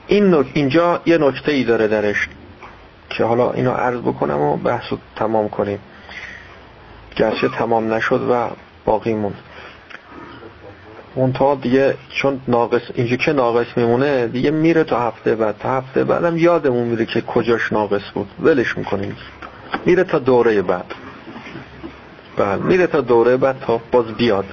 این 0.07 0.35
نک... 0.35 0.47
اینجا 0.55 1.03
یه 1.07 1.19
نکته 1.19 1.53
ای 1.53 1.65
داره 1.65 1.89
درش 1.89 2.29
که 3.11 3.25
حالا 3.25 3.53
اینو 3.53 3.71
عرض 3.71 4.01
بکنم 4.01 4.41
و 4.41 4.57
بحث 4.57 4.83
رو 4.91 4.99
تمام 5.17 5.49
کنیم. 5.49 5.79
گرچه 7.17 7.49
تمام 7.49 7.95
نشد 7.95 8.29
و 8.31 8.51
باقی 8.85 9.15
موند. 9.15 9.39
منتها 11.17 11.55
دیگه 11.55 11.95
چون 12.09 12.41
ناقص 12.49 12.83
اینجا 12.95 13.17
که 13.17 13.33
ناقص 13.33 13.67
میمونه 13.77 14.27
دیگه 14.27 14.51
میره 14.51 14.85
تا 14.85 15.01
هفته 15.01 15.35
بعد. 15.35 15.59
تا 15.59 15.71
هفته 15.71 16.05
بعدم 16.05 16.37
یادمون 16.39 16.89
میره 16.89 17.07
که 17.07 17.21
کجاش 17.21 17.73
ناقص 17.73 18.11
بود. 18.15 18.29
ولش 18.41 18.79
می‌کنیم. 18.79 19.17
میره 19.87 20.05
تا 20.05 20.19
دوره 20.19 20.63
بعد. 20.63 20.95
بله 22.37 22.57
میره 22.57 22.87
تا 22.87 23.01
دوره 23.01 23.37
بعد 23.37 23.61
تا 23.61 23.81
باز 23.93 24.07
بیاد. 24.07 24.45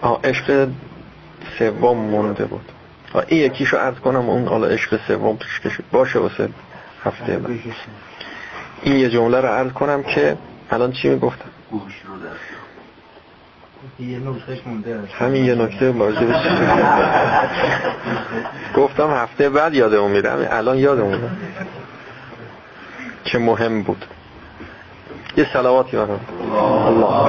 آه 0.00 0.20
عشق 0.24 0.68
سوم 1.58 1.96
مونده 1.96 2.44
بود. 2.44 2.64
آه 3.12 3.24
این 3.28 3.40
یکیشو 3.46 3.76
عرض 3.76 3.94
کنم 3.94 4.30
اون 4.30 4.48
حالا 4.48 4.66
عشق 4.66 5.00
سوم 5.08 5.36
پیش 5.36 5.80
باشه 5.92 6.18
واسه 6.18 6.48
هفته 7.04 7.38
بعد. 7.38 7.60
این 8.82 8.96
یه 8.96 9.10
جمله 9.10 9.40
رو 9.40 9.48
عرض 9.48 9.72
کنم 9.72 10.02
که 10.02 10.36
الان 10.70 10.92
چی 10.92 11.08
می‌گفتم؟ 11.08 11.50
همین 15.18 15.44
یه 15.44 15.54
نکته 15.54 15.90
واجب 15.90 16.34
گفتم 18.76 19.10
هفته 19.10 19.50
بعد 19.50 19.74
یادمون 19.74 20.10
میره. 20.10 20.48
الان 20.50 20.78
یادمون 20.78 21.20
که 23.24 23.38
مهم 23.38 23.82
بود. 23.82 24.04
یه 25.36 25.46
سلواتی 25.52 25.96
برام 25.96 26.20
الله 26.46 27.24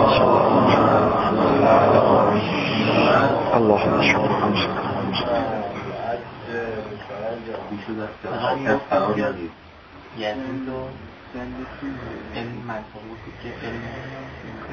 الله 3.53 3.81
یعنی 10.17 10.41
تو 10.67 10.87
علم 12.35 12.71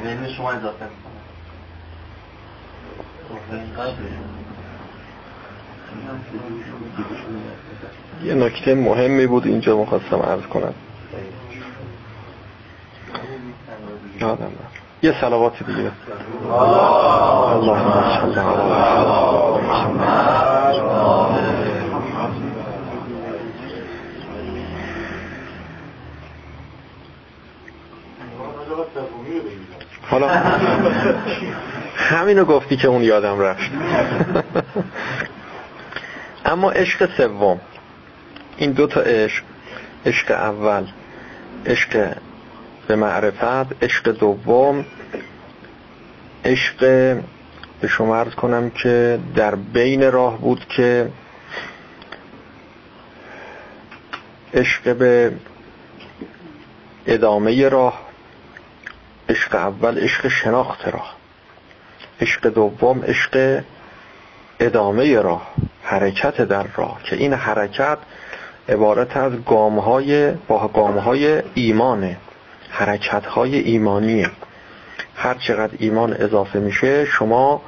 علم 0.04 0.28
شما 0.36 0.52
اضافه 0.52 0.84
می‌کنه. 0.84 1.11
یه 8.24 8.34
نکته 8.34 8.74
مهمی 8.74 9.26
بود 9.26 9.46
اینجا 9.46 9.76
مخواستم 9.78 10.16
عرض 10.16 10.42
کنم. 10.42 10.74
یادم 14.20 14.52
یه 15.02 15.20
سلوات 15.20 15.62
دیگه. 15.62 15.92
اللهم 17.52 17.92
صل 18.20 18.38
حالا 30.10 30.28
همینو 32.02 32.44
گفتی 32.44 32.76
که 32.76 32.88
اون 32.88 33.02
یادم 33.02 33.40
رفت. 33.40 33.70
اما 36.44 36.70
عشق 36.70 37.16
سوم. 37.16 37.60
این 38.56 38.72
دو 38.72 38.86
تا 38.86 39.00
عشق 39.00 39.44
عشق 40.06 40.30
اول 40.30 40.86
عشق 41.66 42.16
به 42.88 42.96
معرفت 42.96 43.84
عشق 43.84 44.08
دوم 44.08 44.84
عشق 46.44 46.78
به 47.80 47.88
شما 47.88 48.16
عرض 48.16 48.34
کنم 48.34 48.70
که 48.70 49.18
در 49.36 49.54
بین 49.54 50.12
راه 50.12 50.38
بود 50.38 50.66
که 50.68 51.08
عشق 54.54 54.96
به 54.96 55.32
ادامه 57.06 57.68
راه 57.68 58.00
عشق 59.28 59.54
اول 59.54 59.98
عشق 59.98 60.28
شناخت 60.28 60.88
راه. 60.88 61.21
عشق 62.22 62.48
دوم 62.48 63.02
عشق 63.04 63.62
ادامه 64.60 65.20
راه 65.20 65.50
حرکت 65.82 66.40
در 66.40 66.66
راه 66.76 67.00
که 67.04 67.16
این 67.16 67.32
حرکت 67.32 67.98
عبارت 68.68 69.16
از 69.16 69.32
گامهای 69.46 70.32
با 70.48 70.68
گامهای 70.68 71.42
ایمانه 71.54 72.16
حرکتهای 72.70 73.58
ایمانیه. 73.58 74.30
هر 75.16 75.34
چقدر 75.34 75.72
ایمان 75.78 76.12
اضافه 76.12 76.58
میشه 76.58 77.04
شما 77.04 77.62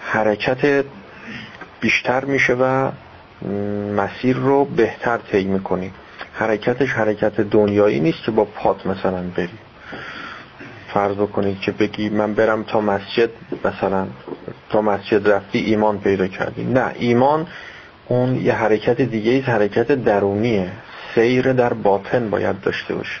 حرکت 0.00 0.84
بیشتر 1.80 2.24
میشه 2.24 2.54
و 2.54 2.90
مسیر 3.96 4.36
رو 4.36 4.64
بهتر 4.64 5.16
طی 5.16 5.44
می‌کنی. 5.44 5.92
حرکتش 6.34 6.92
حرکت 6.92 7.40
دنیایی 7.40 8.00
نیست 8.00 8.22
که 8.24 8.30
با 8.30 8.44
پات 8.44 8.86
مثلا 8.86 9.22
بری. 9.36 9.58
فرض 10.94 11.16
بکنید 11.16 11.60
که 11.60 11.72
بگی 11.72 12.08
من 12.08 12.34
برم 12.34 12.62
تا 12.62 12.80
مسجد 12.80 13.30
مثلا 13.64 14.06
تا 14.70 14.82
مسجد 14.82 15.28
رفتی 15.28 15.58
ایمان 15.58 15.98
پیدا 16.00 16.26
کردی. 16.26 16.64
نه 16.64 16.92
ایمان 16.98 17.46
اون 18.08 18.36
یه 18.36 18.52
حرکت 18.52 19.00
دیگه 19.00 19.30
ایست 19.30 19.48
حرکت 19.48 19.92
درونیه. 19.92 20.72
سیر 21.14 21.52
در 21.52 21.72
باطن 21.72 22.30
باید 22.30 22.60
داشته 22.60 22.94
باشه. 22.94 23.20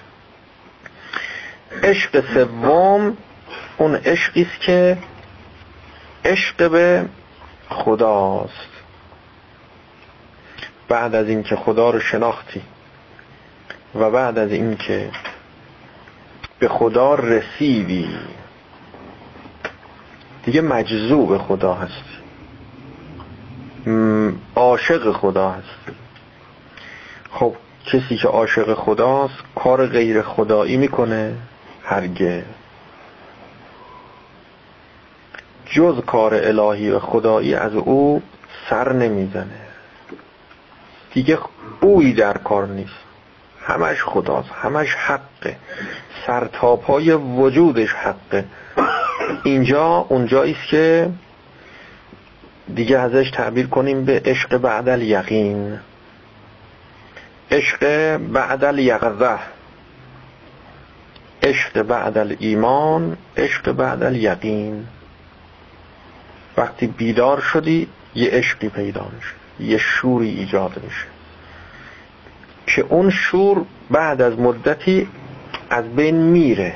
عشق 1.82 2.24
سوم 2.34 3.16
اون 3.78 3.94
عشقی 3.94 4.42
است 4.42 4.60
که 4.60 4.98
عشق 6.24 6.70
به 6.70 7.04
خداست. 7.68 8.72
بعد 10.88 11.14
از 11.14 11.28
اینکه 11.28 11.56
خدا 11.56 11.90
رو 11.90 12.00
شناختی 12.00 12.62
و 13.94 14.10
بعد 14.10 14.38
از 14.38 14.52
اینکه 14.52 15.10
به 16.62 16.68
خدا 16.68 17.14
رسیدی. 17.14 18.08
دیگه 20.44 20.60
مجذوب 20.60 21.38
خدا 21.38 21.74
هستی 21.74 22.22
عاشق 24.56 25.12
خدا 25.12 25.50
هستی 25.50 25.92
خب 27.30 27.54
کسی 27.86 28.16
که 28.16 28.28
عاشق 28.28 28.74
خداست 28.74 29.34
کار 29.54 29.86
غیر 29.86 30.22
خدایی 30.22 30.76
می‌کنه 30.76 31.34
هرگز. 31.84 32.42
جز 35.66 36.00
کار 36.06 36.34
الهی 36.34 36.90
و 36.90 36.98
خدایی 36.98 37.54
از 37.54 37.74
او 37.74 38.22
سر 38.70 38.92
نمی‌زنه. 38.92 39.60
دیگه 41.14 41.38
بویی 41.80 42.12
در 42.12 42.38
کار 42.38 42.66
نیست. 42.66 43.01
همش 43.66 44.02
خداست 44.02 44.50
همش 44.62 44.94
حقه. 44.94 45.56
سرتاپ 46.26 46.86
های 46.86 47.12
وجودش 47.12 47.92
حقه. 47.92 48.44
اینجا 49.44 49.86
اونجایی 50.08 50.52
است 50.52 50.68
که 50.68 51.10
دیگه 52.74 52.98
ازش 52.98 53.30
تعبیر 53.30 53.66
کنیم 53.66 54.04
به 54.04 54.22
عشق 54.24 54.56
بعد 54.56 54.88
الیقین. 54.88 55.78
عشق 57.50 58.16
بعد 58.16 58.64
الیقظه 58.64 59.38
عشق 61.42 61.82
بعد 61.82 62.36
ایمان 62.38 63.16
عشق 63.36 63.72
بعد 63.72 64.02
الیقین. 64.02 64.86
وقتی 66.56 66.86
بیدار 66.86 67.40
شدی 67.40 67.88
یه 68.14 68.30
عشقی 68.30 68.68
پیدا 68.68 69.06
میشه 69.16 69.34
یه 69.70 69.78
شوری 69.78 70.28
ایجاد 70.28 70.80
میشه. 70.84 71.11
که 72.66 72.84
اون 72.88 73.10
شور 73.10 73.64
بعد 73.90 74.22
از 74.22 74.38
مدتی 74.38 75.08
از 75.70 75.84
بین 75.96 76.16
میره. 76.16 76.74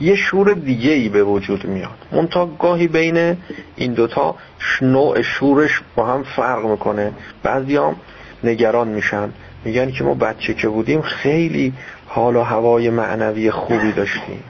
یه 0.00 0.16
شور 0.16 0.52
دیگه 0.52 0.90
ای 0.90 1.08
به 1.08 1.22
وجود 1.22 1.64
میاد. 1.64 2.06
منتها 2.12 2.46
گاهی 2.46 2.88
بین 2.88 3.36
این 3.76 3.92
دوتا 3.92 4.34
نوع 4.82 5.22
شورش 5.22 5.82
با 5.96 6.06
هم 6.06 6.22
فرق 6.22 6.64
می‌کنه. 6.64 7.12
بعضی 7.42 7.76
هم 7.76 7.96
نگران 8.44 8.88
میشن. 8.88 9.32
میگن 9.64 9.90
که 9.90 10.04
ما 10.04 10.14
بچه 10.14 10.54
که 10.54 10.68
بودیم 10.68 11.02
خیلی 11.02 11.72
حال 12.06 12.36
و 12.36 12.42
هوای 12.42 12.90
معنوی 12.90 13.50
خوبی 13.50 13.92
داشتیم. 13.92 14.42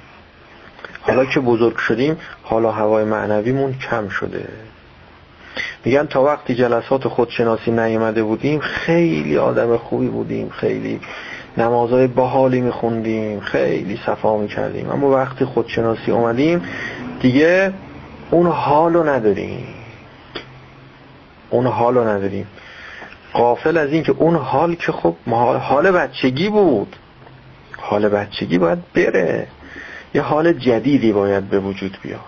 حالا 1.01 1.25
که 1.25 1.41
بزرگ 1.41 1.77
شدیم 1.77 2.17
حال 2.43 2.65
و 2.65 2.71
هوای 2.71 3.05
معنویمون 3.05 3.73
کم 3.73 4.09
شده. 4.09 4.49
میگن 5.87 6.07
تا 6.07 6.23
وقتی 6.23 6.55
جلسات 6.55 7.09
خودشناسی 7.09 7.71
نیامده 7.71 8.23
بودیم 8.23 8.61
خیلی 8.61 9.39
آدم 9.39 9.77
خوبی 9.77 10.09
بودیم 10.09 10.49
خیلی 10.49 11.01
نمازهای 11.57 12.07
باحالی 12.07 12.61
میخوندیم 12.61 13.41
خیلی 13.41 14.01
صفا 14.07 14.37
می‌کردیم. 14.37 14.91
اما 14.91 15.11
وقتی 15.11 15.45
خودشناسی 15.45 16.11
اومدیم 16.11 16.63
دیگه 17.21 17.73
اون 18.31 18.47
حالو 18.47 19.03
نداریم. 19.03 19.67
اون 21.51 21.67
حالو 21.67 22.05
نداریم. 22.05 22.47
قافل 23.33 23.77
از 23.77 23.93
این 23.93 24.03
که 24.03 24.15
اون 24.19 24.37
حال 24.37 24.75
که 24.75 24.93
خب 24.93 25.15
حال 25.61 25.91
بچگی 25.91 26.49
بود. 26.49 26.97
حال 27.79 28.09
بچگی 28.09 28.59
باید 28.59 28.79
بره. 28.95 29.47
یه 30.15 30.23
حال 30.23 30.53
جدیدی 30.53 31.13
باید 31.13 31.49
به 31.49 31.59
وجود 31.59 31.99
بیاد. 32.03 32.21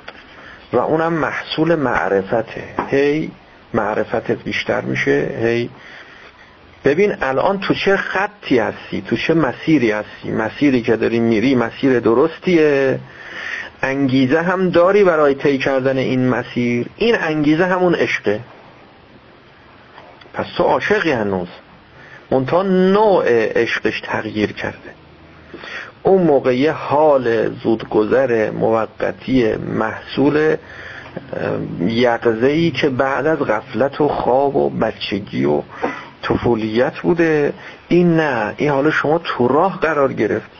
و 0.72 0.76
اونم 0.76 1.12
محصول 1.12 1.74
معرفته. 1.74 2.64
هی 2.90 3.30
معرفتت 3.74 4.42
بیشتر 4.42 4.80
میشه. 4.80 5.38
هی. 5.42 5.70
ببین 6.84 7.14
الان 7.22 7.60
تو 7.60 7.74
چه 7.74 7.96
خطی 7.96 8.58
هستی؟ 8.58 9.02
تو 9.06 9.16
چه 9.16 9.34
مسیری 9.34 9.90
هستی؟ 9.90 10.30
مسیری 10.30 10.82
که 10.82 10.96
داری 10.96 11.20
میری 11.20 11.54
مسیر 11.54 12.00
درستیه. 12.00 12.98
انگیزه 13.82 14.42
هم 14.42 14.70
داری 14.70 15.04
برای 15.04 15.34
طی 15.34 15.58
کردن 15.58 15.98
این 15.98 16.28
مسیر. 16.28 16.86
این 16.96 17.16
انگیزه 17.20 17.66
همون 17.66 17.94
عشقه. 17.94 18.40
پس 20.34 20.46
تو 20.56 20.64
عاشقی 20.64 21.12
هنوز. 21.12 21.48
منتها 22.30 22.62
نوع 22.62 23.24
عشقش 23.60 24.00
تغییر 24.00 24.52
کرده. 24.52 24.98
اون 26.02 26.22
موقع 26.22 26.70
حال 26.70 27.54
زودگذر 27.54 28.50
موقتی 28.50 29.54
محصول 29.56 30.56
یقضه 31.80 32.70
که 32.70 32.88
بعد 32.88 33.26
از 33.26 33.38
غفلت 33.38 34.00
و 34.00 34.08
خواب 34.08 34.56
و 34.56 34.70
بچگی 34.70 35.44
و 35.44 35.62
طفولیت 36.22 36.98
بوده. 36.98 37.52
این 37.88 38.16
نه. 38.16 38.54
این 38.56 38.70
حالا 38.70 38.90
شما 38.90 39.18
تو 39.18 39.48
راه 39.48 39.80
قرار 39.80 40.12
گرفتی. 40.12 40.58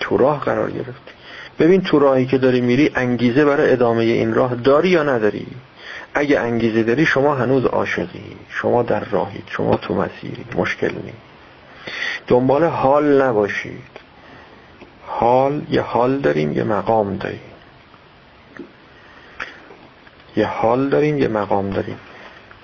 تو 0.00 0.16
راه 0.16 0.40
قرار 0.40 0.70
گرفتی. 0.70 1.12
ببین 1.58 1.80
تو 1.80 1.98
راهی 1.98 2.26
که 2.26 2.38
داری 2.38 2.60
میری 2.60 2.90
انگیزه 2.94 3.44
برای 3.44 3.72
ادامه 3.72 4.04
این 4.04 4.34
راه 4.34 4.54
داری 4.54 4.88
یا 4.88 5.02
نداری؟ 5.02 5.46
اگه 6.14 6.40
انگیزه 6.40 6.82
داری 6.82 7.06
شما 7.06 7.34
هنوز 7.34 7.64
عاشقی. 7.64 8.36
شما 8.48 8.82
در 8.82 9.04
راهید. 9.04 9.44
شما 9.46 9.76
تو 9.76 9.94
مسیری. 9.94 10.44
مشکل 10.56 10.92
نیست. 11.04 11.18
دنبال 12.26 12.64
حال 12.64 13.22
نباشید. 13.22 13.96
حال 15.06 15.62
یه 15.70 15.80
حال 15.80 16.18
داریم 16.18 16.52
یه 16.52 16.64
مقام 16.64 17.16
داریم. 17.16 17.40
یه 20.36 20.46
حال 20.46 20.88
داریم 20.88 21.18
یه 21.18 21.28
مقام 21.28 21.70
داریم. 21.70 21.98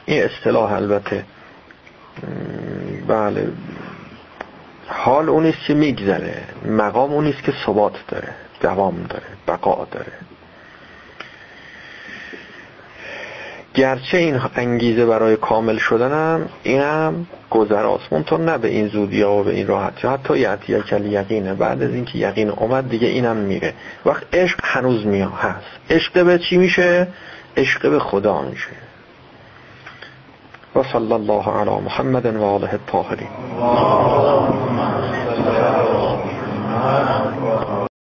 این 0.07 0.23
اصطلاح 0.23 0.73
البته. 0.73 1.25
بله. 3.09 3.49
حال 4.87 5.29
اونیست 5.29 5.59
که 5.67 5.75
میگذره. 5.75 6.43
مقام 6.67 7.13
اونیست 7.13 7.43
که 7.43 7.53
ثبات 7.67 7.95
داره 8.09 8.29
دوام 8.61 9.07
داره 9.09 9.27
بقا 9.49 9.87
داره. 9.91 10.13
گرچه 13.75 14.19
این 14.19 14.41
انگیزه 14.57 15.07
برای 15.07 15.37
کامل 15.37 15.79
شدنم 15.79 16.49
اینم 16.63 17.27
گذراست 17.51 18.13
منطور 18.13 18.41
نه 18.41 18.59
به 18.59 18.69
این 18.69 18.89
زودی 18.89 19.23
و 19.23 19.43
به 19.43 19.51
این 19.51 19.67
راحتی 19.67 20.09
حتی 20.09 20.39
یعطیه 20.39 20.81
کل 20.81 21.07
یقینه 21.07 21.55
بعد 21.55 21.83
از 21.83 21.91
اینکه 21.91 22.19
یقین 22.19 22.51
اومد 22.51 22.91
دیگه 22.91 23.09
اینم 23.09 23.37
میره. 23.37 23.75
وقت 24.07 24.23
عشق 24.33 24.61
هنوز 24.63 25.07
میاد 25.07 25.33
هست. 25.33 25.67
عشق 25.91 26.25
به 26.25 26.39
چی 26.39 26.57
میشه؟ 26.57 27.09
عشق 27.57 27.91
به 27.91 27.99
خدا 27.99 28.43
میشه. 28.43 28.71
و 30.77 30.83
صلی 30.83 31.13
الله 31.13 31.49
علی 31.49 31.71
محمد 31.71 32.27
و 32.27 32.45
آله 32.45 32.73
الطاهرین. 32.73 33.29